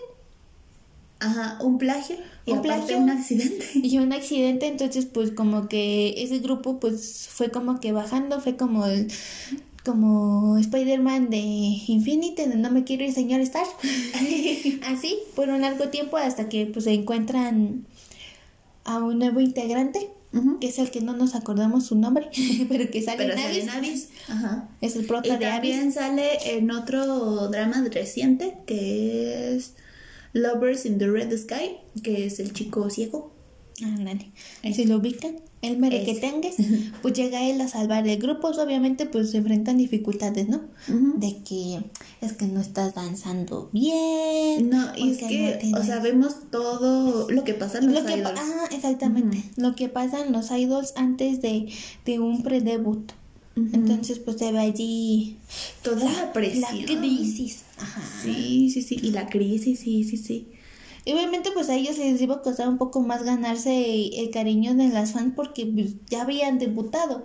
Ajá, 1.18 1.58
un 1.62 1.78
plagio 1.78 2.16
y 2.44 2.52
Un 2.52 2.60
plagio. 2.62 2.98
un 2.98 3.08
accidente. 3.10 3.66
y 3.74 3.98
un 3.98 4.12
accidente, 4.12 4.66
entonces 4.66 5.06
pues 5.06 5.30
como 5.32 5.66
que 5.66 6.14
ese 6.22 6.38
grupo 6.40 6.78
pues 6.78 7.28
fue 7.30 7.50
como 7.50 7.80
que 7.80 7.90
bajando, 7.92 8.40
fue 8.40 8.56
como 8.56 8.84
el 8.86 9.10
como 9.86 10.58
Spider-Man 10.58 11.30
de 11.30 11.38
Infinity, 11.38 12.44
de 12.46 12.56
no 12.56 12.70
me 12.70 12.82
quiero 12.84 13.04
ir 13.04 13.12
señor 13.14 13.40
Star. 13.42 13.64
Así, 14.86 15.18
por 15.36 15.48
un 15.48 15.60
largo 15.62 15.88
tiempo 15.88 16.16
hasta 16.16 16.48
que 16.48 16.66
pues 16.66 16.84
se 16.84 16.92
encuentran 16.92 17.86
a 18.84 18.98
un 18.98 19.18
nuevo 19.20 19.40
integrante, 19.40 20.10
que 20.60 20.66
es 20.68 20.78
el 20.78 20.90
que 20.90 21.00
no 21.00 21.16
nos 21.16 21.34
acordamos 21.34 21.86
su 21.86 21.94
nombre, 21.96 22.28
pero 22.68 22.90
que 22.90 23.00
sale 23.00 23.16
Pero 23.18 23.32
en 23.34 23.38
sale 23.38 23.48
Abyss. 23.50 23.62
en 23.62 23.70
Abyss. 23.70 24.08
Ajá. 24.28 24.68
Es 24.80 24.96
el 24.96 25.04
Y 25.04 25.06
prota 25.06 25.36
de 25.38 25.46
Abyss. 25.46 25.72
también 25.72 25.92
sale 25.92 26.56
en 26.56 26.70
otro 26.72 27.48
drama 27.48 27.82
reciente 27.90 28.58
que 28.66 29.54
es 29.56 29.74
Lovers 30.32 30.84
in 30.84 30.98
the 30.98 31.06
Red 31.06 31.34
Sky, 31.38 31.76
que 32.02 32.26
es 32.26 32.40
el 32.40 32.52
chico 32.52 32.90
ciego. 32.90 33.32
Ándale. 33.82 34.30
Ese. 34.62 34.82
Si 34.82 34.84
lo 34.88 34.96
ubican, 34.96 35.36
el 35.62 35.78
mere 35.78 36.04
que 36.04 36.12
Ese. 36.12 36.20
tengas, 36.20 36.54
pues 37.02 37.14
llega 37.14 37.42
él 37.48 37.60
a 37.60 37.66
salvar 37.68 38.06
el 38.06 38.18
grupo. 38.20 38.42
pues, 38.42 38.58
Obviamente, 38.58 39.06
pues 39.06 39.30
se 39.30 39.38
enfrentan 39.38 39.78
dificultades, 39.78 40.48
¿no? 40.48 40.60
De 41.16 41.38
que 41.42 41.80
es 42.20 42.32
que 42.34 42.46
no 42.46 42.60
estás 42.60 42.94
danzando 42.94 43.68
bien. 43.72 44.68
No, 44.70 44.86
y 44.96 45.10
es 45.10 45.18
que, 45.18 45.24
no 45.24 45.58
tienes- 45.58 45.80
o 45.80 45.84
sea, 45.84 45.98
vemos 46.00 46.36
todo 46.50 47.28
lo 47.30 47.42
que 47.44 47.54
pasa 47.54 47.78
en 47.78 47.92
los 47.92 48.02
lo 48.02 48.06
que 48.08 48.18
idols. 48.18 48.38
ah, 48.38 48.68
exactamente. 48.70 49.42
Lo 49.56 49.74
que 49.74 49.88
pasa 49.88 50.24
en 50.24 50.32
los 50.32 50.50
idols 50.50 50.92
antes 50.96 51.40
de, 51.42 51.68
de 52.04 52.18
un 52.20 52.42
predebut. 52.42 53.12
Entonces, 53.72 54.18
pues 54.18 54.36
se 54.36 54.52
ve 54.52 54.58
allí 54.58 55.38
toda 55.82 56.04
la, 56.04 56.32
presión. 56.34 56.60
la 56.62 56.68
crisis. 56.98 57.62
Ajá. 57.78 58.02
Sí, 58.22 58.68
sí, 58.70 58.82
sí. 58.82 58.98
Y 59.02 59.12
la 59.12 59.28
crisis, 59.28 59.80
sí, 59.80 60.04
sí, 60.04 60.18
sí. 60.18 60.48
Y 61.06 61.12
obviamente 61.12 61.52
pues 61.54 61.70
a 61.70 61.76
ellos 61.76 61.96
les 61.98 62.20
iba 62.20 62.34
a 62.34 62.42
costar 62.42 62.68
un 62.68 62.78
poco 62.78 63.00
más 63.00 63.22
ganarse 63.22 64.20
el 64.20 64.30
cariño 64.30 64.74
de 64.74 64.88
las 64.88 65.12
fans 65.12 65.34
porque 65.36 65.64
pues, 65.64 65.94
ya 66.10 66.22
habían 66.22 66.58
debutado. 66.58 67.22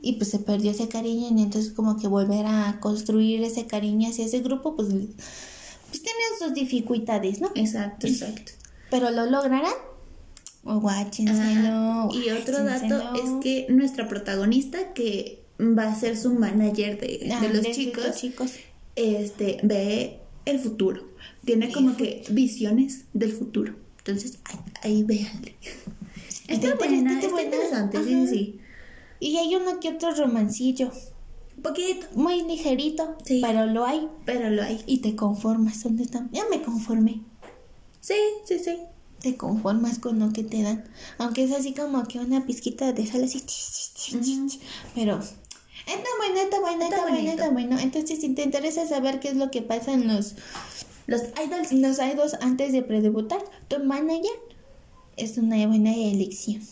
Y 0.00 0.14
pues 0.14 0.30
se 0.30 0.38
perdió 0.38 0.70
ese 0.70 0.88
cariño 0.88 1.28
y 1.38 1.42
entonces 1.42 1.70
como 1.72 1.98
que 1.98 2.08
volver 2.08 2.46
a 2.46 2.78
construir 2.80 3.42
ese 3.44 3.66
cariño 3.66 4.08
hacia 4.08 4.24
ese 4.24 4.40
grupo 4.40 4.74
pues, 4.74 4.88
pues 4.88 6.02
tienen 6.02 6.30
sus 6.38 6.54
dificultades, 6.54 7.42
¿no? 7.42 7.50
Exacto, 7.54 8.06
exacto. 8.06 8.52
Pero 8.90 9.10
lo 9.10 9.26
lograrán. 9.26 9.74
O 10.64 10.80
guáchenselo. 10.80 11.68
Ajá. 11.68 12.08
Y 12.14 12.30
otro 12.30 12.64
dato 12.64 13.12
es 13.16 13.30
que 13.42 13.66
nuestra 13.68 14.08
protagonista, 14.08 14.94
que 14.94 15.44
va 15.60 15.92
a 15.92 15.94
ser 15.94 16.16
su 16.16 16.32
manager 16.32 16.98
de, 16.98 17.18
de 17.18 17.32
Ah, 17.34 17.42
los 17.52 17.62
de 17.62 17.70
chicos, 17.72 18.16
chicos. 18.16 18.52
este 18.96 19.58
ve 19.62 20.20
el 20.50 20.58
futuro. 20.60 21.08
Tiene 21.44 21.72
como 21.72 21.96
que 21.96 22.24
visiones 22.30 23.04
del 23.12 23.32
futuro. 23.32 23.74
Entonces, 23.98 24.38
ahí, 24.44 24.58
ahí 24.82 25.02
véanle. 25.04 25.54
Está 26.48 26.68
Está 26.68 26.74
buena, 26.76 27.20
está 27.20 27.42
interesante, 27.42 28.02
sí, 28.04 28.14
Ajá. 28.14 28.26
sí, 28.26 28.36
sí. 28.36 28.60
Y 29.20 29.36
hay 29.36 29.54
uno 29.54 29.78
que 29.80 29.90
otro 29.90 30.14
romancillo. 30.14 30.90
Un 31.56 31.62
poquito, 31.62 32.06
Muy 32.14 32.42
ligerito. 32.42 33.16
Sí. 33.24 33.40
Pero 33.44 33.66
lo 33.66 33.84
hay. 33.84 34.08
pero 34.24 34.48
lo 34.50 34.62
hay. 34.62 34.82
Y 34.86 34.98
te 34.98 35.14
conformas. 35.14 35.82
¿Dónde 35.82 36.04
están? 36.04 36.30
Ya 36.32 36.44
me 36.50 36.62
conformé. 36.62 37.20
Sí, 38.00 38.14
sí, 38.46 38.58
sí. 38.58 38.78
Te 39.20 39.36
conformas 39.36 39.98
con 39.98 40.18
lo 40.18 40.32
que 40.32 40.42
te 40.42 40.62
dan. 40.62 40.84
Aunque 41.18 41.44
es 41.44 41.52
así 41.52 41.74
como 41.74 42.02
que 42.04 42.18
una 42.18 42.46
pizquita 42.46 42.92
de 42.94 43.06
sal 43.06 43.22
así. 43.24 43.42
Ujú. 44.16 44.48
Pero 44.94 45.20
está 45.90 46.08
bueno, 46.18 46.40
está 46.40 46.60
bueno, 46.60 46.84
está, 46.84 47.02
bueno, 47.02 47.30
está 47.30 47.50
bueno. 47.50 47.78
Entonces, 47.78 48.20
si 48.20 48.30
te 48.34 48.42
interesa 48.42 48.86
saber 48.86 49.20
qué 49.20 49.28
es 49.28 49.36
lo 49.36 49.50
que 49.50 49.62
pasa 49.62 49.92
en 49.92 50.08
los, 50.08 50.34
Los 51.06 51.22
idols. 51.44 51.72
los 51.72 51.98
idols 51.98 52.34
antes 52.40 52.72
de 52.72 52.82
predebutar, 52.82 53.40
tu 53.68 53.78
manager 53.84 54.30
es 55.16 55.36
una 55.38 55.66
buena 55.66 55.94
elección. 55.94 56.62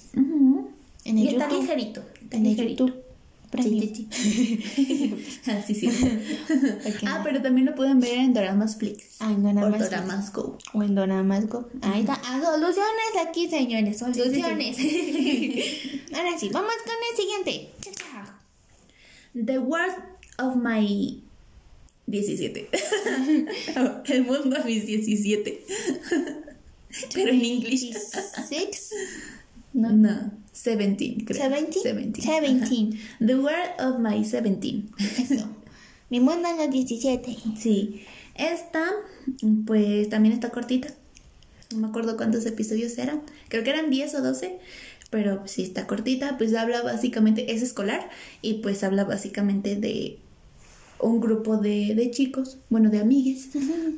En 1.05 1.19
Y 1.19 1.29
el 1.29 1.35
está 1.35 1.49
YouTube. 1.49 1.61
ligerito. 1.63 2.01
Está 2.23 2.37
En 2.37 2.47
el 2.47 2.51
ligerito. 2.53 2.87
YouTube. 2.87 3.03
Premium. 3.51 3.81
Sí, 3.81 4.05
sí, 4.11 4.61
sí. 4.77 5.25
ah, 5.47 5.63
sí, 5.67 5.75
sí. 5.75 5.89
Porque 5.89 7.07
ah, 7.07 7.17
no. 7.19 7.25
pero 7.25 7.41
también 7.41 7.65
lo 7.67 7.75
pueden 7.75 7.99
ver 7.99 8.19
en 8.19 8.35
Doramas 8.35 8.77
Flix. 8.77 9.17
Ah, 9.21 9.33
en 9.33 9.47
o 9.47 9.53
Doramas 9.55 9.79
Doramas 9.91 10.33
Go. 10.35 10.59
O 10.75 10.83
en 10.83 10.95
Doramas 10.95 11.49
Go. 11.49 11.67
Ahí 11.81 12.01
está. 12.01 12.21
Ah, 12.27 12.43
soluciones 12.45 13.27
aquí, 13.27 13.49
señores. 13.49 13.99
Soluciones. 14.01 14.77
Ahora 16.15 16.39
sí, 16.39 16.51
vamos 16.53 16.73
con 16.85 16.95
el 17.11 17.17
siguiente. 17.17 17.71
The 19.35 19.59
World 19.59 19.97
of 20.39 20.57
My 20.57 21.23
17. 22.07 22.69
El 24.07 24.25
mundo 24.25 24.57
a 24.57 24.65
mis 24.65 24.87
17. 24.87 25.65
Pero 27.15 27.31
en 27.31 27.45
inglés. 27.45 27.83
26. 27.83 28.91
No, 29.75 29.93
No. 29.93 30.33
17, 30.65 31.25
creo. 31.25 31.49
17. 31.49 32.11
17. 32.11 32.11
17. 32.13 32.65
Ajá. 32.65 33.27
The 33.27 33.37
World 33.37 33.81
of 33.81 33.99
My 34.01 34.25
17. 34.25 34.83
Eso. 35.23 35.49
Mi 36.11 36.21
mundo 36.21 36.49
en 36.49 36.57
los 36.57 36.71
17. 36.71 37.37
Sí. 37.57 38.03
Esta, 38.35 38.91
pues 39.67 40.09
también 40.09 40.33
está 40.33 40.51
cortita. 40.51 40.89
No 41.73 41.81
me 41.81 41.89
acuerdo 41.89 42.17
cuántos 42.17 42.47
episodios 42.47 42.97
eran. 42.97 43.23
Creo 43.49 43.63
que 43.63 43.71
eran 43.71 43.91
10 43.91 44.15
o 44.15 44.23
12. 44.23 44.59
Pero 45.11 45.43
sí 45.47 45.63
está 45.63 45.87
cortita. 45.87 46.37
Pues 46.39 46.55
habla 46.55 46.83
básicamente, 46.83 47.53
es 47.53 47.63
escolar. 47.63 48.09
Y 48.43 48.55
pues 48.55 48.85
habla 48.85 49.05
básicamente 49.05 49.77
de 49.77 50.19
un 51.01 51.21
grupo 51.21 51.57
de, 51.57 51.95
de 51.95 52.11
chicos. 52.11 52.59
Bueno, 52.71 52.91
de 52.91 52.99
amigues. 53.01 53.49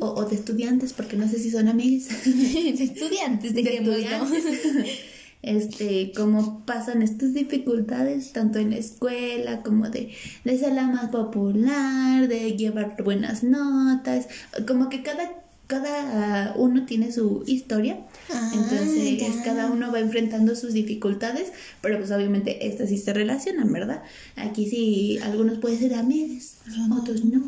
o, 0.01 0.07
o 0.07 0.25
de 0.25 0.37
estudiantes, 0.37 0.93
porque 0.93 1.17
no 1.17 1.29
sé 1.29 1.39
si 1.39 1.51
son 1.51 1.69
amigues. 1.69 2.09
De 2.25 2.85
estudiantes, 2.85 3.55
de 3.55 3.63
dejémoslo. 3.63 3.95
estudiantes. 3.97 4.99
Este, 5.43 6.13
cómo 6.15 6.67
pasan 6.67 7.01
estas 7.01 7.33
dificultades 7.33 8.33
tanto 8.35 8.59
en 8.59 8.73
la 8.73 8.77
escuela 8.77 9.63
como 9.63 9.89
de, 9.89 10.13
de 10.45 10.59
ser 10.59 10.75
la 10.75 10.87
más 10.87 11.09
popular, 11.09 12.29
de 12.29 12.59
llevar 12.59 12.95
buenas 13.03 13.43
notas, 13.43 14.29
como 14.69 14.91
que 14.91 15.03
cada, 15.03 15.33
cada 15.67 16.53
uno 16.57 16.85
tiene 16.85 17.11
su 17.11 17.43
historia, 17.47 18.01
Ah, 18.33 18.51
entonces 18.55 19.19
ya. 19.19 19.43
cada 19.43 19.71
uno 19.71 19.91
va 19.93 19.99
enfrentando 20.01 20.55
sus 20.55 20.73
dificultades, 20.73 21.53
pero 21.81 21.99
pues 21.99 22.11
obviamente 22.11 22.67
estas 22.67 22.89
sí 22.89 22.99
se 22.99 23.13
relacionan, 23.13 23.73
¿verdad? 23.73 24.03
Aquí 24.37 24.69
sí, 24.69 25.19
algunos 25.23 25.59
pueden 25.59 25.79
ser 25.79 25.95
amigos, 25.95 26.55
no. 26.67 26.99
otros 26.99 27.25
no. 27.25 27.43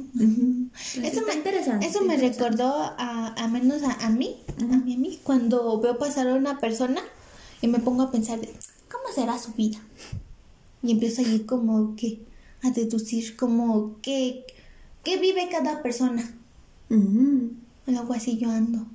Eso 1.02 1.22
me, 1.26 1.34
interesante. 1.34 1.86
eso 1.86 2.00
me 2.02 2.14
interesante. 2.14 2.44
recordó 2.44 2.74
a, 2.98 3.34
a 3.36 3.48
menos 3.48 3.82
a, 3.82 3.92
a 4.06 4.10
mí, 4.10 4.36
a 4.60 4.64
mí, 4.64 4.94
a 4.94 4.98
mí, 4.98 5.18
cuando 5.22 5.80
veo 5.80 5.98
pasar 5.98 6.28
a 6.28 6.34
una 6.34 6.58
persona 6.58 7.00
y 7.60 7.68
me 7.68 7.78
pongo 7.78 8.02
a 8.02 8.10
pensar, 8.10 8.40
¿cómo 8.90 9.14
será 9.14 9.38
su 9.38 9.52
vida? 9.52 9.78
Y 10.82 10.90
empiezo 10.92 11.22
a 11.22 11.24
ir 11.24 11.46
como 11.46 11.94
que 11.94 12.20
a 12.62 12.70
deducir 12.70 13.36
como 13.36 14.00
que, 14.00 14.44
que 15.04 15.18
vive 15.18 15.48
cada 15.50 15.82
persona. 15.82 16.28
Luego 16.88 18.14
así 18.14 18.38
yo 18.38 18.50
ando. 18.50 18.86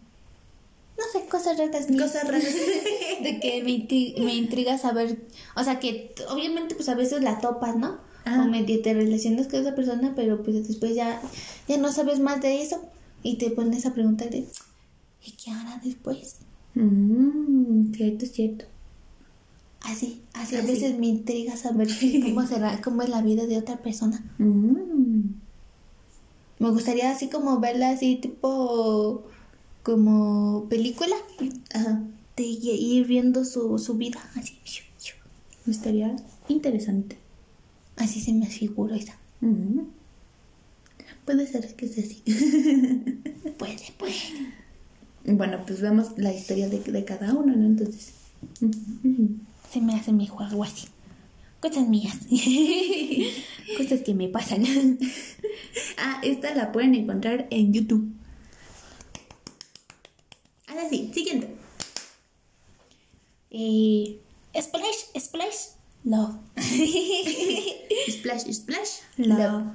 No 0.98 1.04
sé, 1.12 1.28
cosas 1.28 1.58
raras. 1.58 1.86
Cosas 1.88 2.28
raras. 2.28 2.44
de 3.24 3.40
que 3.40 3.62
me, 3.64 3.70
intri- 3.72 4.18
me 4.24 4.36
intriga 4.36 4.78
saber, 4.78 5.18
o 5.56 5.64
sea 5.64 5.80
que 5.80 6.14
obviamente 6.30 6.76
pues 6.76 6.90
a 6.90 6.96
veces 6.96 7.22
la 7.24 7.40
topas, 7.40 7.76
¿no? 7.76 7.98
Ah. 8.26 8.44
O 8.44 8.50
medio 8.50 8.82
te 8.82 8.94
relacionas 8.94 9.48
con 9.48 9.62
esa 9.62 9.76
persona, 9.76 10.14
pero 10.16 10.44
pues 10.44 10.68
después 10.68 10.96
ya, 10.96 11.22
ya 11.68 11.78
no 11.78 11.92
sabes 11.92 12.20
más 12.20 12.42
de 12.42 12.62
eso 12.62 12.82
y 13.24 13.38
te 13.38 13.52
pones 13.52 13.86
a 13.86 13.94
preguntar 13.94 14.30
de, 14.30 14.46
¿y 15.24 15.32
qué 15.32 15.52
hará 15.52 15.80
después? 15.84 16.38
Mm, 16.76 17.94
cierto, 17.94 18.26
cierto. 18.26 18.66
Así, 19.82 20.22
así 20.34 20.56
a 20.56 20.62
veces 20.64 20.98
me 20.98 21.08
intriga 21.08 21.56
saber 21.56 21.88
cómo 22.24 22.46
será, 22.46 22.82
cómo 22.82 23.02
es 23.04 23.10
la 23.10 23.22
vida 23.22 23.46
de 23.46 23.58
otra 23.58 23.78
persona. 23.78 24.24
Mm. 24.40 25.22
Me 26.60 26.70
gustaría 26.72 27.12
así 27.12 27.28
como 27.30 27.60
verla 27.60 27.92
así 27.92 28.16
tipo 28.16 29.24
como 29.88 30.68
película 30.68 31.16
Ajá. 31.74 32.04
de 32.36 32.44
ir 32.44 33.08
viendo 33.08 33.46
su, 33.46 33.80
su 33.80 33.94
vida 33.94 34.20
así. 34.36 34.60
Estaría 35.66 36.14
interesante. 36.50 37.18
Así 37.96 38.20
se 38.20 38.34
me 38.34 38.48
figura 38.48 38.98
esa. 38.98 39.18
Puede 41.24 41.48
ser 41.48 41.74
que 41.78 41.88
sea 41.88 42.04
así. 42.04 42.22
Puede, 43.58 43.78
puede. 43.98 44.14
bueno, 45.26 45.64
pues 45.66 45.80
vemos 45.80 46.18
la 46.18 46.34
historia 46.34 46.68
de, 46.68 46.80
de 46.82 47.06
cada 47.06 47.34
uno, 47.34 47.56
¿no? 47.56 47.66
Entonces. 47.66 48.12
Se 49.72 49.80
me 49.80 49.96
hace 49.96 50.12
mejor 50.12 50.44
algo 50.44 50.66
así. 50.66 50.88
Cosas 51.62 51.88
mías. 51.88 52.18
Cosas 53.78 54.02
que 54.02 54.14
me 54.14 54.28
pasan. 54.28 54.66
Ah, 56.00 56.22
esta 56.24 56.54
la 56.54 56.72
pueden 56.72 56.94
encontrar 56.94 57.48
en 57.50 57.74
YouTube. 57.74 58.18
Ahora 60.78 60.90
sí, 60.92 61.10
siguiente. 61.12 61.50
y 63.50 64.20
Splash, 64.56 65.20
Splash, 65.20 65.70
Love. 66.04 66.36
Splash, 68.08 68.44
splash. 68.52 69.00
Love. 69.18 69.74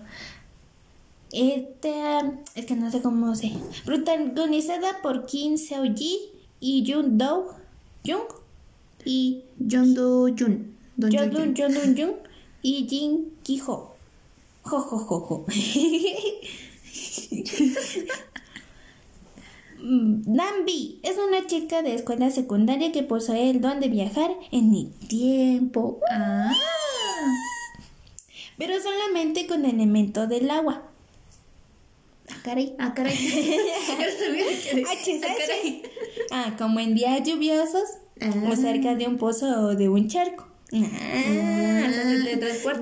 Este, 1.32 1.92
es 2.54 2.66
que 2.66 2.76
no 2.76 2.88
sé 2.92 3.02
cómo 3.02 3.34
se. 3.34 3.50
Protagonizada 3.84 5.02
por 5.02 5.26
Kim 5.26 5.58
Seo 5.58 5.92
Ji 5.92 6.20
y 6.60 6.84
Jung 6.86 7.18
Do 7.18 7.56
Jung 8.06 8.28
y 9.04 9.42
John 9.58 9.94
Do 9.94 10.28
Jun. 10.28 10.76
Don 10.96 11.10
Jung 11.10 11.32
Jun. 11.32 11.56
Jung 11.56 11.74
Jung 11.74 11.96
Jung 11.98 12.14
y 12.62 12.86
Jin 12.88 13.32
Ki 13.42 13.58
Ho. 13.66 13.96
Jo 14.62 14.78
jo 14.78 14.98
jo 14.98 15.20
jo. 15.26 15.46
Mm, 19.81 19.81
Nambi 19.92 21.00
es 21.02 21.18
una 21.18 21.46
chica 21.46 21.82
de 21.82 21.94
escuela 21.94 22.30
secundaria 22.30 22.92
que 22.92 23.02
posee 23.02 23.50
el 23.50 23.60
don 23.60 23.78
de 23.80 23.88
viajar 23.88 24.30
en 24.50 24.74
el 24.74 24.90
tiempo, 25.08 26.00
Ah. 26.10 26.50
pero 28.56 28.80
solamente 28.80 29.46
con 29.46 29.66
elemento 29.66 30.26
del 30.26 30.50
agua. 30.50 30.84
Ah, 32.30 32.36
caray. 32.42 32.74
Ah, 32.78 32.94
caray. 32.94 33.14
Ah. 36.30 36.44
Ah, 36.46 36.54
como 36.56 36.80
en 36.80 36.94
días 36.94 37.22
lluviosos 37.22 37.84
Ah. 38.20 38.30
o 38.50 38.56
cerca 38.56 38.94
de 38.94 39.06
un 39.06 39.18
pozo 39.18 39.46
o 39.46 39.74
de 39.74 39.88
un 39.90 40.08
charco. 40.08 40.46
Ah, 40.72 40.78
o 40.78 40.80
sea, 41.92 42.02
se 42.02 42.38
pero 42.64 42.78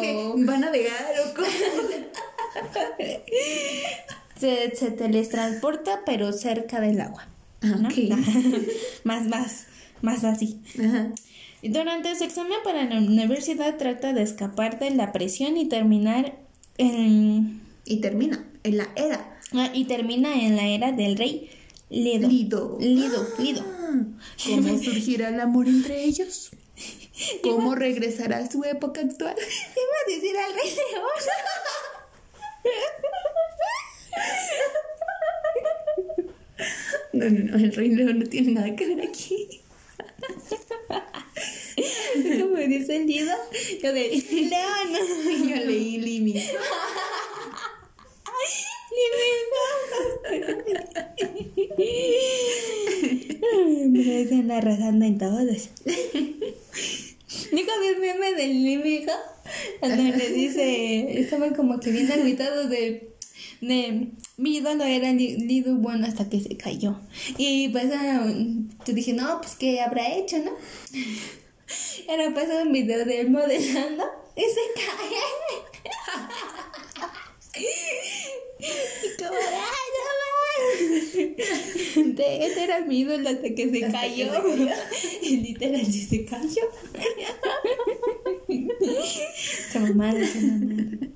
dije, 0.00 0.32
¿Van 0.36 0.64
a 0.64 0.70
negar 0.70 1.12
o 1.26 1.34
cómo? 1.34 1.48
se, 4.38 4.74
se 4.76 4.90
teletransporta, 4.90 6.02
pero 6.04 6.32
cerca 6.32 6.80
del 6.80 7.00
agua. 7.00 7.28
Ah, 7.62 7.76
¿no? 7.80 7.88
ok. 7.88 7.94
más, 9.04 9.26
más, 9.26 9.66
más 10.02 10.24
así. 10.24 10.60
Ajá. 10.78 11.10
Y 11.62 11.70
Durante 11.70 12.14
su 12.14 12.24
examen 12.24 12.58
para 12.62 12.84
la 12.84 12.98
universidad 12.98 13.76
trata 13.78 14.12
de 14.12 14.22
escapar 14.22 14.78
de 14.78 14.90
la 14.90 15.12
presión 15.12 15.56
y 15.56 15.66
terminar 15.66 16.36
en, 16.76 17.62
Y 17.86 18.00
termina 18.02 18.44
en 18.64 18.76
la 18.76 18.88
era. 18.96 19.38
ah, 19.52 19.70
y 19.72 19.84
termina 19.86 20.34
en 20.34 20.56
la 20.56 20.66
era 20.66 20.92
del 20.92 21.16
rey 21.16 21.48
Lido. 21.88 22.28
Lido. 22.28 22.76
Lido, 22.80 23.26
Lido. 23.38 23.64
Ah, 23.66 23.92
¿Cómo 24.44 24.78
surgirá 24.82 25.28
el 25.28 25.40
amor 25.40 25.68
entre 25.68 26.04
ellos? 26.04 26.50
¿Cómo 27.42 27.74
regresará 27.74 28.38
a 28.38 28.50
su 28.50 28.64
época 28.64 29.00
actual? 29.00 29.36
Iba 29.36 29.96
a 30.04 30.14
decir 30.14 30.36
al 30.36 30.52
rey 30.54 30.74
león. 30.74 31.04
No, 37.12 37.30
no, 37.30 37.44
no, 37.44 37.56
el 37.56 37.72
rey 37.72 37.90
león 37.90 38.18
no 38.18 38.26
tiene 38.26 38.52
nada 38.52 38.74
que 38.74 38.86
ver 38.86 39.06
aquí. 39.06 39.60
Como 42.40 42.56
dice 42.56 42.96
el 42.96 43.06
Lido, 43.06 43.34
yo 43.82 43.92
de 43.92 44.08
León. 44.30 45.48
Yo 45.48 45.56
leí 45.64 45.98
Limi. 45.98 46.34
Me 53.88 54.22
están 54.22 54.50
arrasando 54.50 55.04
en 55.04 55.18
todos. 55.18 55.68
Nunca 57.52 57.72
vi 57.80 57.86
el 57.86 57.98
meme 58.00 58.34
del 58.34 58.64
Limijo, 58.64 59.12
donde 59.80 60.16
le 60.16 60.30
dice, 60.30 61.20
estaban 61.20 61.54
como 61.54 61.78
que 61.78 61.90
bien 61.90 62.10
agüitados 62.10 62.68
de, 62.70 63.13
de, 63.66 64.08
mi 64.36 64.56
ídolo 64.56 64.84
era 64.84 65.12
Li- 65.12 65.36
Lido 65.36 65.74
bueno 65.76 66.06
hasta 66.06 66.28
que 66.28 66.40
se 66.40 66.56
cayó. 66.56 66.98
Y 67.38 67.68
pues 67.70 67.86
ah, 67.94 68.26
yo 68.86 68.92
dije, 68.94 69.12
no, 69.12 69.40
pues 69.40 69.54
qué 69.56 69.80
habrá 69.80 70.14
hecho, 70.14 70.38
¿no? 70.38 70.52
Era 72.08 72.32
pasado 72.34 72.62
un 72.62 72.72
video 72.72 73.04
de 73.04 73.20
él 73.20 73.30
modelando 73.30 74.04
y 74.36 74.40
se 74.42 74.60
cae. 74.74 75.22
Y 78.58 78.66
como. 79.18 79.34
De 82.14 82.46
ese 82.46 82.64
era 82.64 82.80
mi 82.80 83.00
ídolo 83.00 83.28
hasta 83.28 83.54
que 83.54 83.70
se 83.70 83.84
Hasta 83.84 84.00
cayó. 84.00 84.30
que 84.30 84.36
se 84.52 84.56
cayó. 84.66 84.72
Y 85.22 85.36
literal 85.38 85.86
se 85.86 86.24
cayó. 86.24 86.62
Se 89.70 89.78
mamaron, 89.80 90.26
se 90.26 90.40
mamaron. 90.40 91.14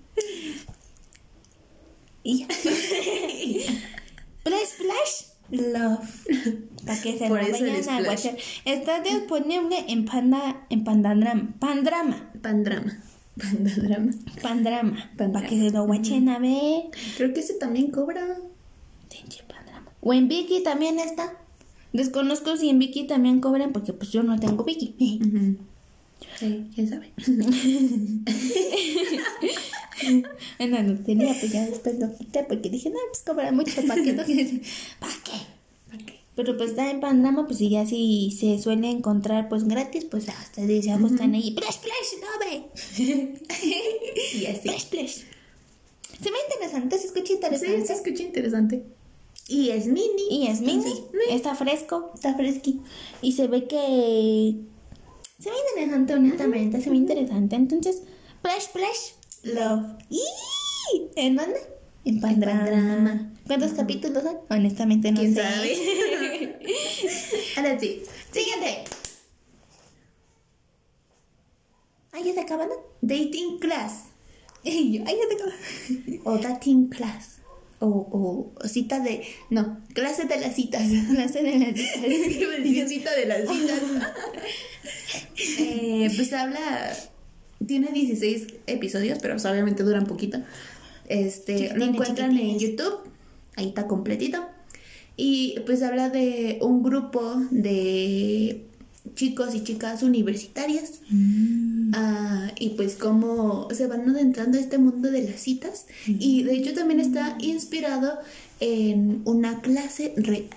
Y 2.22 2.38
ya. 2.40 2.46
Splash, 4.40 4.66
splash, 4.66 5.14
love. 5.50 6.08
Para 6.84 6.97
que 7.12 7.18
se 7.18 7.28
lo 7.28 7.34
vayan 7.34 7.88
a 7.88 8.02
guachar. 8.02 8.36
Está 8.64 9.00
disponible 9.00 9.84
en 9.88 10.04
Panda, 10.04 10.66
en 10.70 10.84
Pandandrama. 10.84 11.54
Pandrama. 11.58 12.30
Pandrama. 12.40 12.98
Pandadrama. 13.38 14.12
Pandrama. 14.42 15.10
Pandrama. 15.16 15.32
Para 15.32 15.46
que 15.46 15.58
se 15.58 15.70
lo 15.70 15.86
guachen 15.86 16.28
a 16.28 16.38
ver. 16.38 16.84
Creo 17.16 17.32
que 17.32 17.40
ese 17.40 17.54
también 17.54 17.90
cobra. 17.90 18.20
Pandrama. 19.48 19.92
O 20.00 20.12
en 20.12 20.28
Viki 20.28 20.62
también 20.62 20.98
está. 20.98 21.34
Desconozco 21.92 22.56
si 22.56 22.68
en 22.68 22.78
Viki 22.78 23.06
también 23.06 23.40
cobran 23.40 23.72
porque 23.72 23.92
pues 23.92 24.10
yo 24.10 24.22
no 24.22 24.38
tengo 24.38 24.64
Viki. 24.64 24.96
Sí, 26.36 26.70
quién 26.74 26.88
sabe. 26.88 27.12
La 30.58 30.82
no 30.82 30.98
tenía, 31.00 31.34
pues 31.38 31.52
ya 31.52 31.66
después 31.66 31.98
lo 31.98 32.16
quité 32.16 32.44
porque 32.44 32.70
dije, 32.70 32.90
no, 32.90 32.98
pues 33.10 33.22
cobra 33.24 33.52
mucho, 33.52 33.82
¿para 33.86 34.02
qué? 34.02 34.14
¿Para 35.00 35.12
qué? 35.24 35.32
¿Para 35.88 36.04
qué? 36.04 36.17
Pero 36.38 36.56
pues 36.56 36.70
está 36.70 36.88
en 36.88 37.00
Panamá, 37.00 37.48
pues 37.48 37.60
y 37.60 37.68
ya 37.68 37.84
si 37.84 38.30
se 38.30 38.62
suele 38.62 38.88
encontrar 38.92 39.48
pues 39.48 39.64
gratis, 39.64 40.04
pues 40.04 40.28
hasta 40.28 40.64
ya 40.64 40.96
buscan 40.96 41.34
ahí, 41.34 41.50
Splash, 41.50 41.72
Splash, 41.72 42.20
no 42.20 42.28
ve. 42.38 42.68
Y 44.34 44.46
así. 44.46 44.58
Splash, 44.60 44.80
Splash. 44.82 45.14
Se 46.22 46.30
ve 46.30 46.36
interesante, 46.48 46.96
se 46.96 47.08
escucha 47.08 47.26
Sí, 47.26 47.32
interesante. 47.32 47.86
se 47.86 47.92
escucha 47.92 48.22
interesante. 48.22 48.84
Y 49.48 49.70
es 49.70 49.88
mini. 49.88 50.28
Y 50.30 50.46
es 50.46 50.60
mini, 50.60 50.74
Entonces, 50.76 51.04
está 51.30 51.56
fresco, 51.56 52.12
está 52.14 52.32
fresqui. 52.36 52.82
Y 53.20 53.32
se 53.32 53.48
ve 53.48 53.66
que 53.66 54.54
se 55.40 55.50
ve 55.50 55.56
interesante, 55.74 56.14
honestamente, 56.14 56.80
se 56.80 56.90
ve 56.90 56.96
interesante. 56.98 57.56
Entonces, 57.56 58.02
Splash, 58.38 58.62
Splash, 58.62 59.54
Love. 59.56 59.86
¡Y! 60.08 60.22
¿En 61.16 61.34
dónde? 61.34 61.77
En 62.08 62.20
Pandrama. 62.22 62.64
Pandrama. 62.64 63.32
¿Cuántos 63.46 63.72
capítulos 63.72 64.22
son? 64.22 64.38
Honestamente 64.48 65.12
no 65.12 65.20
¿Quién 65.20 65.34
sé. 65.34 65.42
sabe? 65.42 66.58
Ahora 67.58 67.78
sí. 67.78 68.02
Siguiente. 68.32 68.78
¿Ay, 72.12 72.24
ya 72.24 72.32
se 72.32 72.40
acaban? 72.40 72.70
Dating 73.02 73.58
class. 73.58 74.04
Ay, 74.64 75.04
ya 75.04 75.04
se 75.04 75.34
acaban. 75.34 76.20
O 76.24 76.38
dating 76.38 76.88
class. 76.88 77.40
O, 77.80 77.86
o, 78.56 78.66
cita 78.66 79.00
de. 79.00 79.24
No, 79.50 79.78
clase 79.92 80.24
de 80.24 80.40
las 80.40 80.56
citas. 80.56 80.84
Clase 81.14 81.42
de 81.42 81.58
las 81.58 81.68
a 81.68 82.02
decir 82.58 82.88
cita 82.88 83.14
de 83.14 83.26
las 83.26 83.40
citas. 83.40 83.82
Eh, 85.58 86.10
pues 86.16 86.32
habla. 86.32 86.90
Tiene 87.66 87.88
16 87.92 88.46
episodios, 88.66 89.18
pero 89.20 89.34
pues, 89.34 89.44
obviamente 89.44 89.82
duran 89.82 90.06
poquito. 90.06 90.38
Este, 91.08 91.74
lo 91.74 91.84
encuentran 91.84 92.36
en. 92.36 92.58
YouTube. 92.58 93.00
Ahí 93.56 93.68
está 93.68 93.86
completito. 93.86 94.46
Y 95.16 95.58
pues 95.66 95.82
habla 95.82 96.10
de 96.10 96.58
un 96.60 96.82
grupo 96.82 97.42
de 97.50 98.64
chicos 99.14 99.54
y 99.54 99.64
chicas 99.64 100.02
universitarias. 100.02 101.00
Ah, 101.92 102.52
y 102.58 102.70
pues 102.70 102.94
cómo 102.94 103.68
se 103.72 103.86
van 103.86 104.08
adentrando 104.08 104.58
a 104.58 104.60
este 104.60 104.78
mundo 104.78 105.10
de 105.10 105.22
las 105.22 105.40
citas. 105.40 105.86
Y 106.06 106.44
de 106.44 106.54
hecho 106.54 106.74
también 106.74 107.00
está 107.00 107.36
inspirado 107.40 108.18
en 108.60 109.22
una 109.24 109.60
clase 109.60 110.14
real 110.16 110.48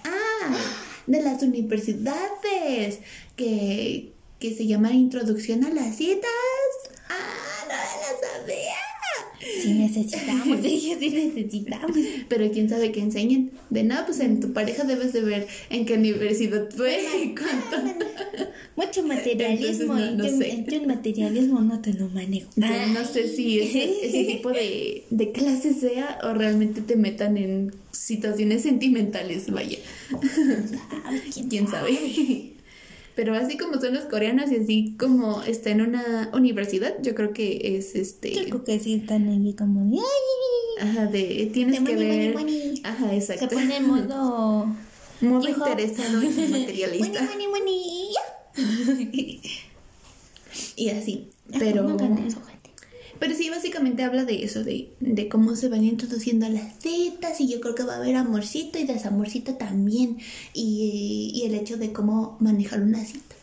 de 1.07 1.21
las 1.21 1.41
universidades 1.41 2.99
que, 3.35 4.13
que 4.39 4.55
se 4.55 4.67
llama 4.67 4.93
Introducción 4.93 5.63
a 5.65 5.69
las 5.69 5.95
citas. 5.95 6.29
¡Ah, 7.09 7.65
no 7.67 7.73
la 7.73 8.43
sabía! 8.43 8.80
Sí 9.61 9.73
necesitamos, 9.73 10.59
sí 10.63 10.95
necesitamos. 10.99 11.97
Pero 12.27 12.51
quién 12.51 12.69
sabe 12.69 12.91
qué 12.91 12.99
enseñen. 13.01 13.51
De 13.69 13.83
nada, 13.83 14.05
pues 14.05 14.19
en 14.19 14.39
tu 14.39 14.53
pareja 14.53 14.83
debes 14.83 15.13
de 15.13 15.21
ver 15.21 15.47
en 15.69 15.85
qué 15.85 15.93
universidad 15.95 16.69
fue 16.75 16.99
y 17.23 17.35
cuánto. 17.35 17.95
Mucho 18.75 19.03
materialismo, 19.07 19.97
Entonces, 19.97 20.17
no- 20.17 20.23
no 20.23 20.23
yo, 20.23 20.37
sé. 20.37 20.65
yo 20.69 20.77
el 20.77 20.87
materialismo 20.87 21.61
no 21.61 21.81
te 21.81 21.93
lo 21.93 22.07
manejo. 22.09 22.49
Yo 22.55 22.67
no 22.93 23.05
sé 23.05 23.27
si 23.35 23.59
ese, 23.59 24.05
ese 24.05 24.23
tipo 24.25 24.49
de, 24.51 25.03
de 25.09 25.31
clase 25.31 25.73
sea 25.73 26.19
o 26.23 26.33
realmente 26.33 26.81
te 26.81 26.95
metan 26.95 27.37
en 27.37 27.71
situaciones 27.91 28.63
sentimentales, 28.63 29.49
vaya. 29.51 29.77
Ay, 31.05 31.45
quién 31.49 31.67
sabe. 31.69 32.50
Pero 33.15 33.35
así 33.35 33.57
como 33.57 33.79
son 33.79 33.93
los 33.93 34.05
coreanos 34.05 34.51
y 34.51 34.55
así 34.55 34.95
como 34.97 35.41
está 35.43 35.69
en 35.71 35.81
una 35.81 36.29
universidad, 36.33 36.95
yo 37.01 37.13
creo 37.13 37.33
que 37.33 37.75
es 37.77 37.95
este. 37.95 38.33
Yo 38.33 38.43
creo 38.45 38.63
que 38.63 38.79
sí 38.79 38.93
están 38.95 39.27
ahí 39.27 39.53
como 39.53 39.89
de 39.91 39.99
Ajá, 40.81 41.05
de 41.07 41.49
tienes 41.53 41.83
De 41.83 41.85
que 41.85 41.95
money, 41.95 42.07
money, 42.07 42.27
ver. 42.27 42.35
money. 42.35 42.81
Ajá, 42.83 43.09
se 43.09 43.15
exacto. 43.17 43.55
pone 43.55 43.77
en 43.77 43.87
modo 43.87 44.67
Modo 45.21 45.47
hijo. 45.49 45.59
interesado 45.67 46.23
y 46.23 46.27
materialista. 46.51 47.21
Money, 47.23 47.47
money, 47.47 48.11
money. 48.57 49.41
Y 50.75 50.89
así. 50.89 51.29
Pero. 51.59 51.95
Eso. 52.27 52.41
Pero 53.21 53.35
sí, 53.35 53.49
básicamente 53.51 54.01
habla 54.03 54.25
de 54.25 54.43
eso, 54.43 54.63
de, 54.63 54.89
de 54.99 55.29
cómo 55.29 55.55
se 55.55 55.69
van 55.69 55.85
introduciendo 55.85 56.49
las 56.49 56.79
citas 56.79 57.39
y 57.39 57.47
yo 57.47 57.61
creo 57.61 57.75
que 57.75 57.83
va 57.83 57.93
a 57.93 57.97
haber 57.97 58.15
amorcito 58.15 58.79
y 58.79 58.83
desamorcito 58.83 59.53
también. 59.53 60.17
Y, 60.55 61.31
y 61.35 61.43
el 61.45 61.53
hecho 61.53 61.77
de 61.77 61.93
cómo 61.93 62.35
manejar 62.39 62.81
una 62.81 63.05
cita. 63.05 63.35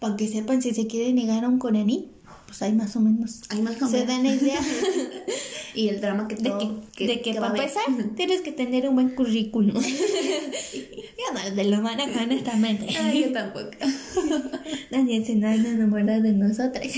Para 0.00 0.16
que 0.16 0.26
sepan 0.26 0.62
si 0.62 0.72
se 0.72 0.86
quiere 0.86 1.12
negar 1.12 1.44
a 1.44 1.48
un 1.48 1.58
coreaní, 1.58 2.08
pues 2.46 2.62
hay 2.62 2.72
más 2.72 2.96
o 2.96 3.00
menos. 3.00 3.42
Hay 3.50 3.60
más 3.62 3.80
o 3.82 3.86
Se 3.86 3.92
menos. 4.04 4.08
dan 4.08 4.22
la 4.24 4.34
idea 4.34 4.60
Y 5.74 5.88
el 5.88 6.00
drama 6.00 6.28
que 6.28 6.36
de 6.36 6.50
todo- 6.50 6.80
que, 6.96 7.06
de 7.06 7.20
que, 7.22 7.34
para 7.34 7.48
empezar 7.48 7.84
tienes 8.16 8.40
que 8.40 8.52
tener 8.52 8.88
un 8.88 8.94
buen 8.94 9.10
currículum. 9.10 9.82
Yo 11.22 11.32
no 11.34 11.54
te 11.54 11.64
lo 11.64 11.80
manejo 11.82 12.18
honestamente. 12.20 12.86
Ay, 12.98 13.22
yo 13.26 13.32
tampoco. 13.32 13.70
Nadie 14.90 15.24
se 15.24 15.34
nada 15.36 15.54
enamorado 15.54 16.22
de 16.22 16.32
nosotras. 16.32 16.86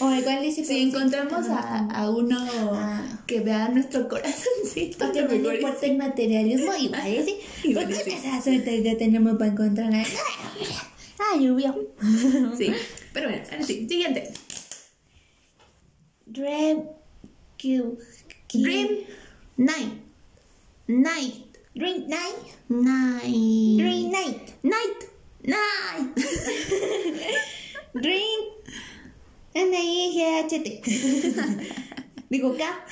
o 0.00 0.12
igual 0.12 0.42
dice 0.42 0.64
Si 0.64 0.80
encontramos 0.80 1.48
a, 1.48 1.86
a 1.90 2.10
uno 2.10 2.38
Ah. 2.74 3.22
que 3.26 3.40
vea 3.40 3.68
nuestro 3.68 4.08
corazoncito, 4.08 4.98
Porque 5.06 5.20
a 5.20 5.22
no 5.24 5.28
le 5.30 5.54
importa 5.56 5.86
el 5.86 5.96
materialismo 5.98 6.72
y 6.78 6.88
parece. 6.88 7.38
Igual 7.64 7.86
Porque 7.86 8.02
sí. 8.04 8.10
esa 8.10 8.40
suerte 8.42 8.82
que 8.82 8.94
tenemos 8.96 9.36
para 9.38 9.50
encontrar 9.52 9.94
a. 9.94 10.02
Ah, 10.02 11.38
lluvia. 11.38 11.74
Sí. 12.58 12.72
Pero 13.12 13.28
bueno, 13.28 13.44
ahora 13.50 13.62
sí. 13.64 13.86
Siguiente. 13.88 14.32
Dream. 16.26 16.82
Dream 18.54 18.88
Night. 19.56 20.01
Night. 20.86 21.58
Dream 21.74 22.08
Night. 22.08 22.56
Night. 22.68 23.22
Dream 23.22 24.10
Night. 24.10 24.54
Night. 24.62 25.08
Night. 25.44 26.16
Dream. 27.94 28.40
N-I-G-H-T. 29.54 30.82
Digo 32.30 32.56
K. 32.56 32.84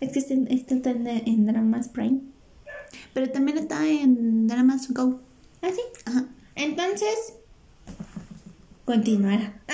Es 0.00 0.12
que 0.12 0.18
está 0.18 0.34
en, 0.90 1.06
en 1.06 1.46
Dramas 1.46 1.88
Prime. 1.88 2.20
Pero 3.14 3.30
también 3.30 3.58
está 3.58 3.86
en 3.86 4.46
Dramas 4.46 4.92
Go. 4.92 5.20
¿Ah, 5.62 5.70
sí? 5.74 5.80
Ajá. 6.04 6.26
Entonces. 6.54 7.34
Continuará. 8.84 9.60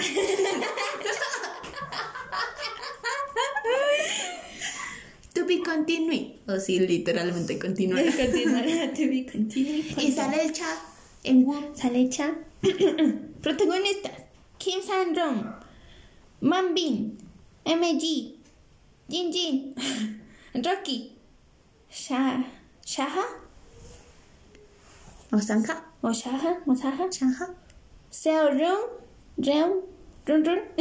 To 5.34 5.42
be 5.57 5.63
continuing. 5.63 6.41
O 6.49 6.59
sí, 6.59 6.79
literalmente 6.81 7.59
continuar. 7.59 8.05
Continuará. 8.17 8.93
To 8.95 9.03
be 9.09 9.27
continuing. 9.31 9.85
y 9.99 10.13
sale 10.13 10.43
el 10.45 10.53
chat 10.53 10.79
en 11.25 11.45
Woo. 11.45 11.75
Sale 11.75 12.09
Cha. 12.09 12.35
Protagonistas: 13.43 14.13
Kim 14.59 14.81
San-dong, 14.83 15.45
Man 16.41 16.75
Bin, 16.75 17.19
MG, 17.65 18.35
Jin 19.09 19.33
Jin, 19.33 19.75
Rocky, 20.55 21.13
Sha, 21.91 22.45
Shaha 22.85 23.25
O 25.33 25.39
Sanja. 25.41 25.83
o 26.03 26.11
Shaha. 26.13 27.55
Seo 28.11 28.51
Run, 28.51 28.81
Reun, 29.39 29.81
Run 30.27 30.45
Run 30.45 30.61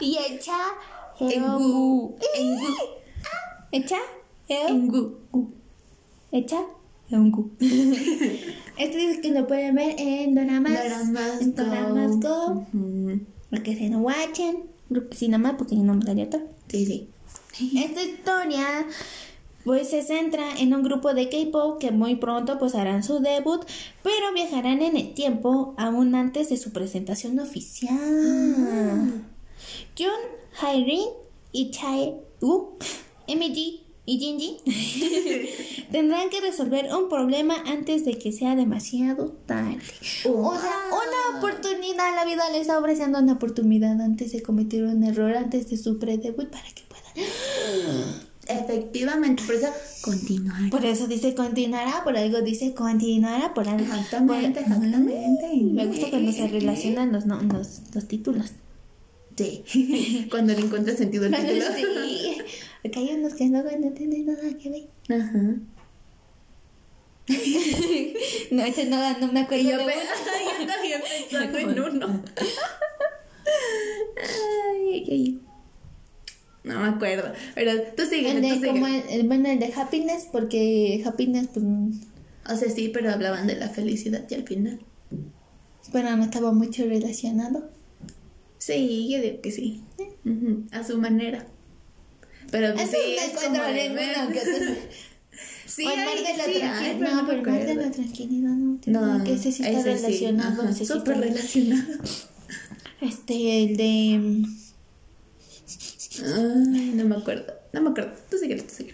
y 0.00 0.16
el 0.16 0.38
Cha 0.38 0.74
En 1.20 1.42
Woo. 1.44 2.16
En 2.36 2.54
Woo. 2.56 2.66
El 3.72 3.86
Cha 3.86 3.98
Heo- 4.48 4.68
En 4.68 4.90
Woo. 4.90 5.52
Hecha 6.32 6.60
un 7.10 7.30
Q. 7.30 7.50
Este 7.60 8.96
dice 8.96 9.20
que 9.20 9.30
lo 9.30 9.46
pueden 9.46 9.76
ver 9.76 9.94
en 9.98 10.34
Doramas. 10.34 10.72
Doramas 10.72 11.40
en 11.40 11.54
Doramas 11.54 12.18
Go. 12.20 12.66
Porque 13.50 13.76
si 13.76 13.88
no 13.88 13.98
watchen. 14.00 14.64
Sí, 15.12 15.28
nada 15.28 15.38
más 15.42 15.54
porque 15.56 15.76
no 15.76 15.94
me 15.94 16.02
salió 16.04 16.28
todo. 16.28 16.42
Sí, 16.68 16.84
sí. 16.86 17.08
Esta 17.78 18.02
historia 18.02 18.66
pues 19.64 19.90
se 19.90 20.02
centra 20.02 20.58
en 20.58 20.74
un 20.74 20.82
grupo 20.82 21.14
de 21.14 21.28
K-pop 21.30 21.78
que 21.78 21.90
muy 21.92 22.16
pronto 22.16 22.58
pues 22.58 22.74
harán 22.74 23.02
su 23.04 23.20
debut, 23.20 23.64
pero 24.02 24.32
viajarán 24.34 24.82
en 24.82 24.96
el 24.96 25.14
tiempo 25.14 25.74
aún 25.78 26.14
antes 26.16 26.48
de 26.50 26.56
su 26.56 26.72
presentación 26.72 27.38
oficial. 27.38 27.96
Jun, 29.96 30.08
Hairin 30.60 31.06
y 31.52 31.70
Chae 31.70 32.14
Wu, 32.40 32.76
MG 33.28 33.80
y 34.06 34.18
Jinji 34.18 34.58
tendrán 35.90 36.28
que 36.28 36.40
resolver 36.40 36.86
un 36.94 37.08
problema 37.08 37.54
antes 37.66 38.04
de 38.04 38.18
que 38.18 38.32
sea 38.32 38.54
demasiado 38.54 39.28
tarde. 39.46 39.78
O 40.26 40.54
sea, 40.60 40.72
una 40.90 41.38
oportunidad, 41.38 42.14
la 42.14 42.24
vida 42.26 42.42
les 42.50 42.62
está 42.62 42.78
ofreciendo 42.78 43.18
una 43.18 43.32
oportunidad 43.34 43.98
antes 44.00 44.32
de 44.32 44.42
cometer 44.42 44.84
un 44.84 45.04
error, 45.04 45.34
antes 45.36 45.70
de 45.70 45.76
su 45.78 45.98
pre-debut 45.98 46.48
para 46.50 46.68
que 46.74 46.82
puedan. 46.88 48.24
Efectivamente, 48.46 49.42
por 49.46 49.54
eso 49.54 49.68
continuar. 50.02 50.68
Por 50.70 50.84
eso 50.84 51.06
dice 51.06 51.34
continuará, 51.34 52.04
por 52.04 52.14
algo 52.18 52.42
dice 52.42 52.74
continuará, 52.74 53.54
por 53.54 53.66
algo. 53.68 53.84
Exactamente, 53.86 54.60
por- 54.60 54.72
exactamente. 54.74 55.60
Me 55.72 55.86
gusta 55.86 56.10
cuando 56.10 56.30
se 56.32 56.48
relacionan 56.48 57.10
los, 57.12 57.24
no- 57.24 57.40
los, 57.42 57.80
los 57.94 58.06
títulos. 58.06 58.50
Sí. 59.36 60.26
Cuando 60.30 60.52
le 60.54 60.60
encuentras 60.60 60.96
sentido 60.98 61.26
al 61.26 61.34
título. 61.34 61.64
sí. 61.76 62.38
Porque 62.82 62.98
hay 62.98 63.10
unos 63.14 63.34
que 63.34 63.46
no, 63.46 63.62
no 63.62 63.92
tienen 63.92 64.26
nada 64.26 64.42
que 64.62 64.70
ver. 64.70 65.20
Ajá. 65.20 65.56
No, 68.50 68.62
este 68.62 68.84
no, 68.84 69.18
no 69.18 69.32
me 69.32 69.40
acuerdo. 69.40 69.64
Y 69.64 69.70
yo, 69.70 69.78
de 69.78 69.84
pe- 69.84 69.92
yo 70.60 70.66
también 70.66 71.00
pensando 71.28 71.58
en 71.58 71.80
uno. 71.80 72.22
Ay, 74.16 74.92
ay, 74.92 75.04
ay. 75.10 75.40
No 76.64 76.80
me 76.80 76.88
acuerdo. 76.88 77.32
Pero 77.54 77.72
tú 77.96 78.04
sigue, 78.06 78.30
El 78.30 78.36
tú 78.42 78.48
de, 78.48 78.54
sigue. 78.54 78.66
como 78.68 78.86
el, 78.86 79.02
el- 79.10 79.26
bueno, 79.26 79.48
el 79.48 79.58
de 79.58 79.72
happiness, 79.74 80.28
porque 80.30 81.02
happiness, 81.04 81.48
pues, 81.52 81.64
O 82.50 82.56
sea, 82.56 82.70
sí, 82.70 82.88
pero 82.92 83.10
hablaban 83.10 83.46
de 83.46 83.56
la 83.56 83.68
felicidad 83.70 84.24
y 84.30 84.34
al 84.34 84.44
final. 84.46 84.80
bueno, 85.92 86.16
no 86.16 86.24
estaba 86.24 86.52
mucho 86.52 86.84
relacionado. 86.84 87.70
Sí, 88.66 89.08
yo 89.10 89.20
digo 89.20 89.40
que 89.42 89.50
sí. 89.50 89.82
Ujú, 90.24 90.64
A 90.72 90.82
su 90.84 90.98
manera. 90.98 91.46
Pero 92.50 92.72
pues, 92.74 92.90
sí, 92.90 92.96
es 93.18 93.32
como 93.42 93.62
de 93.62 93.92
que 94.32 94.40
otro. 94.40 94.74
Sí, 95.66 95.84
mar 95.86 95.98
hay- 95.98 96.18
de 96.18 96.22
la 96.38 96.44
sí 96.44 96.60
hay, 96.62 96.98
No, 97.00 97.26
pero 97.26 97.42
mar 97.42 97.66
de 97.66 97.74
la 97.74 97.90
tranquilidad 97.90 98.50
no. 98.50 98.78
No, 98.86 99.24
que 99.24 99.32
ese 99.34 99.50
sí 99.50 99.62
está 99.64 99.80
ese 99.80 99.96
sí, 99.98 100.02
relacionado. 100.24 100.62
ajá, 100.62 100.70
ese 100.70 100.78
sí 100.78 100.92
súper 100.92 101.14
está- 101.14 101.26
relacionado. 101.26 101.92
Este, 103.00 103.64
el 103.64 103.76
de. 103.76 104.44
Ay, 106.24 106.92
no 106.94 107.04
me 107.06 107.16
acuerdo. 107.16 107.52
No 107.72 107.80
me 107.82 107.90
acuerdo. 107.90 108.12
Tú 108.30 108.38
sigue, 108.38 108.56
tú 108.56 108.74
sigue. 108.74 108.92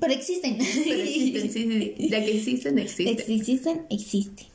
Pero 0.00 0.12
existen. 0.12 0.56
Pero 0.58 1.02
existen, 1.02 1.42
sí, 1.42 1.48
sí, 1.50 1.94
sí. 1.98 2.08
Ya 2.08 2.24
que 2.24 2.36
existen, 2.36 2.78
existen. 2.78 3.08
Ex- 3.18 3.28
existen, 3.28 3.86
existe. 3.90 4.46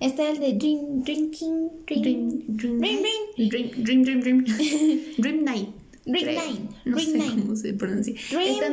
Este 0.00 0.22
es 0.22 0.28
el 0.36 0.40
de 0.40 0.52
Dream, 0.52 1.02
Drinking, 1.02 1.84
Dream, 1.86 2.02
Dream, 2.56 2.80
dream, 2.80 3.02
Dream, 3.36 3.70
dream, 3.82 4.02
dream, 4.04 4.20
dream, 4.20 4.44
dream, 4.44 5.14
dream 5.18 5.44
night. 5.44 5.68
Dream 6.06 6.26
night, 6.36 6.60
No 6.84 6.96
dream 6.96 7.20
sé 7.20 7.40
cómo 7.40 7.56
se 7.56 7.72
pronuncia. 7.74 8.14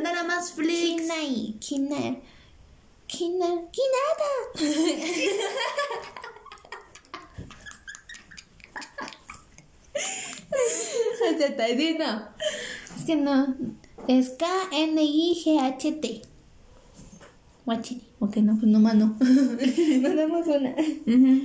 Nada 0.04 0.24
más 0.24 0.52
Flix. 0.54 1.02
Kinai, 1.02 1.56
Kina, 1.60 2.18
Kina, 3.08 3.48
Kinada. 3.72 4.32
Se 11.38 11.46
está 11.46 11.66
diciendo. 11.66 12.06
Es 12.98 13.06
que 13.06 13.16
no. 13.16 13.56
Es 14.08 14.30
K-N-I-G-H-T. 14.38 16.22
Guachini. 17.66 18.05
Ok, 18.20 18.38
no, 18.38 18.58
pues 18.58 18.72
nomás 18.72 18.96
no. 18.96 19.18
Nos 19.20 20.16
damos 20.16 20.48
una. 20.48 20.72
Ujú. 21.06 21.42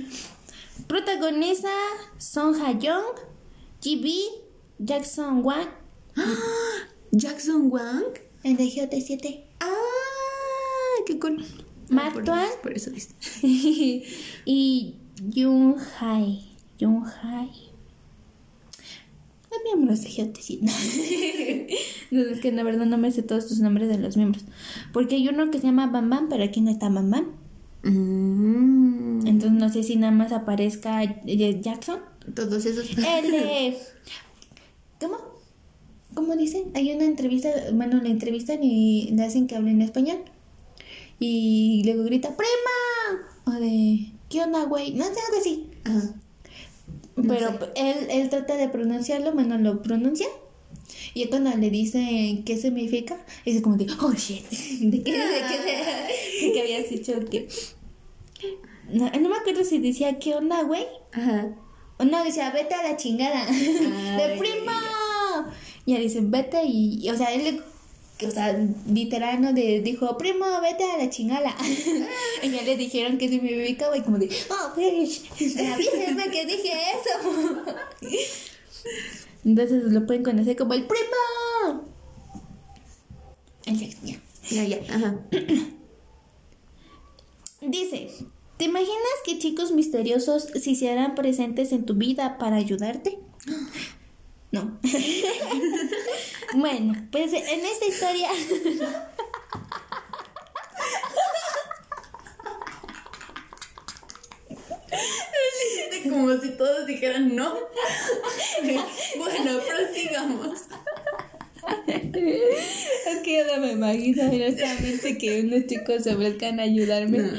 Protagoniza 0.87 1.69
Song 2.17 2.55
Ha-young, 2.61 3.03
GB, 3.83 4.09
Jackson 4.79 5.41
Wang, 5.43 5.67
Jackson 7.11 7.69
Wang. 7.71 8.03
el 8.43 8.57
de 8.57 8.65
GT7. 8.65 9.43
Ah, 9.59 9.67
qué 11.05 11.19
cool. 11.19 11.45
Mark 11.89 12.23
Ah, 12.29 12.47
por, 12.53 12.61
por 12.61 12.73
eso 12.73 12.89
dice. 12.89 13.13
y 14.45 14.95
Jung 15.33 15.77
Hai. 15.99 16.57
Jung 16.79 17.03
Hai. 17.05 17.70
Los 19.51 19.59
miembros 19.65 20.01
de 20.01 20.09
GT7. 20.09 20.61
no, 22.11 22.21
es 22.21 22.39
que 22.39 22.51
la 22.51 22.63
verdad 22.63 22.85
no 22.85 22.97
me 22.97 23.11
sé 23.11 23.21
todos 23.21 23.47
tus 23.47 23.59
nombres 23.59 23.89
de 23.89 23.97
los 23.97 24.15
miembros. 24.15 24.45
Porque 24.93 25.15
hay 25.15 25.27
uno 25.27 25.51
que 25.51 25.59
se 25.59 25.67
llama 25.67 25.87
Bam 25.87 26.09
Bam, 26.09 26.29
pero 26.29 26.43
aquí 26.43 26.61
no 26.61 26.71
está 26.71 26.89
Bam 26.89 27.11
Bam. 27.11 27.25
Mm, 27.83 29.27
Entonces 29.27 29.59
no 29.59 29.69
sé 29.69 29.83
si 29.83 29.95
nada 29.95 30.11
más 30.11 30.31
aparezca 30.31 31.03
Jackson. 31.25 31.99
Todos 32.33 32.65
esos. 32.65 32.89
El 32.97 33.31
de... 33.31 33.77
¿Cómo? 34.99 35.17
¿Cómo 36.13 36.35
dicen? 36.35 36.71
Hay 36.75 36.93
una 36.93 37.05
entrevista, 37.05 37.49
bueno, 37.73 38.01
la 38.01 38.09
entrevistan 38.09 38.63
y 38.63 39.11
le 39.11 39.23
hacen 39.23 39.47
que 39.47 39.55
hable 39.55 39.71
en 39.71 39.81
español. 39.81 40.19
Y 41.19 41.83
luego 41.85 42.03
grita, 42.03 42.35
¡Prima! 42.35 43.27
O 43.45 43.59
de, 43.59 44.11
¿qué 44.29 44.41
onda, 44.41 44.65
güey? 44.65 44.93
No 44.93 45.05
sé, 45.05 45.19
algo 45.27 45.39
así. 45.39 45.69
Ajá. 45.83 46.20
No 47.15 47.33
Pero 47.33 47.49
sé. 47.51 47.57
él, 47.75 48.07
él 48.09 48.29
trata 48.29 48.55
de 48.55 48.69
pronunciarlo, 48.69 49.33
bueno, 49.33 49.57
lo 49.57 49.81
pronuncia. 49.81 50.27
Y 51.13 51.25
cuando 51.27 51.55
le 51.57 51.69
dice 51.69 52.41
qué 52.45 52.57
significa, 52.57 53.17
dice 53.45 53.61
como 53.61 53.77
que, 53.77 53.87
oh 54.01 54.13
shit, 54.13 54.47
de 54.49 55.03
qué, 55.03 55.11
de 55.11 55.41
qué, 55.47 55.59
de, 55.59 56.47
de 56.47 56.53
qué 56.53 56.61
habías 56.63 56.89
dicho 56.89 57.13
que. 57.29 57.47
No, 58.89 59.09
no 59.09 59.29
me 59.29 59.35
acuerdo 59.37 59.63
si 59.63 59.79
decía, 59.79 60.19
¿qué 60.19 60.35
onda, 60.35 60.63
güey? 60.63 60.85
Ajá. 61.13 61.55
O 61.97 62.03
no, 62.03 62.23
decía, 62.23 62.51
vete 62.51 62.73
a 62.75 62.83
la 62.83 62.97
chingada. 62.97 63.45
de 63.51 64.23
Ay. 64.23 64.39
primo. 64.39 64.71
Y 65.85 65.95
él 65.95 66.03
dice, 66.03 66.19
vete 66.21 66.63
y, 66.65 66.99
y, 67.05 67.09
o 67.09 67.15
sea, 67.17 67.33
él, 67.33 67.43
le- 67.43 67.61
o 68.27 68.31
sea, 68.31 68.57
literal, 68.89 69.41
¿no? 69.41 69.53
De, 69.53 69.81
dijo, 69.81 70.17
primo, 70.17 70.45
vete 70.61 70.83
a 70.83 70.97
la 70.97 71.09
chingada. 71.09 71.55
y 72.43 72.49
ya 72.49 72.61
le 72.61 72.77
dijeron 72.77 73.17
que 73.17 73.29
significaba 73.29 73.97
y 73.97 74.01
como 74.01 74.17
de, 74.17 74.29
oh, 74.49 74.75
bitch, 74.77 75.29
avísenme 75.59 76.29
que 76.31 76.45
dije 76.45 76.71
eso. 76.71 77.11
Entonces 79.45 79.83
lo 79.83 80.05
pueden 80.05 80.23
conocer 80.23 80.55
como 80.55 80.73
el 80.73 80.85
primo. 80.85 81.85
El 83.65 83.79
ya. 83.79 84.19
Ya, 84.49 84.63
ya. 84.63 84.95
Ajá. 84.95 85.19
Dice, 87.61 88.09
¿te 88.57 88.65
imaginas 88.65 88.95
que 89.23 89.37
chicos 89.37 89.71
misteriosos 89.71 90.47
si 90.59 90.75
se 90.75 90.89
harán 90.89 91.13
presentes 91.13 91.71
en 91.71 91.85
tu 91.85 91.93
vida 91.93 92.37
para 92.39 92.55
ayudarte? 92.55 93.19
No. 94.51 94.79
bueno, 96.55 97.07
pues 97.11 97.33
en 97.33 97.65
esta 97.65 97.85
historia... 97.85 98.29
Como 106.03 106.37
si 106.41 106.49
todos 106.57 106.87
dijeran 106.87 107.35
no. 107.35 107.53
bueno, 109.17 109.59
prosigamos. 109.59 110.61
es 111.87 113.21
que 113.23 113.37
yo 113.37 113.55
no 113.55 113.61
me 113.61 113.71
imagino 113.71 114.23
honestamente 114.23 115.17
que 115.17 115.41
unos 115.41 115.67
chicos 115.67 116.03
se 116.03 116.13
ofrezcan 116.13 116.59
a 116.59 116.63
ayudarme. 116.63 117.19
No, 117.19 117.31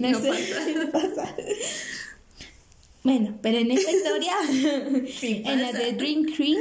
no. 0.00 0.10
No 0.10 0.20
sé, 0.20 0.28
pasa. 0.28 0.66
no 0.74 0.90
pasa. 0.90 1.36
Bueno, 3.02 3.38
pero 3.42 3.58
en 3.58 3.70
esta 3.70 3.90
historia, 3.90 4.32
Sí 5.18 5.42
en 5.44 5.60
la 5.60 5.72
de 5.72 5.92
Dream 5.92 6.24
Cream, 6.24 6.58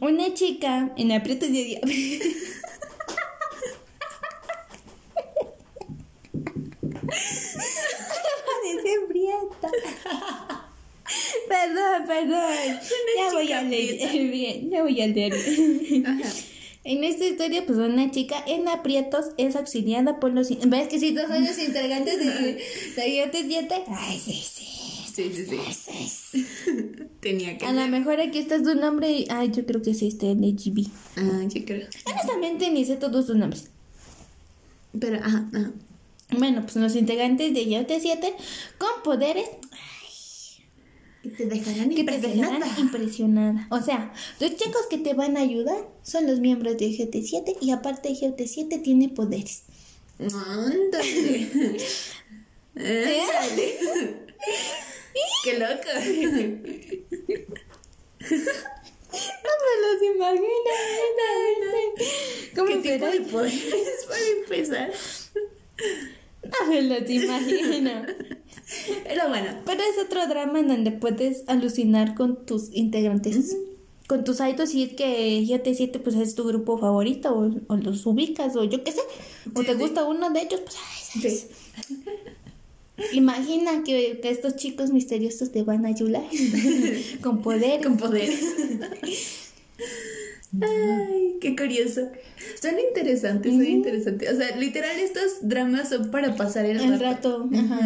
una 0.00 0.32
chica 0.32 0.92
en 0.96 1.12
aprietos 1.12 1.52
de 1.52 1.80
prieta. 9.08 9.70
Perdón, 11.48 12.06
perdón. 12.06 12.80
Ya 13.16 13.30
voy 13.32 13.52
a 13.52 13.62
leer 13.62 14.30
bien, 14.30 14.70
ya 14.70 14.82
voy 14.82 15.00
a 15.00 15.06
leer. 15.06 15.34
Ajá. 16.04 16.30
En 16.84 17.02
esta 17.02 17.24
historia, 17.24 17.64
pues 17.64 17.78
una 17.78 18.10
chica 18.10 18.36
en 18.46 18.68
aprietos 18.68 19.28
es 19.38 19.56
auxiliada 19.56 20.20
por 20.20 20.32
los... 20.32 20.50
¿Ves 20.68 20.88
que 20.88 21.00
si 21.00 21.12
dos 21.12 21.30
años 21.30 21.58
integrantes 21.66 22.18
de, 22.18 22.62
de 22.94 23.08
IOT7? 23.08 23.84
Ay, 23.88 24.20
sí, 24.22 24.44
sí. 25.14 25.32
Sí, 25.72 26.08
sí. 26.08 26.46
Tenía 27.20 27.56
que 27.56 27.66
A 27.66 27.72
lo 27.72 27.86
mejor 27.88 28.20
aquí 28.20 28.38
está 28.38 28.62
tu 28.62 28.74
nombre 28.74 29.10
y... 29.10 29.26
Ay, 29.30 29.50
yo 29.52 29.64
creo 29.64 29.80
que 29.82 29.90
es 29.92 30.02
este, 30.02 30.32
el 30.32 30.40
de 30.40 30.52
GB. 30.52 30.86
Ah, 31.16 31.42
yo 31.48 31.64
creo. 31.64 31.88
Honestamente 32.06 32.70
ni 32.70 32.84
sé 32.84 32.96
todos 32.96 33.26
sus 33.26 33.36
nombres. 33.36 33.70
Pero, 34.98 35.18
ajá, 35.18 35.48
ajá. 35.52 35.72
Bueno, 36.38 36.62
pues 36.62 36.76
los 36.76 36.96
integrantes 36.96 37.54
de 37.54 37.66
IOT7 37.66 38.32
con 38.78 39.02
poderes 39.02 39.46
Que 41.22 41.30
te 41.30 41.46
dejarán 41.46 41.90
que 41.90 42.04
te 42.04 42.18
dejarán 42.18 42.54
impresionada. 42.54 42.80
impresionada. 42.80 43.68
O 43.70 43.80
sea, 43.80 44.12
los 44.40 44.56
chicos 44.56 44.82
que 44.90 44.98
te 44.98 45.14
van 45.14 45.36
a 45.36 45.40
ayudar 45.40 45.88
son 46.02 46.26
los 46.26 46.40
miembros 46.40 46.76
de 46.78 46.90
GT7 46.90 47.56
y 47.60 47.70
aparte 47.70 48.10
GT7 48.10 48.82
tiene 48.82 49.08
poderes. 49.08 49.62
Ándale. 50.18 51.48
Ándale. 52.76 54.24
Qué 55.44 55.58
loco. 55.58 55.88
No 58.20 59.50
me 59.62 59.74
los 59.82 60.02
imagino. 60.14 60.48
¿Cómo 62.56 62.68
¿Qué 62.68 62.76
tipo 62.76 63.06
de 63.06 63.20
poderes 63.20 64.06
para 64.08 64.26
empezar? 64.40 64.92
No 66.42 66.66
me 66.68 66.82
los 66.82 67.08
imagino. 67.08 67.90
Pero 69.04 69.28
bueno. 69.28 69.62
Pero 69.64 69.80
es 69.82 70.04
otro 70.04 70.26
drama 70.26 70.60
en 70.60 70.68
donde 70.68 70.90
puedes 70.92 71.44
alucinar 71.48 72.14
con 72.14 72.44
tus 72.46 72.70
integrantes. 72.72 73.56
Con 74.06 74.24
tus 74.24 74.40
idols 74.40 74.70
si 74.70 74.82
es 74.82 74.92
que 74.94 75.40
GT7 75.42 76.00
pues 76.02 76.16
es 76.16 76.34
tu 76.34 76.44
grupo 76.44 76.76
favorito 76.76 77.34
o, 77.34 77.50
o 77.72 77.76
los 77.76 78.04
ubicas 78.04 78.54
o 78.56 78.64
yo 78.64 78.84
qué 78.84 78.92
sé. 78.92 79.00
O 79.54 79.60
Sí, 79.60 79.66
te 79.66 79.72
sí. 79.72 79.78
gusta 79.78 80.04
uno 80.04 80.28
de 80.30 80.42
ellos, 80.42 80.60
pues 80.60 80.76
ay. 80.76 81.20
Sí. 81.22 81.46
Imagina 83.12 83.82
que, 83.84 84.20
que 84.20 84.30
estos 84.30 84.56
chicos 84.56 84.90
misteriosos 84.90 85.50
te 85.50 85.62
van 85.62 85.84
a 85.84 85.88
ayudar 85.88 86.24
con 87.22 87.42
poderes. 87.42 87.84
Con 87.84 87.96
poderes. 87.96 88.40
Ay, 90.60 91.36
qué 91.40 91.56
curioso. 91.56 92.08
Son 92.60 92.78
interesantes, 92.78 93.52
son 93.52 93.66
interesantes. 93.66 94.32
O 94.32 94.36
sea, 94.36 94.56
literal, 94.56 94.96
estos 95.00 95.38
dramas 95.42 95.88
son 95.88 96.12
para 96.12 96.36
pasar 96.36 96.64
el, 96.66 96.78
El 96.78 97.00
rato. 97.00 97.48
Ajá. 97.52 97.80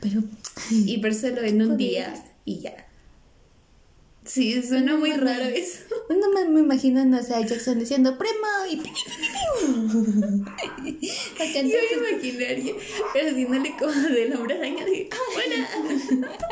Pero 0.00 0.22
Y 0.70 1.00
vérselo 1.00 1.40
en 1.42 1.62
un 1.62 1.76
día 1.78 2.14
y 2.44 2.60
ya. 2.60 2.83
Sí, 4.24 4.62
suena 4.62 4.96
muy 4.96 5.12
raro 5.12 5.44
eso. 5.44 5.80
no 6.08 6.30
me, 6.30 6.46
me 6.48 6.60
imagino, 6.60 7.04
no 7.04 7.22
sé, 7.22 7.34
a 7.34 7.42
Jackson 7.42 7.78
diciendo 7.78 8.16
primo 8.16 8.46
y 8.70 8.76
pi, 8.76 8.90
pi, 8.90 8.94
pi, 10.82 10.92
pi". 10.92 11.10
Acá 11.34 11.44
Yo 11.62 11.78
me 12.00 12.08
imaginaría, 12.10 12.72
pero 13.12 13.28
haciéndole 13.30 13.74
como 13.78 13.92
del 13.92 14.32
hombre 14.34 14.54
araña 14.56 14.84
de 14.86 15.10
¡Hola! 15.36 15.68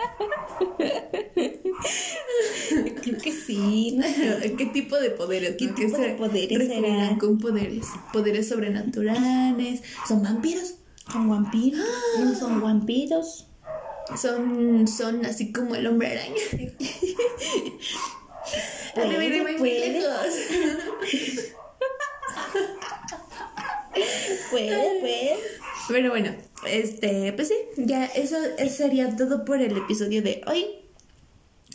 Creo 3.02 3.18
que 3.18 3.32
sí. 3.32 3.96
¿no? 3.96 4.04
¿Qué 4.56 4.66
tipo 4.66 4.96
de 4.96 5.10
poderes? 5.10 5.56
¿Qué 5.56 5.66
no? 5.66 5.74
tipo 5.74 5.98
de 5.98 6.10
poderes 6.10 6.58
refieren 6.58 7.06
será? 7.08 7.18
con 7.18 7.38
poderes. 7.38 7.86
Poderes 8.12 8.48
sobrenaturales. 8.48 9.82
¿Son 10.06 10.22
vampiros? 10.22 10.74
¿Son 11.12 11.28
vampiros? 11.28 11.80
No 12.20 12.34
son 12.34 12.60
vampiros. 12.60 13.46
Son, 14.16 14.88
son 14.88 15.26
así 15.26 15.52
como 15.52 15.74
el 15.74 15.86
hombre 15.86 16.08
araña. 16.08 16.42
Puede, 18.94 19.16
Ay, 19.16 19.28
me 19.30 19.42
voy 19.42 19.56
muy 19.58 19.70
lejos. 19.70 20.26
Puede, 24.50 25.00
puede. 25.00 25.36
Pero 25.88 26.10
bueno, 26.10 26.34
este, 26.66 27.32
pues 27.32 27.48
sí, 27.48 27.54
ya 27.76 28.04
eso, 28.06 28.36
eso 28.58 28.76
sería 28.76 29.16
todo 29.16 29.44
por 29.44 29.60
el 29.60 29.76
episodio 29.76 30.22
de 30.22 30.42
hoy. 30.46 30.66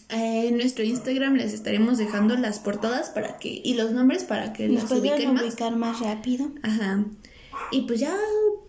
Eh, 0.09 0.47
en 0.47 0.57
nuestro 0.57 0.85
Instagram 0.85 1.35
les 1.35 1.53
estaremos 1.53 1.97
dejando 1.97 2.35
las 2.37 2.59
portadas 2.59 3.09
para 3.09 3.37
que 3.37 3.61
y 3.63 3.73
los 3.73 3.91
nombres 3.91 4.23
para 4.23 4.53
que 4.53 4.69
Nos 4.69 4.83
los 4.83 4.99
pueden 4.99 5.13
ubiquen 5.13 5.33
más. 5.33 5.43
ubicar 5.43 5.75
más 5.75 5.99
rápido. 5.99 6.49
Ajá. 6.63 7.03
Y 7.71 7.81
pues 7.81 7.99
ya 7.99 8.15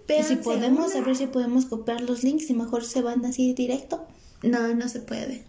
Y 0.08 0.12
véanse 0.12 0.36
si 0.36 0.42
podemos, 0.42 0.92
una. 0.92 1.02
a 1.02 1.04
ver 1.04 1.16
si 1.16 1.26
podemos 1.26 1.66
copiar 1.66 2.00
los 2.00 2.24
links 2.24 2.48
y 2.48 2.54
mejor 2.54 2.84
se 2.84 3.02
van 3.02 3.24
así 3.26 3.52
directo. 3.52 4.06
No, 4.42 4.74
no 4.74 4.88
se 4.88 5.00
puede. 5.00 5.42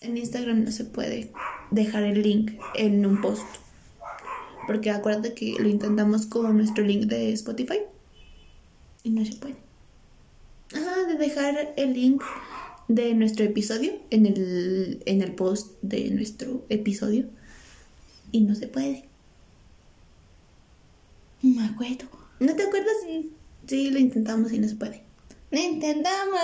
En 0.00 0.16
Instagram 0.16 0.64
no 0.64 0.72
se 0.72 0.84
puede 0.84 1.32
dejar 1.70 2.02
el 2.02 2.22
link 2.22 2.52
en 2.74 3.04
un 3.04 3.20
post. 3.20 3.44
Porque 4.66 4.90
acuérdate 4.90 5.34
que 5.34 5.54
lo 5.58 5.68
intentamos 5.68 6.26
con 6.26 6.56
nuestro 6.56 6.82
link 6.82 7.04
de 7.04 7.32
Spotify. 7.32 7.80
Y 9.02 9.10
no 9.10 9.24
se 9.24 9.34
puede. 9.34 9.56
Ajá, 10.74 11.04
de 11.04 11.14
dejar 11.16 11.74
el 11.76 11.92
link 11.92 12.22
de 12.88 13.14
nuestro 13.14 13.44
episodio 13.44 13.92
en 14.10 14.26
el, 14.26 15.02
en 15.06 15.22
el 15.22 15.34
post 15.34 15.72
de 15.82 16.10
nuestro 16.10 16.64
episodio. 16.68 17.26
Y 18.32 18.40
no 18.40 18.54
se 18.54 18.66
puede. 18.66 19.04
No 21.42 21.60
me 21.60 21.66
acuerdo. 21.66 22.06
¿No 22.40 22.54
te 22.54 22.62
acuerdas? 22.62 22.94
Sí, 23.66 23.90
lo 23.90 23.98
intentamos 23.98 24.52
y 24.52 24.58
no 24.58 24.68
se 24.68 24.76
puede. 24.76 25.02
Lo 25.50 25.60
intentamos, 25.60 26.40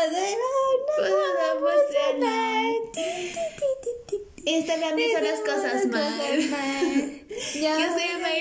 pero 0.96 1.16
no 1.20 1.60
funcionar. 1.60 2.72
Esta 4.44 4.76
me 4.94 5.06
hizo 5.06 5.20
las 5.20 5.40
cosas 5.40 5.86
mal. 5.86 6.18
Ya 7.60 7.78
Yo 7.78 7.86
soy 7.92 8.08
me 8.16 8.22
May 8.22 8.40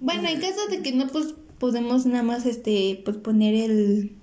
Bueno, 0.00 0.28
en 0.28 0.40
caso 0.40 0.66
de 0.68 0.82
que 0.82 0.92
no, 0.92 1.08
pues 1.08 1.34
podemos 1.58 2.04
nada 2.04 2.22
más 2.22 2.44
este 2.44 3.00
pues 3.04 3.16
poner 3.16 3.54
el 3.54 4.16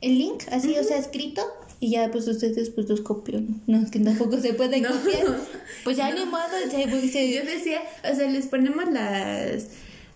el 0.00 0.18
link 0.18 0.42
así, 0.50 0.76
o 0.76 0.84
sea, 0.84 0.98
escrito 0.98 1.42
y 1.84 1.90
ya 1.90 2.10
pues 2.10 2.26
ustedes 2.28 2.70
pues 2.70 2.88
los 2.88 3.00
copian. 3.02 3.60
No, 3.66 3.78
es 3.82 3.90
que 3.90 4.00
tampoco 4.00 4.40
se 4.40 4.54
puede 4.54 4.80
No. 4.80 4.88
copiar. 4.88 5.26
Pues 5.84 5.96
ya 5.98 6.10
modo, 6.26 6.42
se, 6.70 6.88
pues, 6.88 7.12
se- 7.12 7.30
Yo 7.34 7.44
decía, 7.44 7.80
o 8.10 8.14
sea, 8.14 8.30
les 8.30 8.46
ponemos 8.46 8.84
las, 8.90 9.68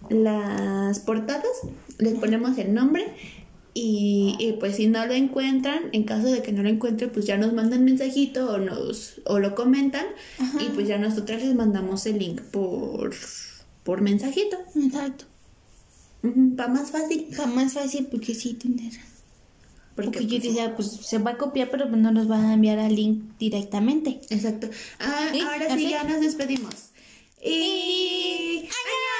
las 0.08 0.98
portadas, 1.00 1.44
les 1.98 2.14
ponemos 2.14 2.56
el 2.58 2.72
nombre 2.72 3.04
y, 3.74 4.34
y, 4.38 4.52
pues 4.54 4.76
si 4.76 4.86
no 4.86 5.04
lo 5.06 5.12
encuentran, 5.12 5.82
en 5.92 6.04
caso 6.04 6.28
de 6.28 6.42
que 6.42 6.52
no 6.52 6.62
lo 6.62 6.68
encuentren, 6.70 7.10
pues 7.10 7.26
ya 7.26 7.36
nos 7.36 7.52
mandan 7.52 7.84
mensajito 7.84 8.50
o 8.50 8.58
nos 8.58 9.20
o 9.26 9.38
lo 9.38 9.54
comentan 9.54 10.06
y 10.60 10.70
pues 10.74 10.88
ya 10.88 10.96
nosotras 10.98 11.42
les 11.44 11.54
mandamos 11.54 12.06
el 12.06 12.18
link 12.18 12.40
por, 12.50 13.14
por 13.84 14.00
mensajito. 14.00 14.56
Exacto. 14.74 15.26
Para 16.56 16.68
más 16.70 16.90
fácil. 16.90 17.28
Va 17.38 17.46
más 17.46 17.74
fácil 17.74 18.06
porque 18.10 18.34
sí 18.34 18.54
tener. 18.54 18.92
Porque, 19.98 20.20
Porque 20.20 20.26
yo 20.26 20.38
pues, 20.38 20.42
decía, 20.44 20.76
pues 20.76 20.88
se 21.02 21.18
va 21.18 21.32
a 21.32 21.36
copiar, 21.36 21.70
pero 21.70 21.86
no 21.86 22.12
nos 22.12 22.30
va 22.30 22.36
a 22.38 22.52
enviar 22.54 22.78
al 22.78 22.94
link 22.94 23.36
directamente. 23.36 24.20
Exacto. 24.30 24.70
Ah, 25.00 25.30
Sí, 25.32 25.40
ahora 25.40 25.76
sí 25.76 25.90
ya 25.90 26.04
nos 26.04 26.20
despedimos. 26.20 26.72
Y... 27.42 28.58
¡Adiós! 28.58 29.17